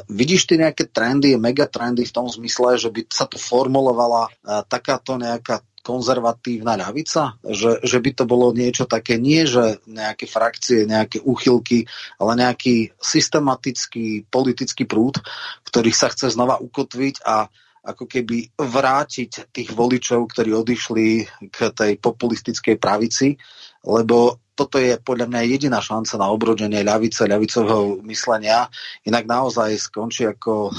[0.09, 4.33] Vidíš ty nejaké trendy, megatrendy v tom zmysle, že by sa tu formulovala
[4.67, 7.41] takáto nejaká konzervatívna ľavica?
[7.41, 11.89] Že, že by to bolo niečo také, nie že nejaké frakcie, nejaké úchylky,
[12.21, 15.17] ale nejaký systematický politický prúd,
[15.65, 17.49] ktorý sa chce znova ukotviť a
[17.85, 21.07] ako keby vrátiť tých voličov, ktorí odišli
[21.51, 23.39] k tej populistickej pravici,
[23.87, 28.67] lebo toto je podľa mňa jediná šanca na obrodenie ľavice, ľavicového myslenia.
[29.07, 30.75] Inak naozaj skončí ako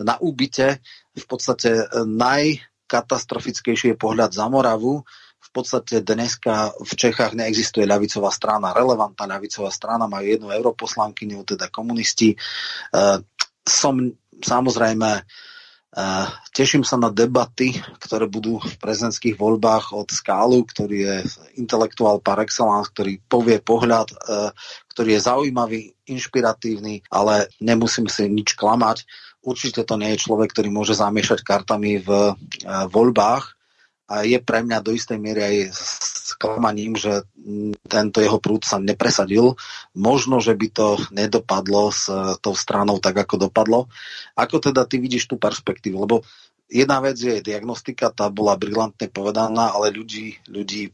[0.00, 0.80] na úbite.
[1.12, 5.04] V podstate najkatastrofickejší je pohľad za Moravu,
[5.40, 11.68] v podstate dneska v Čechách neexistuje ľavicová strana, relevantná ľavicová strana, majú jednu europoslankyňu, teda
[11.74, 12.38] komunisti.
[13.66, 13.94] Som
[14.40, 15.10] samozrejme
[16.54, 21.16] Teším sa na debaty, ktoré budú v prezidentských voľbách od Skálu, ktorý je
[21.58, 24.14] intelektuál par excellence, ktorý povie pohľad,
[24.94, 29.02] ktorý je zaujímavý, inšpiratívny, ale nemusím si nič klamať.
[29.42, 32.38] Určite to nie je človek, ktorý môže zamiešať kartami v
[32.90, 33.59] voľbách
[34.10, 35.56] a je pre mňa do istej miery aj
[36.34, 37.22] sklamaním, že
[37.86, 39.54] tento jeho prúd sa nepresadil.
[39.94, 42.10] Možno, že by to nedopadlo s
[42.42, 43.86] tou stranou tak, ako dopadlo.
[44.34, 46.02] Ako teda ty vidíš tú perspektívu?
[46.02, 46.26] Lebo
[46.66, 50.90] jedna vec je diagnostika, tá bola brilantne povedaná, ale ľudí, ľudí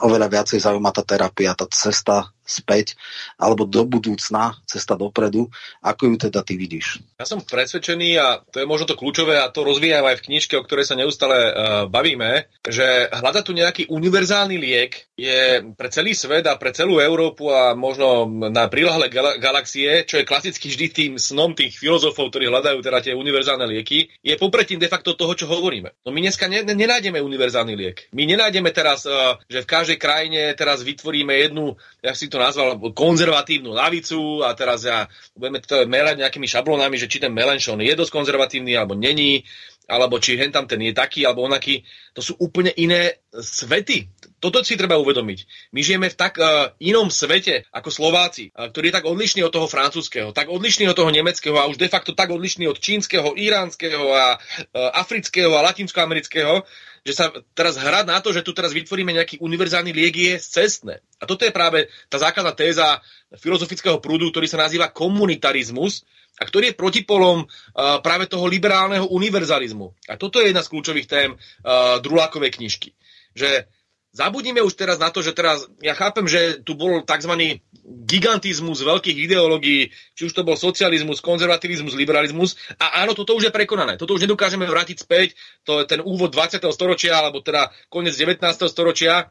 [0.00, 2.98] oveľa viacej zaujíma tá terapia, tá cesta späť,
[3.38, 5.46] alebo do budúcna, cesta dopredu.
[5.86, 6.98] Ako ju teda ty vidíš?
[7.22, 10.58] Ja som presvedčený, a to je možno to kľúčové, a to rozvíjam aj v knižke,
[10.58, 11.52] o ktorej sa neustále uh,
[11.86, 17.54] bavíme, že hľadať tu nejaký univerzálny liek je pre celý svet a pre celú Európu
[17.54, 22.50] a možno na prílahle gal- galaxie, čo je klasicky vždy tým snom tých filozofov, ktorí
[22.50, 26.02] hľadajú teda tie univerzálne lieky, je popretím de facto toho, čo hovoríme.
[26.02, 28.10] No my dneska ne- nenájdeme univerzálny liek.
[28.10, 32.78] My nenájdeme teraz, uh, že v každej krajine teraz vytvoríme jednu, ja si to nazval
[32.94, 37.98] konzervatívnu lavicu a teraz ja budeme to merať nejakými šablónami, že či ten Melenchon je
[37.98, 39.42] dosť konzervatívny alebo není,
[39.90, 41.82] alebo či hen tam ten je taký alebo onaký.
[42.14, 44.06] To sú úplne iné svety.
[44.40, 45.70] Toto si treba uvedomiť.
[45.74, 49.52] My žijeme v tak uh, inom svete ako Slováci, uh, ktorý je tak odlišný od
[49.52, 53.36] toho francúzského, tak odlišný od toho nemeckého a už de facto tak odlišný od čínskeho,
[53.36, 56.64] iránskeho a uh, afrického a latinskoamerického,
[57.04, 61.00] že sa teraz hrať na to, že tu teraz vytvoríme nejaký univerzálny liek je cestné.
[61.20, 63.00] A toto je práve tá základná téza
[63.40, 66.04] filozofického prúdu, ktorý sa nazýva komunitarizmus
[66.40, 69.92] a ktorý je protipolom uh, práve toho liberálneho univerzalizmu.
[70.08, 72.96] A toto je jedna z kľúčových tém uh, Drulákovej knižky.
[73.36, 73.68] Že
[74.10, 77.62] Zabudíme už teraz na to, že teraz, ja chápem, že tu bol tzv.
[78.10, 82.58] gigantizmus veľkých ideológií, či už to bol socializmus, konzervativizmus, liberalizmus.
[82.82, 83.94] A áno, toto už je prekonané.
[83.94, 85.38] Toto už nedokážeme vrátiť späť.
[85.62, 86.58] To je ten úvod 20.
[86.74, 88.42] storočia, alebo teda koniec 19.
[88.66, 89.30] storočia.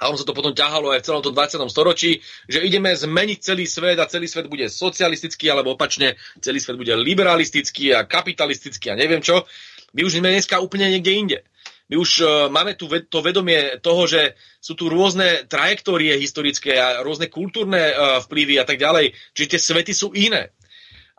[0.00, 1.60] A on sa to potom ťahalo aj v celom tom 20.
[1.68, 6.80] storočí, že ideme zmeniť celý svet a celý svet bude socialistický, alebo opačne, celý svet
[6.80, 9.44] bude liberalistický a kapitalistický a neviem čo.
[9.92, 11.38] My už sme dneska úplne niekde inde
[11.90, 17.02] my už uh, máme tu to vedomie toho, že sú tu rôzne trajektórie historické a
[17.02, 19.10] rôzne kultúrne uh, vplyvy a tak ďalej.
[19.34, 20.54] Čiže tie svety sú iné.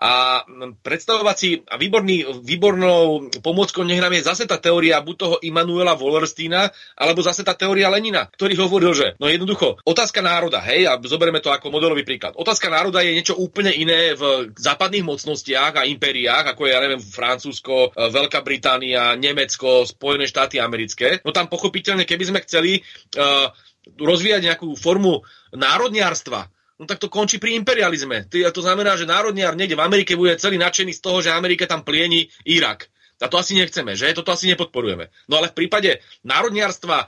[0.02, 0.42] A
[0.82, 5.94] predstavovať si, a výborný, výbornou pomôckou nech nám je zase tá teória buď toho Immanuela
[5.94, 10.98] Wallerstina, alebo zase tá teória Lenina, ktorý hovoril, že no jednoducho, otázka národa, hej, a
[10.98, 12.34] zoberieme to ako modelový príklad.
[12.34, 17.02] Otázka národa je niečo úplne iné v západných mocnostiach a impériách, ako je, ja neviem,
[17.06, 21.22] Francúzsko, Veľká Británia, Nemecko, Spojené štáty americké.
[21.22, 23.54] No tam pochopiteľne, keby sme chceli uh,
[24.02, 25.22] rozvíjať nejakú formu
[25.54, 26.50] národniarstva,
[26.82, 28.26] no tak to končí pri imperializme.
[28.34, 31.86] To znamená, že národniar niekde v Amerike bude celý nadšený z toho, že Amerika tam
[31.86, 32.90] plieni Irak.
[33.22, 34.18] A to asi nechceme, že?
[34.18, 35.14] Toto asi nepodporujeme.
[35.30, 37.08] No ale v prípade národniarstva, e,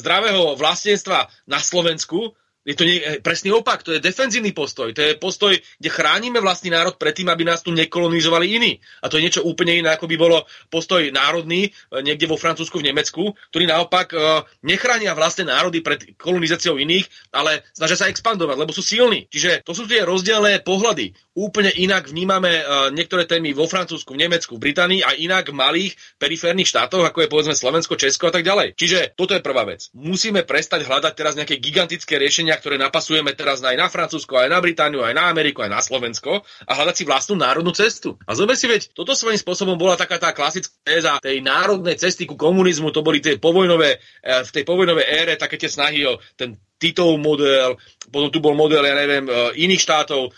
[0.00, 2.32] zdravého vlastníctva na Slovensku,
[2.62, 4.94] je to nie, presný opak, to je defenzívny postoj.
[4.94, 8.72] To je postoj, kde chránime vlastný národ pred tým, aby nás tu nekolonizovali iní.
[9.02, 11.70] A to je niečo úplne iné, ako by bolo postoj národný e,
[12.06, 17.62] niekde vo Francúzsku, v Nemecku, ktorý naopak uh, nechránia vlastné národy pred kolonizáciou iných, ale
[17.74, 19.28] snažia sa expandovať, lebo sú silní.
[19.28, 24.28] Čiže to sú tie rozdielne pohľady úplne inak vnímame uh, niektoré témy vo Francúzsku, v
[24.28, 28.32] Nemecku, v Británii a inak v malých periférnych štátoch, ako je povedzme Slovensko, Česko a
[28.32, 28.76] tak ďalej.
[28.76, 29.88] Čiže toto je prvá vec.
[29.96, 34.58] Musíme prestať hľadať teraz nejaké gigantické riešenia, ktoré napasujeme teraz aj na Francúzsko, aj na
[34.58, 38.18] Britániu, aj na Ameriku, aj na Slovensko a hľadať si vlastnú národnú cestu.
[38.26, 42.26] A zober si veď, toto svojím spôsobom bola taká tá klasická téza tej národnej cesty
[42.26, 46.18] ku komunizmu, to boli tie povojnové, eh, v tej povojnovej ére také tie snahy o
[46.34, 47.78] ten Titov model,
[48.10, 50.30] potom tu bol model, ja neviem, e, iných štátov, e,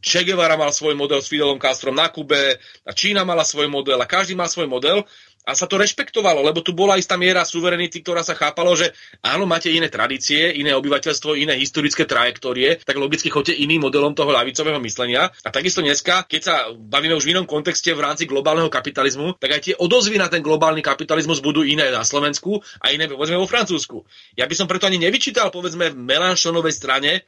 [0.00, 2.56] Che Guevara mal svoj model s Fidelom Castrom na Kube,
[2.88, 5.04] a Čína mala svoj model a každý má svoj model
[5.50, 9.50] a sa to rešpektovalo, lebo tu bola istá miera suverenity, ktorá sa chápalo, že áno,
[9.50, 14.78] máte iné tradície, iné obyvateľstvo, iné historické trajektórie, tak logicky chodte iným modelom toho ľavicového
[14.78, 15.26] myslenia.
[15.42, 19.50] A takisto dneska, keď sa bavíme už v inom kontexte v rámci globálneho kapitalizmu, tak
[19.58, 23.50] aj tie odozvy na ten globálny kapitalizmus budú iné na Slovensku a iné povedzme vo
[23.50, 24.06] Francúzsku.
[24.38, 27.26] Ja by som preto ani nevyčítal povedzme Melanchonovej strane,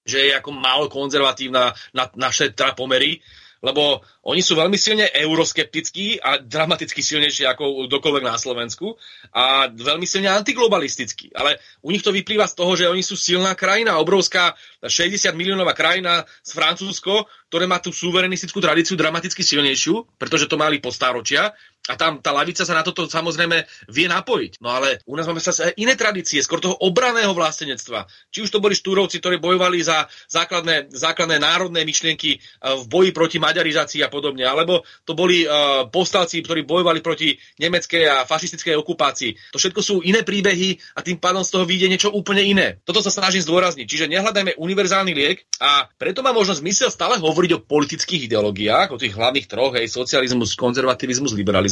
[0.00, 3.20] že je ako málo konzervatívna na naše teda pomery,
[3.60, 8.96] lebo oni sú veľmi silne euroskeptickí a dramaticky silnejšie ako dokoľvek na Slovensku
[9.36, 11.36] a veľmi silne antiglobalistickí.
[11.36, 15.76] Ale u nich to vyplýva z toho, že oni sú silná krajina, obrovská 60 miliónová
[15.76, 21.52] krajina z Francúzsko, ktoré má tú suverenistickú tradíciu dramaticky silnejšiu, pretože to mali po stáročia
[21.88, 24.60] a tam tá lavica sa na toto samozrejme vie napojiť.
[24.60, 28.04] No ale u nás máme sa iné tradície, skôr toho obraného vlastenectva.
[28.28, 32.40] Či už to boli štúrovci, ktorí bojovali za základné, základné národné myšlienky eh,
[32.76, 38.04] v boji proti maďarizácii a podobne, alebo to boli uh, povstalci, ktorí bojovali proti nemeckej
[38.06, 39.54] a fašistickej okupácii.
[39.54, 42.80] To všetko sú iné príbehy a tým pádom z toho vyjde niečo úplne iné.
[42.84, 43.86] Toto sa snažím zdôrazniť.
[43.86, 49.00] Čiže nehľadajme univerzálny liek a preto má možno zmysel stále hovoriť o politických ideológiách, o
[49.00, 51.69] tých hlavných troch, hej, socializmus, konzervativizmus, liberalizmus,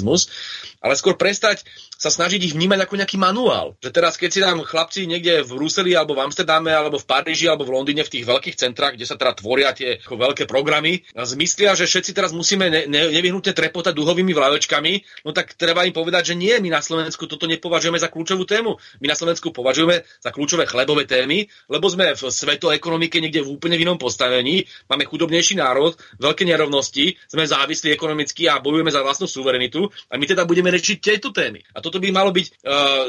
[0.79, 1.67] ale skôr prestať
[1.99, 3.75] sa snažiť ich vnímať ako nejaký manuál.
[3.83, 7.51] Že teraz, keď si nám chlapci niekde v Bruseli, alebo v Amsterdame, alebo v Paríži,
[7.51, 11.75] alebo v Londýne, v tých veľkých centrách, kde sa teda tvoria tie veľké programy, zmyslia,
[11.75, 16.31] že všetci teraz musíme ne, ne, nevyhnutne trepotať duhovými vlajočkami, no tak treba im povedať,
[16.31, 18.79] že nie, my na Slovensku toto nepovažujeme za kľúčovú tému.
[19.03, 23.75] My na Slovensku považujeme za kľúčové chlebové témy, lebo sme v svetoekonomike niekde v úplne
[23.75, 29.88] inom postavení, máme chudobnejší národ, veľké nerovnosti, sme závislí ekonomicky a bojujeme za vlastnú suverenitu
[29.91, 31.63] a my teda budeme rečiť tieto témy.
[31.75, 32.55] A toto by malo byť uh,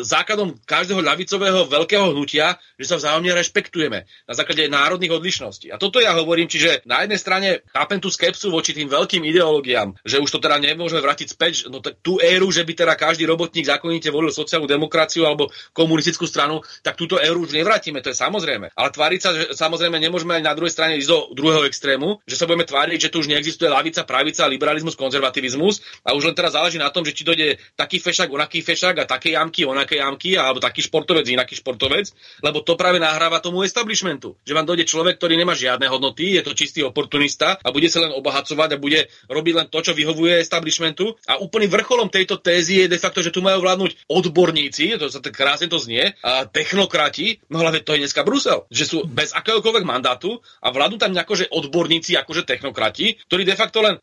[0.04, 5.72] základom každého ľavicového veľkého hnutia, že sa vzájomne rešpektujeme na základe národných odlišností.
[5.74, 9.98] A toto ja hovorím, čiže na jednej strane chápem tú skepsu voči tým veľkým ideológiám,
[10.06, 13.26] že už to teda nemôžeme vrátiť späť, no tak tú éru, že by teda každý
[13.26, 18.18] robotník zákonite volil sociálnu demokraciu alebo komunistickú stranu, tak túto éru už nevrátime, to je
[18.20, 18.70] samozrejme.
[18.76, 22.38] Ale tváriť sa, že samozrejme nemôžeme aj na druhej strane ísť do druhého extrému, že
[22.38, 26.54] sa budeme tváriť, že tu už neexistuje lavica, pravica, liberalizmus, konzervativizmus a už len teraz
[26.54, 30.38] záleží na tom, že či dojde taký fešak, onaký fešák a také jamky, onaké jamky,
[30.38, 32.12] alebo taký športovec, inaký športovec,
[32.44, 34.38] lebo to práve nahráva tomu establishmentu.
[34.44, 38.04] Že vám dojde človek, ktorý nemá žiadne hodnoty, je to čistý oportunista a bude sa
[38.04, 41.16] len obohacovať a bude robiť len to, čo vyhovuje establishmentu.
[41.26, 45.24] A úplným vrcholom tejto tézy je de facto, že tu majú vládnuť odborníci, to sa
[45.24, 49.32] tak krásne to znie, a technokrati, no hlavne to je dneska Brusel, že sú bez
[49.32, 54.02] akéhokoľvek mandátu a vládnu tam akože odborníci, akože technokrati, ktorí de facto len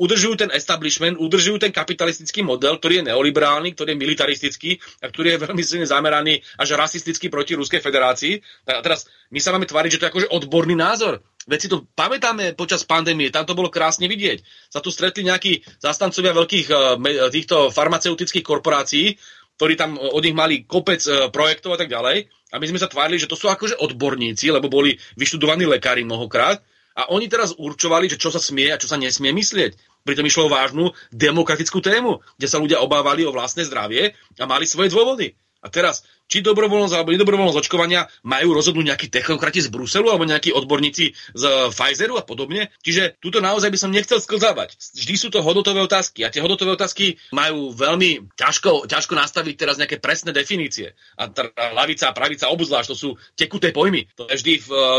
[0.00, 5.38] udržujú ten establishment, udržujú ten kapitalistický model, ktorý je neoliberálny, ktorý je militaristický a ktorý
[5.38, 8.42] je veľmi silne zameraný až rasisticky proti Ruskej federácii.
[8.66, 11.22] A teraz my sa máme tváriť, že to je akože odborný názor.
[11.46, 14.42] Veď si to pamätáme počas pandémie, tam to bolo krásne vidieť.
[14.74, 16.98] Sa tu stretli nejakí zastancovia veľkých uh,
[17.30, 19.14] týchto farmaceutických korporácií,
[19.54, 22.26] ktorí tam od nich mali kopec uh, projektov a tak ďalej.
[22.50, 26.58] A my sme sa tvárili, že to sú akože odborníci, lebo boli vyštudovaní lekári mnohokrát.
[26.94, 29.74] A oni teraz určovali, že čo sa smie a čo sa nesmie myslieť.
[30.04, 34.68] Pritom išlo o vážnu demokratickú tému, kde sa ľudia obávali o vlastné zdravie a mali
[34.68, 35.32] svoje dôvody.
[35.64, 40.50] A teraz či dobrovoľnosť alebo nedobrovoľnosť očkovania majú rozhodnúť nejakí technokrati z Bruselu alebo nejakí
[40.56, 42.72] odborníci z Pfizeru a podobne.
[42.80, 44.76] Čiže túto naozaj by som nechcel sklzávať.
[44.96, 49.76] Vždy sú to hodnotové otázky a tie hodnotové otázky majú veľmi ťažko, ťažko nastaviť teraz
[49.76, 50.96] nejaké presné definície.
[51.20, 54.08] A tá lavica a pravica obzvlášť, to sú tekuté pojmy.
[54.16, 54.54] To je vždy,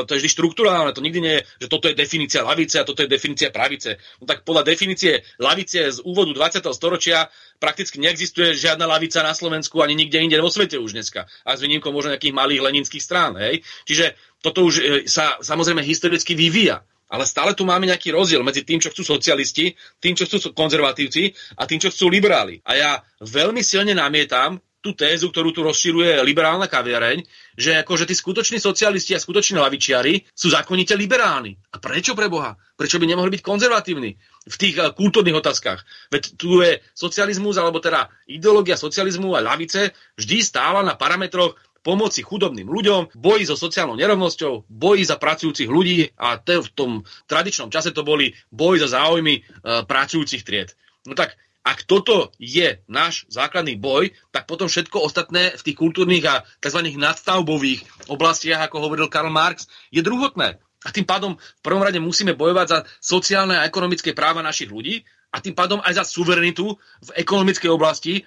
[0.06, 3.02] to je vždy štruktúrálne, to nikdy nie je, že toto je definícia lavice a toto
[3.02, 3.98] je definícia pravice.
[4.22, 6.62] No tak podľa definície lavice z úvodu 20.
[6.72, 7.28] storočia
[7.58, 11.48] prakticky neexistuje žiadna lavica na Slovensku ani nikde inde vo svete už dneska.
[11.48, 13.40] A s výnimkou možno nejakých malých leninských strán.
[13.40, 13.64] Hej?
[13.88, 16.84] Čiže toto už e, sa samozrejme historicky vyvíja.
[17.06, 21.32] Ale stále tu máme nejaký rozdiel medzi tým, čo chcú socialisti, tým, čo chcú konzervatívci
[21.54, 22.60] a tým, čo chcú liberáli.
[22.66, 27.26] A ja veľmi silne namietam tú tézu, ktorú tu rozširuje liberálna kaviareň,
[27.58, 31.58] že akože tí skutoční socialisti a skutoční lavičiari sú zákonite liberálni.
[31.74, 32.54] A prečo pre Boha?
[32.78, 34.14] Prečo by nemohli byť konzervatívni
[34.46, 35.82] v tých uh, kultúrnych otázkach?
[36.14, 42.22] Veď tu je socializmus, alebo teda ideológia socializmu a lavice vždy stála na parametroch pomoci
[42.22, 46.92] chudobným ľuďom, boji so sociálnou nerovnosťou, boji za pracujúcich ľudí a te, v tom
[47.30, 50.74] tradičnom čase to boli boji za záujmy uh, pracujúcich tried.
[51.06, 56.22] No tak ak toto je náš základný boj, tak potom všetko ostatné v tých kultúrnych
[56.30, 56.94] a tzv.
[56.94, 60.62] nadstavbových oblastiach, ako hovoril Karl Marx, je druhotné.
[60.86, 65.02] A tým pádom v prvom rade musíme bojovať za sociálne a ekonomické práva našich ľudí
[65.34, 68.24] a tým pádom aj za suverenitu v ekonomickej oblasti e,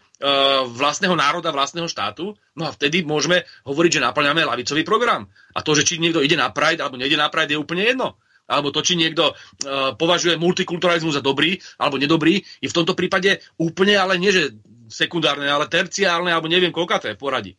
[0.66, 2.34] vlastného národa, vlastného štátu.
[2.58, 5.30] No a vtedy môžeme hovoriť, že naplňame lavicový program.
[5.54, 8.18] A to, že či niekto ide na Pride alebo nejde na Pride, je úplne jedno
[8.48, 13.44] alebo to, či niekto uh, považuje multikulturalizmus za dobrý alebo nedobrý, je v tomto prípade
[13.60, 14.56] úplne, ale nie že
[14.88, 17.52] sekundárne, ale terciárne, alebo neviem koľka to je poradí.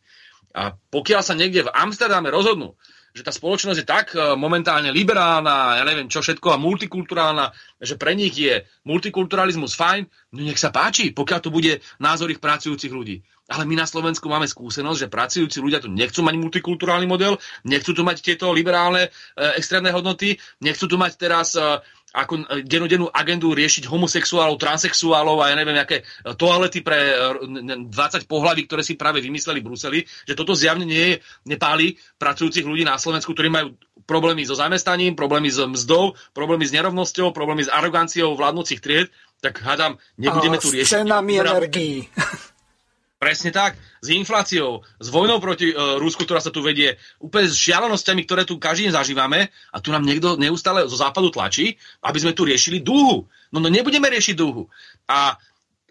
[0.50, 2.74] A pokiaľ sa niekde v Amsterdame rozhodnú,
[3.10, 7.94] že tá spoločnosť je tak uh, momentálne liberálna, ja neviem čo všetko a multikulturálna, že
[7.94, 12.90] pre nich je multikulturalizmus fajn, no nech sa páči, pokiaľ to bude názor ich pracujúcich
[12.90, 13.22] ľudí.
[13.50, 17.34] Ale my na Slovensku máme skúsenosť, že pracujúci ľudia tu nechcú mať multikulturálny model,
[17.66, 19.10] nechcú tu mať tieto liberálne e,
[19.58, 21.82] extrémne hodnoty, nechcú tu mať teraz e,
[22.14, 26.98] ako e, dennodennú agendu riešiť homosexuálov, transexuálov a ja neviem, aké e, toalety pre
[27.42, 31.14] 20 e, pohlaví, ktoré si práve vymysleli v Bruseli, že toto zjavne nie je,
[31.46, 33.74] nepáli pracujúcich ľudí na Slovensku, ktorí majú
[34.06, 39.10] problémy so zamestnaním, problémy s mzdou, problémy s nerovnosťou, problémy s aroganciou vládnúcich tried
[39.40, 40.84] tak hádam, nebudeme tu riešiť.
[40.84, 42.04] S cenami energií.
[43.20, 47.60] Presne tak, s infláciou, s vojnou proti uh, Rusku, ktorá sa tu vedie, úplne s
[47.60, 52.16] šialenosťami, ktoré tu každý deň zažívame a tu nám niekto neustále zo západu tlačí, aby
[52.16, 53.28] sme tu riešili dúhu.
[53.52, 54.72] No, no nebudeme riešiť dúhu.
[55.04, 55.36] A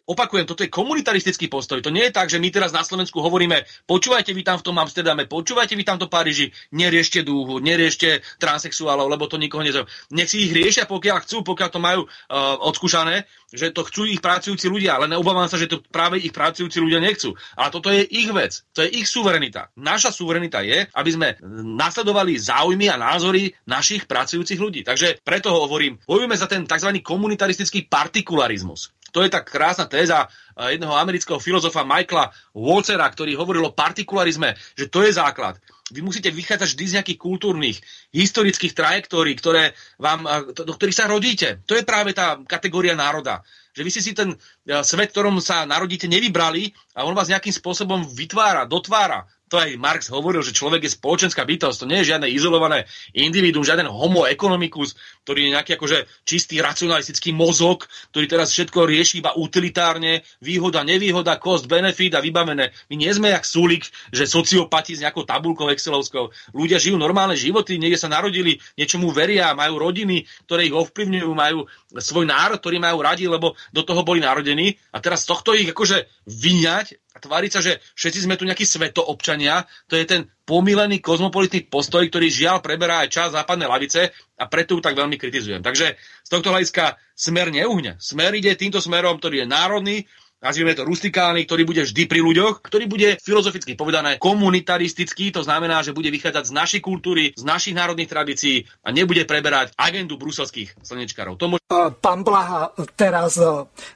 [0.10, 1.86] Opakujem, toto je komunitaristický postoj.
[1.86, 4.82] To nie je tak, že my teraz na Slovensku hovoríme, počúvajte vy tam v tom
[4.82, 9.86] Amsterdame, počúvajte vy tam to Paríži, neriešte dúhu, neriešte transexuálov, lebo to nikoho nezaujíma.
[10.18, 14.18] Nech si ich riešia, pokiaľ chcú, pokiaľ to majú uh, odskúšané, že to chcú ich
[14.18, 17.38] pracujúci ľudia, ale neobávam sa, že to práve ich pracujúci ľudia nechcú.
[17.54, 19.70] Ale toto je ich vec, to je ich suverenita.
[19.78, 21.38] Naša suverenita je, aby sme
[21.78, 24.82] nasledovali záujmy a názory našich pracujúcich ľudí.
[24.82, 26.98] Takže preto hovorím, bojujeme za ten tzv.
[27.02, 28.94] komunitaristický partikularizmus.
[29.12, 34.54] To je tak krásna téza eh, jedného amerického filozofa Michaela Walcera, ktorý hovoril o partikularizme,
[34.78, 35.58] že to je základ.
[35.90, 37.78] Vy musíte vychádzať vždy z nejakých kultúrnych,
[38.14, 41.62] historických trajektórií, ktoré vám, eh, do ktorých sa rodíte.
[41.66, 43.42] To je práve tá kategória národa.
[43.74, 47.54] Že vy si si ten eh, svet, ktorom sa narodíte, nevybrali a on vás nejakým
[47.54, 52.14] spôsobom vytvára, dotvára to aj Marx hovoril, že človek je spoločenská bytosť, to nie je
[52.14, 52.86] žiadne izolované
[53.18, 54.94] individuum, žiaden homo economicus,
[55.26, 61.42] ktorý je nejaký akože čistý racionalistický mozog, ktorý teraz všetko rieši iba utilitárne, výhoda, nevýhoda,
[61.42, 62.70] cost, benefit a vybavené.
[62.94, 66.30] My nie sme jak súlik, že sociopati s nejakou tabulkou excelovskou.
[66.54, 71.66] Ľudia žijú normálne životy, niekde sa narodili, niečomu veria, majú rodiny, ktoré ich ovplyvňujú, majú
[71.98, 76.06] svoj národ, ktorý majú radi, lebo do toho boli narodení a teraz tohto ich akože
[76.30, 82.08] vyňať tváriť sa, že všetci sme tu nejakí svetoobčania, to je ten pomílený kozmopolitný postoj,
[82.08, 84.10] ktorý žiaľ preberá aj čas západnej lavice
[84.40, 85.62] a preto ju tak veľmi kritizujem.
[85.62, 88.00] Takže z tohto hľadiska smer neuhne.
[88.02, 89.98] Smer ide týmto smerom, ktorý je národný,
[90.40, 95.84] nazvime to rustikálny, ktorý bude vždy pri ľuďoch, ktorý bude filozoficky povedané komunitaristický, to znamená,
[95.84, 100.80] že bude vychádzať z našej kultúry, z našich národných tradícií a nebude preberať agendu bruselských
[100.84, 101.36] slnečkárov.
[101.38, 101.64] To môže...
[102.02, 103.38] Pán Blaha, teraz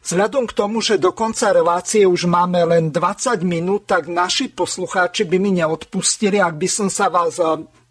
[0.06, 5.26] vzhľadom k tomu, že do konca relácie už máme len 20 minút, tak naši poslucháči
[5.26, 7.42] by mi neodpustili, ak by som sa vás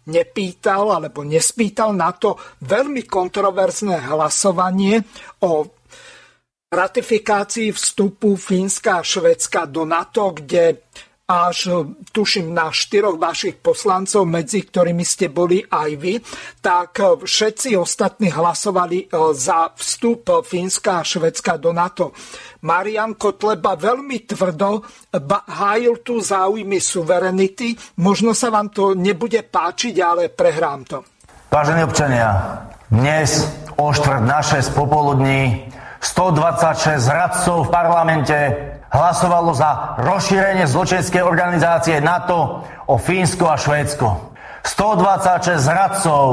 [0.07, 5.03] nepýtal alebo nespýtal na to veľmi kontroverzné hlasovanie
[5.43, 5.67] o
[6.73, 10.81] ratifikácii vstupu Fínska a Švedska do NATO, kde
[11.23, 16.19] až tuším na štyroch vašich poslancov, medzi ktorými ste boli aj vy,
[16.59, 22.11] tak všetci ostatní hlasovali e, za vstup Fínska a Švedska do NATO.
[22.67, 24.83] Marian Kotleba veľmi tvrdo
[25.47, 27.71] hájil tu záujmy suverenity.
[28.03, 31.07] Možno sa vám to nebude páčiť, ale prehrám to.
[31.47, 32.59] Vážení občania,
[32.91, 33.47] dnes
[33.79, 35.71] o štvrt na 6 popoludní
[36.03, 38.37] 126 radcov v parlamente
[38.91, 42.59] hlasovalo za rozšírenie zločenskej organizácie NATO
[42.91, 44.35] o Fínsko a Švédsko.
[44.67, 46.23] 126 radcov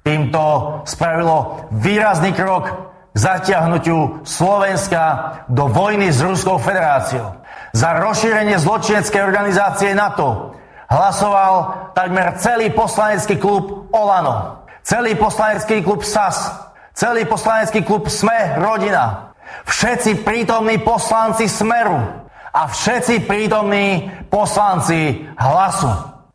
[0.00, 0.42] týmto
[0.88, 2.64] spravilo výrazný krok
[3.12, 7.44] k zatiahnutiu Slovenska do vojny s Ruskou federáciou.
[7.76, 10.56] Za rozšírenie zločineckej organizácie NATO
[10.88, 16.69] hlasoval takmer celý poslanecký klub Olano, celý poslanecký klub SAS,
[17.00, 19.32] celý poslanecký klub Sme rodina,
[19.64, 21.96] všetci prítomní poslanci Smeru
[22.52, 25.88] a všetci prítomní poslanci Hlasu.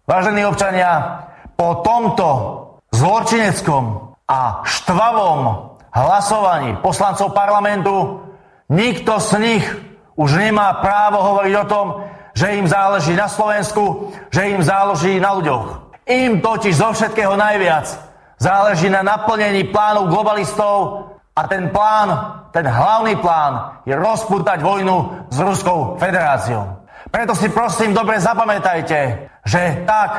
[0.09, 1.21] Vážení občania,
[1.53, 2.27] po tomto
[2.89, 8.25] zločineckom a štvavom hlasovaní poslancov parlamentu
[8.73, 9.65] nikto z nich
[10.17, 11.87] už nemá právo hovoriť o tom,
[12.33, 15.93] že im záleží na Slovensku, že im záleží na ľuďoch.
[16.09, 18.04] Im totiž zo všetkého najviac
[18.35, 22.09] Záleží na naplnení plánov globalistov a ten plán,
[22.51, 26.83] ten hlavný plán je rozpútať vojnu s Ruskou federáciou.
[27.11, 30.11] Preto si prosím dobre zapamätajte, že tak,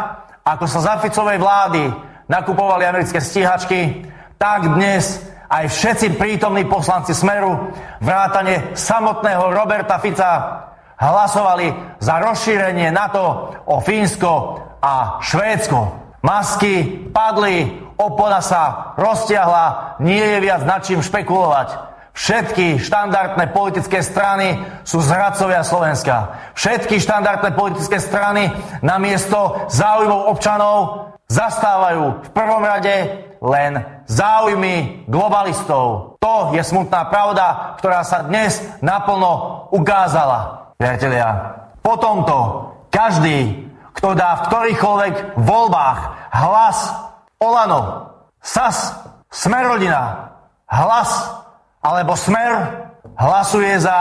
[0.45, 1.93] ako sa za Ficovej vlády
[2.29, 4.09] nakupovali americké stíhačky,
[4.41, 7.71] tak dnes aj všetci prítomní poslanci Smeru,
[8.03, 10.33] vrátane samotného Roberta Fica,
[10.97, 14.33] hlasovali za rozšírenie NATO o Fínsko
[14.81, 16.05] a Švédsko.
[16.25, 21.97] Masky padli, opona sa roztiahla, nie je viac nad čím špekulovať.
[22.17, 24.57] Všetky štandardné politické strany
[24.89, 26.49] sú zradcovia Slovenska.
[26.57, 28.49] Všetky štandardné politické strany
[28.81, 36.17] namiesto záujmov občanov zastávajú v prvom rade len záujmy globalistov.
[36.17, 40.73] To je smutná pravda, ktorá sa dnes naplno ukázala.
[40.81, 41.53] Priatelia,
[41.85, 42.37] po tomto
[42.89, 46.01] každý, kto dá v ktorýchkoľvek voľbách
[46.33, 47.06] hlas
[47.37, 48.09] Olano,
[48.41, 48.97] SAS,
[49.29, 50.33] Smerodina,
[50.65, 51.37] Hlas
[51.85, 52.53] alebo Smer
[53.13, 53.97] hlasuje za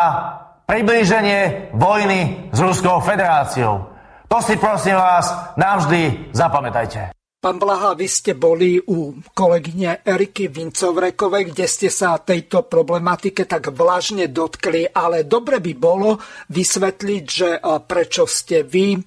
[0.64, 3.92] priblíženie vojny s Ruskou federáciou.
[4.32, 5.28] To si prosím vás
[5.60, 7.12] navždy zapamätajte.
[7.44, 13.70] Pán Blaha, vy ste boli u kolegyne Eriky Vincovrekovej, kde ste sa tejto problematike tak
[13.70, 16.18] vlažne dotkli, ale dobre by bolo
[16.50, 18.98] vysvetliť, že prečo ste vy,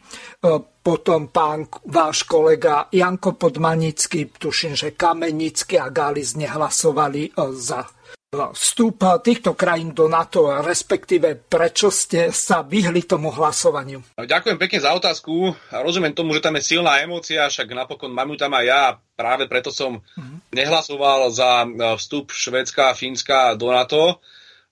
[0.89, 7.85] potom pán váš kolega Janko Podmanický, tuším, že Kamenický a Gális nehlasovali za
[8.33, 14.01] vstup týchto krajín do NATO, respektíve prečo ste sa vyhli tomu hlasovaniu?
[14.17, 15.53] Ďakujem pekne za otázku.
[15.69, 18.85] Rozumiem tomu, že tam je silná emócia, však napokon mám ju tam aj ja.
[19.13, 20.57] Práve preto som mm.
[20.57, 21.69] nehlasoval za e,
[22.01, 24.25] vstup Švedska a Fínska do NATO.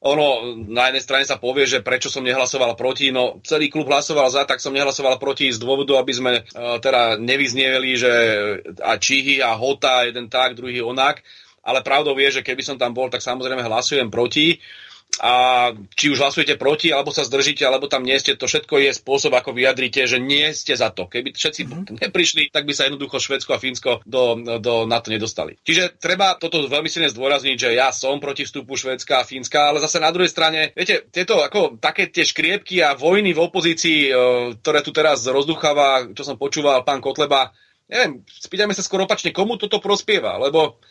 [0.04, 4.28] Ono na jednej strane sa povie, že prečo som nehlasoval proti, no celý klub hlasoval
[4.28, 8.12] za, tak som nehlasoval proti z dôvodu, aby sme uh, teda nevyznievali, že
[8.84, 11.24] a Čihy a Hota, jeden tak, druhý onak
[11.66, 14.62] ale pravdou je, že keby som tam bol, tak samozrejme hlasujem proti.
[15.24, 18.90] A či už hlasujete proti, alebo sa zdržíte, alebo tam nie ste, to všetko je
[18.92, 21.08] spôsob, ako vyjadrite, že nie ste za to.
[21.08, 21.96] Keby všetci mm-hmm.
[22.04, 25.56] neprišli, tak by sa jednoducho Švedsko a Fínsko do, do NATO nedostali.
[25.64, 29.80] Čiže treba toto veľmi silne zdôrazniť, že ja som proti vstupu Švedska a Fínska, ale
[29.80, 34.12] zase na druhej strane, viete, tieto ako také tie škriepky a vojny v opozícii, e,
[34.60, 37.56] ktoré tu teraz rozducháva, čo som počúval pán Kotleba,
[37.88, 40.82] neviem, spýtajme sa skôr opačne, komu toto prospieva, lebo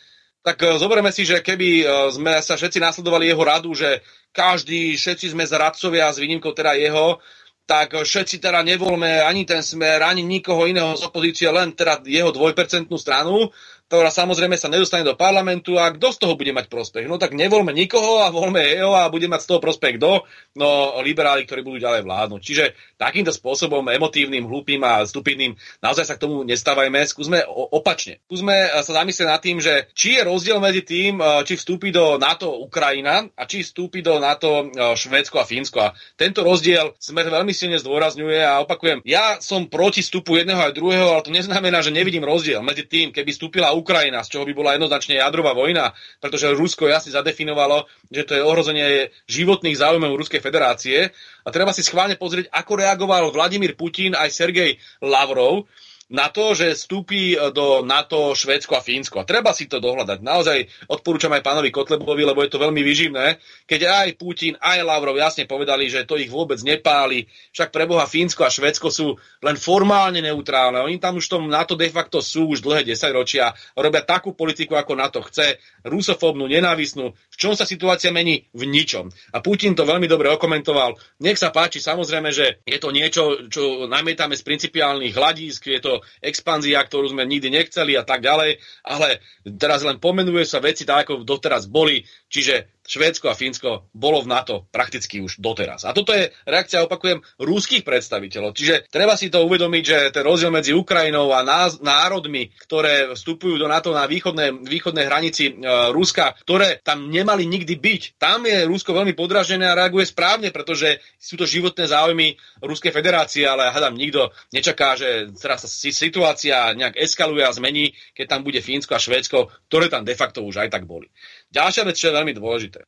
[0.46, 4.94] tak e, zoberieme si, že keby e, sme sa všetci nasledovali jeho radu, že každý,
[4.94, 7.18] všetci sme zradcovia s výnimkou teda jeho,
[7.66, 12.30] tak všetci teda nevolme ani ten smer, ani nikoho iného z opozície, len teda jeho
[12.30, 13.50] dvojpercentnú stranu
[13.86, 17.06] ktorá samozrejme sa nedostane do parlamentu a kto z toho bude mať prospech?
[17.06, 20.26] No tak nevolme nikoho a volme jeho a bude mať z toho prospech kto?
[20.58, 22.40] No liberáli, ktorí budú ďalej vládnuť.
[22.42, 22.64] Čiže
[22.98, 26.98] takýmto spôsobom emotívnym, hlúpým a stupidným naozaj sa k tomu nestávajme.
[27.06, 28.18] Skúsme opačne.
[28.26, 32.58] Skúsme sa zamyslieť nad tým, že či je rozdiel medzi tým, či vstúpi do NATO
[32.58, 35.78] Ukrajina a či vstúpi do NATO Švédsko a Fínsko.
[35.78, 40.74] A tento rozdiel smer veľmi silne zdôrazňuje a opakujem, ja som proti vstupu jedného aj
[40.74, 44.56] druhého, ale to neznamená, že nevidím rozdiel medzi tým, keby vstúpila Ukrajina, z čoho by
[44.56, 50.40] bola jednoznačne jadrová vojna, pretože Rusko jasne zadefinovalo, že to je ohrozenie životných záujmov Ruskej
[50.40, 51.12] federácie.
[51.44, 55.68] A treba si schválne pozrieť, ako reagoval Vladimír Putin aj Sergej Lavrov,
[56.06, 59.22] na to, že vstúpi e, do NATO Švédsko a Fínsko.
[59.22, 60.22] A treba si to dohľadať.
[60.22, 65.18] Naozaj odporúčam aj pánovi Kotlebovi, lebo je to veľmi vyživné, keď aj Putin, aj Lavrov
[65.18, 67.26] jasne povedali, že to ich vôbec nepáli.
[67.50, 70.78] Však pre Boha Fínsko a Švédsko sú len formálne neutrálne.
[70.78, 73.50] Oni tam už v tom NATO de facto sú už dlhé desaťročia.
[73.74, 75.58] Robia takú politiku, ako NATO chce.
[75.82, 77.18] Rusofóbnu, nenávisnú.
[77.34, 78.46] V čom sa situácia mení?
[78.54, 79.10] V ničom.
[79.34, 80.94] A Putin to veľmi dobre okomentoval.
[81.18, 85.95] Nech sa páči, samozrejme, že je to niečo, čo namietame z principiálnych hľadísk, je to
[86.20, 89.20] expanzia, ktorú sme nikdy nechceli a tak ďalej, ale
[89.56, 94.30] teraz len pomenuje sa veci tak, ako doteraz boli, čiže Švédsko a Fínsko bolo v
[94.30, 95.84] NATO prakticky už doteraz.
[95.84, 98.54] A toto je reakcia, opakujem, rúských predstaviteľov.
[98.54, 101.42] Čiže treba si to uvedomiť, že ten rozdiel medzi Ukrajinou a
[101.82, 105.52] národmi, ktoré vstupujú do NATO na východnej, východnej hranici e,
[105.90, 111.02] Ruska, ktoré tam nemali nikdy byť, tam je Rusko veľmi podražené a reaguje správne, pretože
[111.18, 116.96] sú to životné záujmy Ruskej federácie, ale hľadám, nikto nečaká, že teraz sa situácia nejak
[116.96, 120.68] eskaluje a zmení, keď tam bude Fínsko a Švédsko, ktoré tam de facto už aj
[120.70, 121.10] tak boli.
[121.46, 122.84] Ďalšia vec, čo je veľmi dôležité.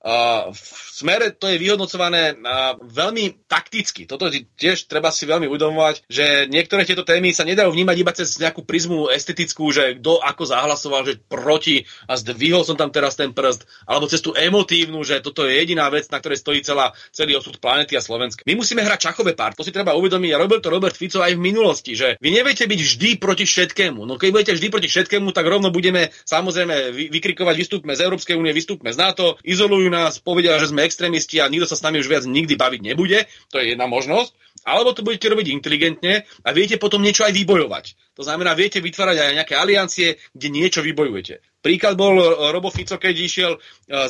[0.51, 0.61] V
[0.93, 2.37] smere to je vyhodnocované
[2.85, 4.05] veľmi takticky.
[4.05, 8.37] Toto tiež treba si veľmi uvedomovať, že niektoré tieto témy sa nedajú vnímať iba cez
[8.37, 13.33] nejakú prizmu estetickú, že kto ako zahlasoval, že proti a zdvihol som tam teraz ten
[13.33, 17.41] prst, alebo cez tú emotívnu, že toto je jediná vec, na ktorej stojí celá, celý
[17.41, 18.45] osud planety a Slovenska.
[18.45, 21.39] My musíme hrať čachové pár, to si treba uvedomiť a robil to Robert Fico aj
[21.39, 24.03] v minulosti, že vy neviete byť vždy proti všetkému.
[24.05, 28.48] No keď budete vždy proti všetkému, tak rovno budeme samozrejme vykrikovať, vystúpme z Európskej únie,
[28.53, 32.09] vystúpme z NATO, izolujú nás, povedia, že sme extrémisti a nikto sa s nami už
[32.09, 33.25] viac nikdy baviť nebude.
[33.53, 34.35] To je jedna možnosť.
[34.67, 37.85] Alebo to budete robiť inteligentne a viete potom niečo aj vybojovať.
[38.19, 41.41] To znamená, viete vytvárať aj nejaké aliancie, kde niečo vybojujete.
[41.63, 43.59] Príklad bol e, Robo Fico, keď išiel e,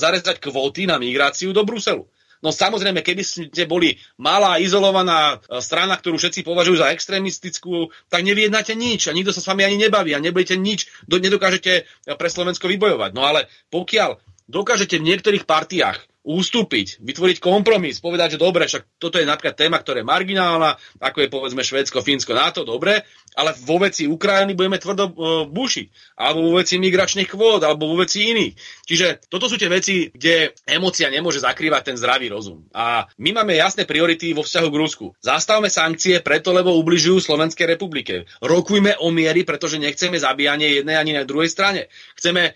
[0.00, 2.08] zarezať kvóty na migráciu do Bruselu.
[2.38, 8.22] No samozrejme, keby ste boli malá, izolovaná e, strana, ktorú všetci považujú za extrémistickú, tak
[8.22, 12.70] neviednate nič a nikto sa s vami ani nebaví a nebudete nič, nedokážete pre Slovensko
[12.70, 13.10] vybojovať.
[13.14, 15.98] No ale pokiaľ dokážete v niektorých partiách
[16.28, 21.24] ústúpiť, vytvoriť kompromis, povedať, že dobre, však toto je napríklad téma, ktorá je marginálna, ako
[21.24, 25.14] je povedzme Švédsko, Fínsko, NATO, dobre, ale vo veci Ukrajiny budeme tvrdo uh,
[25.48, 28.52] bušiť, alebo vo veci migračných kvót, alebo vo veci iných.
[28.84, 32.68] Čiže toto sú tie veci, kde emocia nemôže zakrývať ten zdravý rozum.
[32.76, 35.06] A my máme jasné priority vo vzťahu k Rusku.
[35.24, 38.28] Zastavme sankcie preto, lebo ubližujú Slovenskej republike.
[38.44, 41.88] Rokujme o miery, pretože nechceme zabíjanie jednej ani na druhej strane.
[42.18, 42.52] Chceme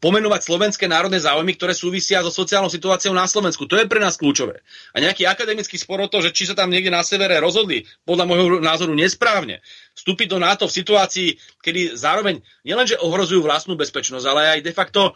[0.00, 3.68] pomenovať slovenské národné záujmy, ktoré súvisia so sociálnou situáciou na Slovensku.
[3.68, 4.64] To je pre nás kľúčové.
[4.96, 8.24] A nejaký akademický spor o to, že či sa tam niekde na severe rozhodli, podľa
[8.24, 9.60] môjho názoru nesprávne,
[9.92, 11.28] vstúpiť do NATO v situácii,
[11.60, 15.12] kedy zároveň nielenže ohrozujú vlastnú bezpečnosť, ale aj de facto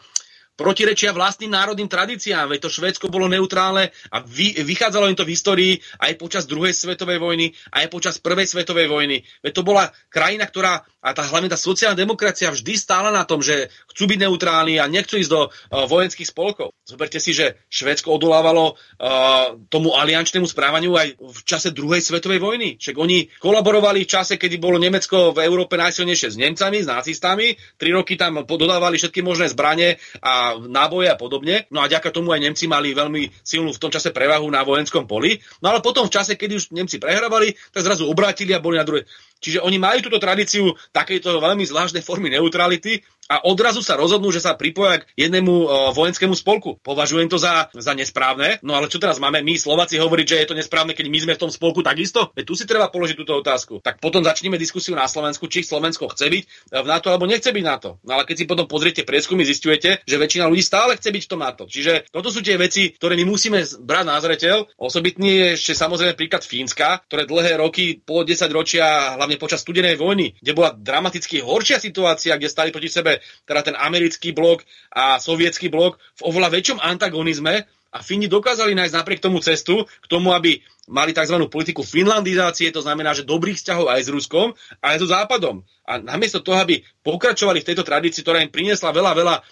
[0.60, 5.32] protirečia vlastným národným tradíciám, veď to Švédsko bolo neutrálne a vy, vychádzalo im to v
[5.32, 5.72] histórii
[6.04, 9.24] aj počas druhej svetovej vojny, aj počas prvej svetovej vojny.
[9.40, 13.40] Veď to bola krajina, ktorá a tá, hlavne tá sociálna demokracia vždy stála na tom,
[13.40, 16.76] že chcú byť neutrálni a nechcú ísť do uh, vojenských spolkov.
[16.84, 22.76] Zoberte si, že Švédsko odolávalo uh, tomu aliančnému správaniu aj v čase druhej svetovej vojny.
[22.76, 27.56] Však oni kolaborovali v čase, kedy bolo Nemecko v Európe najsilnejšie s Nemcami, s nacistami.
[27.80, 31.64] Tri roky tam dodávali všetky možné zbranie a náboje a podobne.
[31.72, 35.08] No a ďaká tomu aj Nemci mali veľmi silnú v tom čase prevahu na vojenskom
[35.08, 35.40] poli.
[35.64, 38.84] No ale potom v čase, keď už Nemci prehrávali, tak zrazu obrátili a boli na
[38.84, 39.08] druhej.
[39.40, 43.00] Čiže oni majú túto tradíciu takejto veľmi zvláštnej formy neutrality
[43.30, 46.82] a odrazu sa rozhodnú, že sa pripoja k jednému uh, vojenskému spolku.
[46.82, 48.58] Považujem to za, za nesprávne.
[48.66, 51.32] No ale čo teraz máme my Slováci hovoriť, že je to nesprávne, keď my sme
[51.38, 52.34] v tom spolku takisto?
[52.34, 53.78] Veď tu si treba položiť túto otázku.
[53.78, 56.42] Tak potom začneme diskusiu na Slovensku, či Slovensko chce byť
[56.74, 58.02] v NATO alebo nechce byť NATO.
[58.02, 61.30] No ale keď si potom pozriete prieskumy, zistujete, že väčšina ľudí stále chce byť v
[61.30, 61.70] tom NATO.
[61.70, 64.74] Čiže toto sú tie veci, ktoré my musíme brať na zreteľ.
[64.74, 69.94] Osobitný je ešte samozrejme príklad Fínska, ktoré dlhé roky, po 10 ročia, hlavne počas studenej
[69.94, 75.20] vojny, kde bola dramaticky horšia situácia, kde stali proti sebe teda ten americký blok a
[75.20, 80.30] sovietský blok v oveľa väčšom antagonizme a Fíni dokázali nájsť napriek tomu cestu k tomu,
[80.30, 81.42] aby mali tzv.
[81.50, 85.66] politiku finlandizácie, to znamená, že dobrých vzťahov aj s Ruskom, aj so Západom.
[85.86, 89.42] A namiesto toho, aby pokračovali v tejto tradícii, ktorá im priniesla veľa, veľa uh,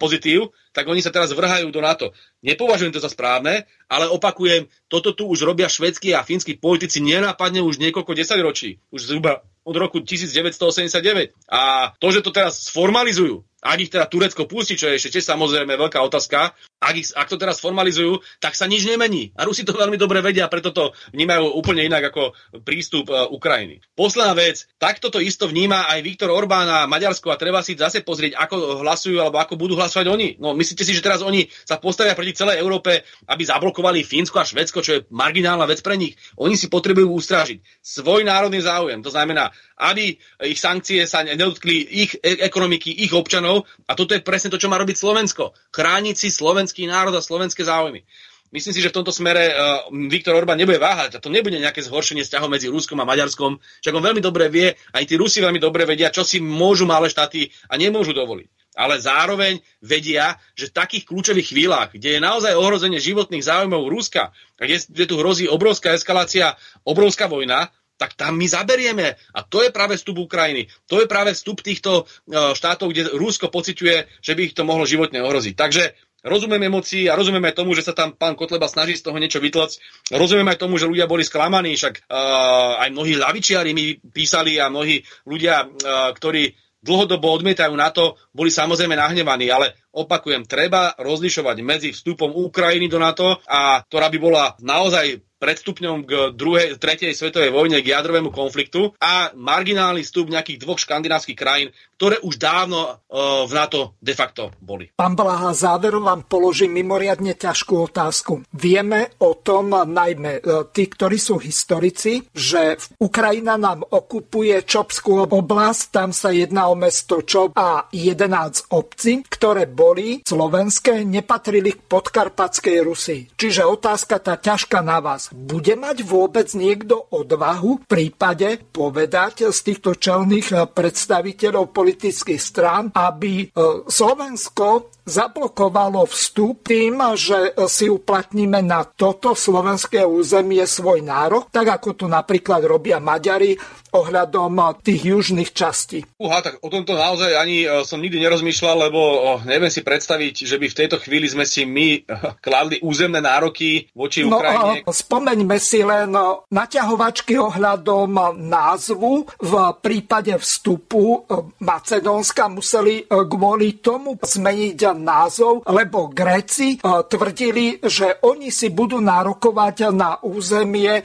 [0.00, 2.16] pozitív, tak oni sa teraz vrhajú do NATO.
[2.40, 7.60] Nepovažujem to za správne, ale opakujem, toto tu už robia švedskí a fínsky politici nenápadne
[7.60, 8.80] už niekoľko desaťročí.
[8.88, 11.32] Už zhruba od roku 1989.
[11.50, 15.30] A to, že to teraz sformalizujú, ak ich teda Turecko pustí, čo je ešte tiež
[15.30, 16.50] samozrejme veľká otázka,
[16.82, 19.30] ak, ich, ak to teraz formalizujú, tak sa nič nemení.
[19.38, 22.34] A Rusi to veľmi dobre vedia, preto to vnímajú úplne inak ako
[22.66, 23.78] prístup uh, Ukrajiny.
[23.94, 28.02] Posledná vec, takto to isto vníma aj Viktor Orbán a Maďarsko a treba si zase
[28.02, 30.28] pozrieť, ako hlasujú alebo ako budú hlasovať oni.
[30.42, 34.48] No myslíte si, že teraz oni sa postavia proti celej Európe, aby zablokovali Fínsko a
[34.48, 36.18] Švedsko, čo je marginálna vec pre nich?
[36.34, 38.98] Oni si potrebujú ustrážiť svoj národný záujem.
[39.06, 43.51] To znamená, aby ich sankcie sa nedotkli ich e- ekonomiky, ich občanov.
[43.86, 45.52] A toto je presne to, čo má robiť Slovensko.
[45.74, 48.04] Chrániť si slovenský národ a slovenské záujmy.
[48.52, 51.80] Myslím si, že v tomto smere uh, Viktor Orbán nebude váhať a to nebude nejaké
[51.80, 53.56] zhoršenie vzťahov medzi Ruskom a Maďarskom.
[53.80, 57.08] Však on veľmi dobre vie, aj tí Rusi veľmi dobre vedia, čo si môžu malé
[57.08, 58.76] štáty a nemôžu dovoliť.
[58.76, 64.36] Ale zároveň vedia, že v takých kľúčových chvíľach, kde je naozaj ohrozenie životných záujmov Ruska,
[64.60, 67.72] kde, kde tu hrozí obrovská eskalácia, obrovská vojna,
[68.02, 69.14] tak tam my zaberieme.
[69.30, 70.66] A to je práve vstup Ukrajiny.
[70.90, 74.82] To je práve vstup týchto e, štátov, kde Rusko pociťuje, že by ich to mohlo
[74.82, 75.54] životne ohroziť.
[75.54, 75.94] Takže
[76.26, 79.38] rozumiem emócií a rozumieme aj tomu, že sa tam pán Kotleba snaží z toho niečo
[79.38, 79.78] vytlať.
[80.10, 84.70] Rozumiem aj tomu, že ľudia boli sklamaní, však uh, aj mnohí lavičiari mi písali a
[84.70, 91.56] mnohí ľudia, uh, ktorí dlhodobo odmietajú na to, boli samozrejme nahnevaní, ale opakujem, treba rozlišovať
[91.62, 97.50] medzi vstupom Ukrajiny do NATO a ktorá by bola naozaj predstupňom k druhej, tretej svetovej
[97.50, 103.42] vojne, k jadrovému konfliktu a marginálny vstup nejakých dvoch škandinávskych krajín, ktoré už dávno uh,
[103.50, 104.94] v NATO de facto boli.
[104.94, 108.46] Pán Blaha, záverom vám položím mimoriadne ťažkú otázku.
[108.54, 115.82] Vieme o tom, najmä uh, tí, ktorí sú historici, že Ukrajina nám okupuje Čopskú oblasť,
[115.90, 122.78] tam sa jedná o mesto Čop a 11 obcí, ktoré boli slovenské, nepatrili k podkarpatskej
[122.84, 123.20] Rusii.
[123.34, 129.58] Čiže otázka tá ťažká na vás bude mať vôbec niekto odvahu v prípade povedať z
[129.64, 133.50] týchto čelných eh, predstaviteľov politických strán, aby eh,
[133.88, 141.88] Slovensko zablokovalo vstup tým, že si uplatníme na toto slovenské územie svoj nárok, tak ako
[141.94, 143.58] to napríklad robia Maďari
[143.92, 146.00] ohľadom tých južných častí.
[146.16, 150.48] Uha, tak o tomto naozaj ani uh, som nikdy nerozmýšľal, lebo uh, neviem si predstaviť,
[150.48, 154.88] že by v tejto chvíli sme si my uh, kladli územné nároky voči no, Ukrajine.
[154.88, 156.08] Spomeňme si len
[156.48, 159.54] naťahovačky ohľadom názvu v
[159.84, 161.28] prípade vstupu
[161.60, 170.20] Macedónska museli kvôli tomu zmeniť názov, lebo Gréci tvrdili, že oni si budú nárokovať na
[170.20, 171.02] územie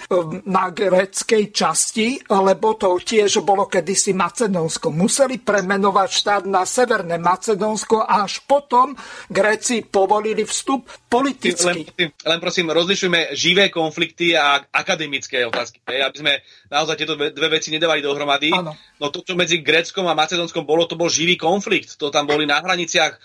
[0.48, 4.92] na gréckej časti, lebo to tiež bolo kedysi Macedónsko.
[4.92, 8.98] Museli premenovať štát na Severné Macedónsko a až potom
[9.32, 11.88] Gréci povolili vstup politicky.
[11.96, 15.80] Len, len prosím, rozlišujeme živé konflikty a akademické otázky.
[15.88, 16.34] Aby sme
[16.68, 18.52] naozaj tieto dve veci nedávali dohromady.
[18.52, 18.76] Ano.
[18.98, 21.96] No to, čo medzi Gréckom a Macedónskom bolo, to bol živý konflikt.
[22.02, 23.20] To tam boli na hraniciach e,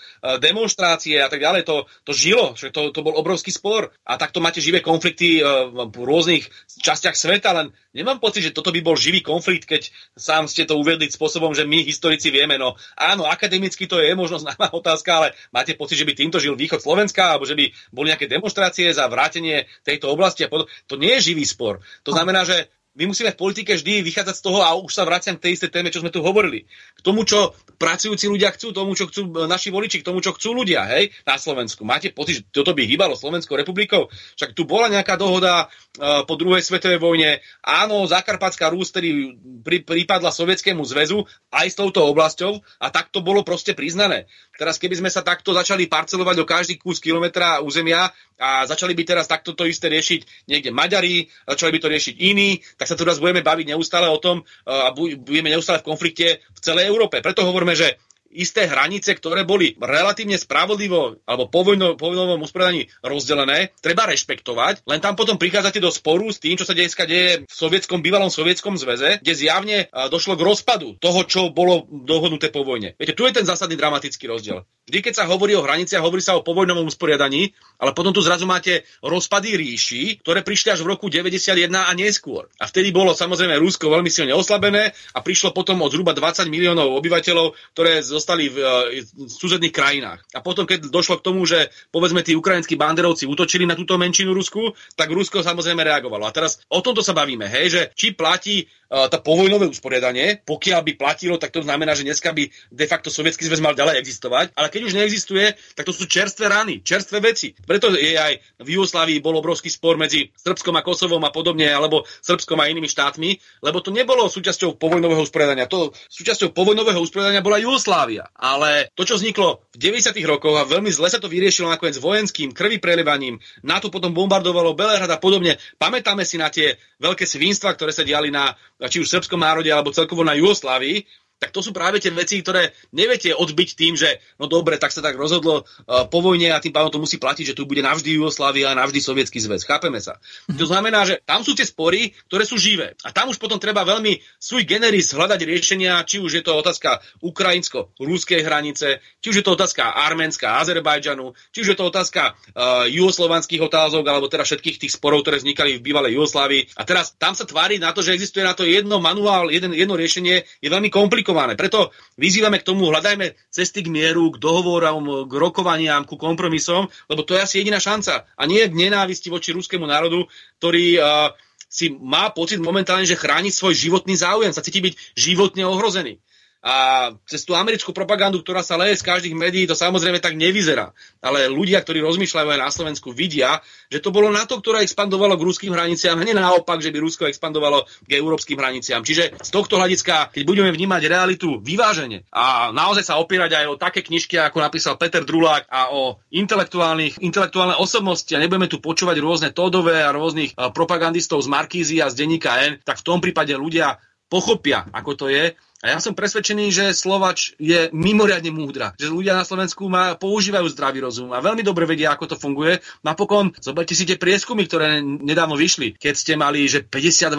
[0.53, 1.65] demonstrácie a tak ďalej.
[1.65, 3.89] To, to žilo, že to, to bol obrovský spor.
[4.05, 5.43] A takto máte živé konflikty e,
[5.73, 6.45] v rôznych
[6.77, 10.77] častiach sveta, len nemám pocit, že toto by bol živý konflikt, keď sám ste to
[10.77, 12.61] uvedli spôsobom, že my historici vieme.
[12.61, 16.53] No áno, akademicky to je možno známa otázka, ale máte pocit, že by týmto žil
[16.53, 20.69] východ Slovenska, alebo že by boli nejaké demonstrácie za vrátenie tejto oblasti a podobne.
[20.85, 21.81] To nie je živý spor.
[22.05, 25.33] To znamená, že my musíme v politike vždy vychádzať z toho, a už sa vraciam
[25.33, 28.93] k tej istej téme, čo sme tu hovorili, k tomu, čo pracujúci ľudia chcú, tomu,
[28.93, 31.81] čo chcú e, naši voliči, k tomu, čo chcú ľudia, hej, na Slovensku.
[31.81, 34.13] Máte pocit, že toto by hýbalo Slovenskou republikou?
[34.37, 37.41] Však tu bola nejaká dohoda uh, po druhej svetovej vojne.
[37.65, 43.25] Áno, Zakarpatská Rús, ktorý pri, prípadla Sovietskému zväzu aj s touto oblasťou a tak to
[43.25, 44.29] bolo proste priznané.
[44.53, 48.05] Teraz keby sme sa takto začali parcelovať do každý kus kilometra územia
[48.37, 52.61] a začali by teraz takto to isté riešiť niekde Maďari, začali by to riešiť iní,
[52.77, 56.59] tak sa tu raz budeme baviť neustále o tom a budeme neustále v konflikte v
[56.61, 57.17] celej Európe.
[57.25, 57.97] Preto hovoríme, že
[58.35, 64.85] isté hranice, ktoré boli relatívne spravodlivo alebo po, vojno, po vojnovom usporiadaní rozdelené, treba rešpektovať,
[64.89, 68.33] len tam potom prichádzate do sporu s tým, čo sa dneska deje v sovietskom, bývalom
[68.33, 69.77] sovietskom zväze, kde zjavne
[70.09, 72.97] došlo k rozpadu toho, čo bolo dohodnuté po vojne.
[72.97, 74.65] Viete, tu je ten zásadný dramatický rozdiel.
[74.83, 78.43] Vždy, keď sa hovorí o hraniciach, hovorí sa o povojnovom usporiadaní, ale potom tu zrazu
[78.43, 82.51] máte rozpady ríši, ktoré prišli až v roku 91 a neskôr.
[82.59, 86.99] A vtedy bolo samozrejme Rusko veľmi silne oslabené a prišlo potom od zhruba 20 miliónov
[86.99, 90.23] obyvateľov, ktoré zostali v, e, v susedných krajinách.
[90.31, 94.31] A potom, keď došlo k tomu, že povedzme tí ukrajinskí banderovci útočili na túto menšinu
[94.31, 96.23] Rusku, tak Rusko samozrejme reagovalo.
[96.23, 100.81] A teraz o tomto sa bavíme, hej, že či platí uh, tá povojnové usporiadanie, pokiaľ
[100.85, 104.53] by platilo, tak to znamená, že dneska by de facto sovietský zväz mal ďalej existovať,
[104.53, 107.57] ale keď už neexistuje, tak to sú čerstvé rany, čerstvé veci.
[107.57, 112.05] Preto je aj v Jugoslávii bol obrovský spor medzi Srbskom a Kosovom a podobne, alebo
[112.21, 115.65] Srbskom a inými štátmi, lebo to nebolo súčasťou povojnového usporiadania.
[115.73, 118.12] To súčasťou povojnového usporiadania bola Jugoslávia.
[118.21, 120.13] Ale to, čo vzniklo v 90.
[120.27, 125.09] rokoch a veľmi zle sa to vyriešilo nakoniec vojenským krvi prelevaním, NATO potom bombardovalo Belehrad
[125.09, 125.57] a podobne.
[125.79, 128.53] Pamätáme si na tie veľké svinstva, ktoré sa diali na
[128.85, 131.07] či už srbskom národe alebo celkovo na Jugoslávii,
[131.43, 135.03] tak to sú práve tie veci, ktoré neviete odbiť tým, že no dobre, tak sa
[135.03, 138.15] tak rozhodlo uh, po vojne a tým pádom to musí platiť, že tu bude navždy
[138.15, 139.67] Jugoslávia a navždy Sovietský zväz.
[139.67, 140.23] Chápeme sa.
[140.47, 142.95] To znamená, že tam sú tie spory, ktoré sú živé.
[143.03, 147.03] A tam už potom treba veľmi sui generis hľadať riešenia, či už je to otázka
[147.19, 152.87] ukrajinsko-rúskej hranice, či už je to otázka arménska, Azerbajdžanu, či už je to otázka uh,
[152.87, 156.79] juhoslovanských otázok, alebo teda všetkých tých sporov, ktoré vznikali v bývalej Jugoslávii.
[156.79, 159.99] A teraz tam sa tvári na to, že existuje na to jedno manuál, jeden, jedno
[159.99, 161.57] riešenie, je veľmi komplikované komplikované.
[161.57, 161.89] Preto
[162.21, 167.33] vyzývame k tomu, hľadajme cesty k mieru, k dohovorom, k rokovaniam, ku kompromisom, lebo to
[167.33, 168.29] je asi jediná šanca.
[168.37, 170.29] A nie k nenávisti voči ruskému národu,
[170.61, 171.33] ktorý uh,
[171.65, 176.21] si má pocit momentálne, že chráni svoj životný záujem, sa cíti byť životne ohrozený.
[176.63, 180.95] A cez tú americkú propagandu, ktorá sa leje z každých médií, to samozrejme tak nevyzerá.
[181.19, 183.59] Ale ľudia, ktorí rozmýšľajú aj na Slovensku, vidia,
[183.91, 187.83] že to bolo NATO, ktoré expandovalo k ruským hraniciám, hneď naopak, že by Rusko expandovalo
[188.07, 189.03] k európskym hraniciám.
[189.03, 193.75] Čiže z tohto hľadiska, keď budeme vnímať realitu vyvážene a naozaj sa opierať aj o
[193.75, 199.19] také knižky, ako napísal Peter Drulák a o intelektuálnych, intelektuálne osobnosti a nebudeme tu počúvať
[199.19, 203.51] rôzne Todové a rôznych propagandistov z Markízy a z denníka N, tak v tom prípade
[203.51, 203.99] ľudia
[204.31, 205.53] pochopia, ako to je
[205.83, 208.95] a ja som presvedčený, že Slovač je mimoriadne múdra.
[208.95, 212.79] Že ľudia na Slovensku má, používajú zdravý rozum a veľmi dobre vedia, ako to funguje.
[213.03, 215.99] Napokon, zoberte si tie prieskumy, ktoré nedávno vyšli.
[215.99, 217.35] Keď ste mali, že 52%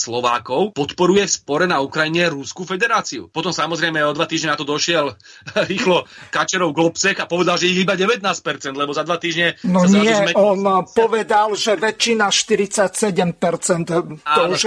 [0.00, 3.28] Slovákov podporuje v spore na Ukrajine Rúskú federáciu.
[3.28, 5.12] Potom samozrejme o dva týždne na to došiel
[5.70, 8.32] rýchlo Kačerov Globsek a povedal, že ich iba 19%,
[8.72, 9.60] lebo za dva týždne...
[9.68, 10.32] No nie, zme...
[10.32, 10.64] on
[10.96, 14.24] povedal, že väčšina 47%.
[14.24, 14.62] To už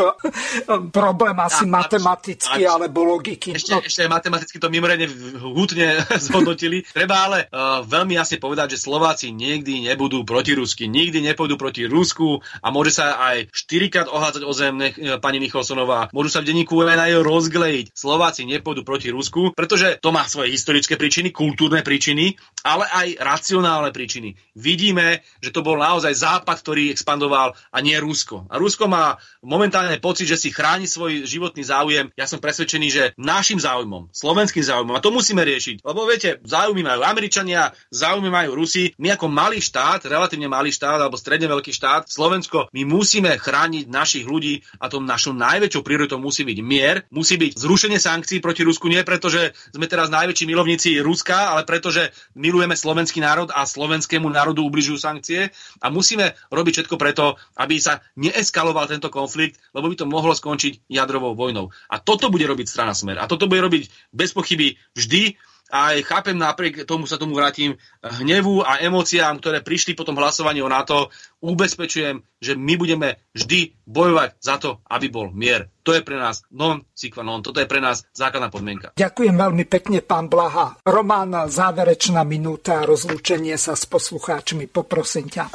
[0.94, 3.56] problém asi a, matematicky, a, ale bolo logiky.
[3.56, 3.80] Ešte, no.
[3.80, 5.08] ešte matematicky to mimoriadne
[5.40, 6.84] hutne zhodnotili.
[6.92, 11.88] Treba ale uh, veľmi jasne povedať, že Slováci nikdy nebudú proti Rusky, nikdy nepôjdu proti
[11.88, 16.12] Rusku a môže sa aj štyrikrát ohádzať o zem nech, uh, pani Nicholsonová.
[16.12, 17.96] Môžu sa v denníku aj rozglejiť.
[17.96, 22.36] Slováci nepôjdu proti Rusku, pretože to má svoje historické príčiny, kultúrne príčiny,
[22.66, 24.36] ale aj racionálne príčiny.
[24.58, 28.50] Vidíme, že to bol naozaj Západ, ktorý expandoval a nie Rusko.
[28.50, 32.10] A Rusko má momentálne pocit, že si chráni svoj životný záujem.
[32.18, 35.84] Ja som presvedčený, Čiže našim záujmom, slovenským záujmom, a to musíme riešiť.
[35.84, 38.96] Lebo viete, záujmy majú Američania, záujmy majú Rusi.
[38.96, 43.92] My ako malý štát, relatívne malý štát alebo stredne veľký štát, Slovensko, my musíme chrániť
[43.92, 48.64] našich ľudí a tom našou najväčšou prioritou musí byť mier, musí byť zrušenie sankcií proti
[48.64, 53.52] Rusku, nie preto, že sme teraz najväčší milovníci Ruska, ale preto, že milujeme slovenský národ
[53.52, 55.52] a slovenskému národu ubližujú sankcie
[55.84, 60.88] a musíme robiť všetko preto, aby sa neeskaloval tento konflikt, lebo by to mohlo skončiť
[60.88, 61.76] jadrovou vojnou.
[61.92, 63.18] A toto bude robiť strana Smer.
[63.18, 65.40] A toto bude robiť bez pochyby vždy
[65.74, 67.74] a aj chápem napriek tomu sa tomu vrátim
[68.06, 71.10] hnevu a emóciám, ktoré prišli po tom hlasovaní o NATO,
[71.46, 75.70] ubezpečujem, že my budeme vždy bojovať za to, aby bol mier.
[75.86, 76.82] To je pre nás non
[77.14, 78.98] qua non, toto je pre nás základná podmienka.
[78.98, 80.82] Ďakujem veľmi pekne, pán Blaha.
[80.82, 85.54] Román, záverečná minúta, rozlúčenie sa s poslucháčmi, poprosím ťa.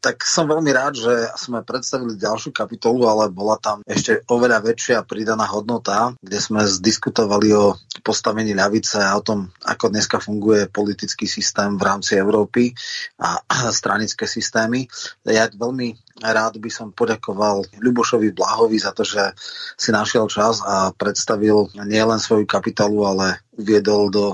[0.00, 5.04] Tak som veľmi rád, že sme predstavili ďalšiu kapitolu, ale bola tam ešte oveľa väčšia
[5.04, 11.28] pridaná hodnota, kde sme zdiskutovali o postavení ľavice a o tom, ako dneska funguje politický
[11.28, 12.72] systém v rámci Európy
[13.20, 13.44] a
[13.76, 14.88] stranické systémy.
[15.28, 19.32] Ja veľmi rád by som poďakoval Ľubošovi Blahovi za to, že
[19.78, 23.26] si našiel čas a predstavil nielen svoju kapitolu, ale
[23.60, 24.24] uviedol do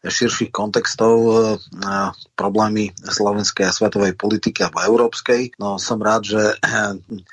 [0.00, 1.34] širších kontextov e,
[2.32, 5.60] problémy slovenskej a svetovej politiky alebo európskej.
[5.60, 6.54] No som rád, že e,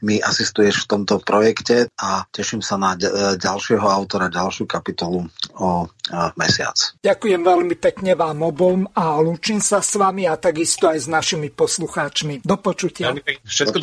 [0.04, 5.24] mi asistuješ v tomto projekte a teším sa na e, ďalšieho autora, ďalšiu kapitolu
[5.56, 5.88] o
[6.40, 6.76] mesiac.
[7.04, 11.52] Ďakujem veľmi pekne vám obom a lúčim sa s vami a takisto aj s našimi
[11.52, 12.48] poslucháčmi.
[12.48, 13.12] Do počutia.
[13.44, 13.78] Všetko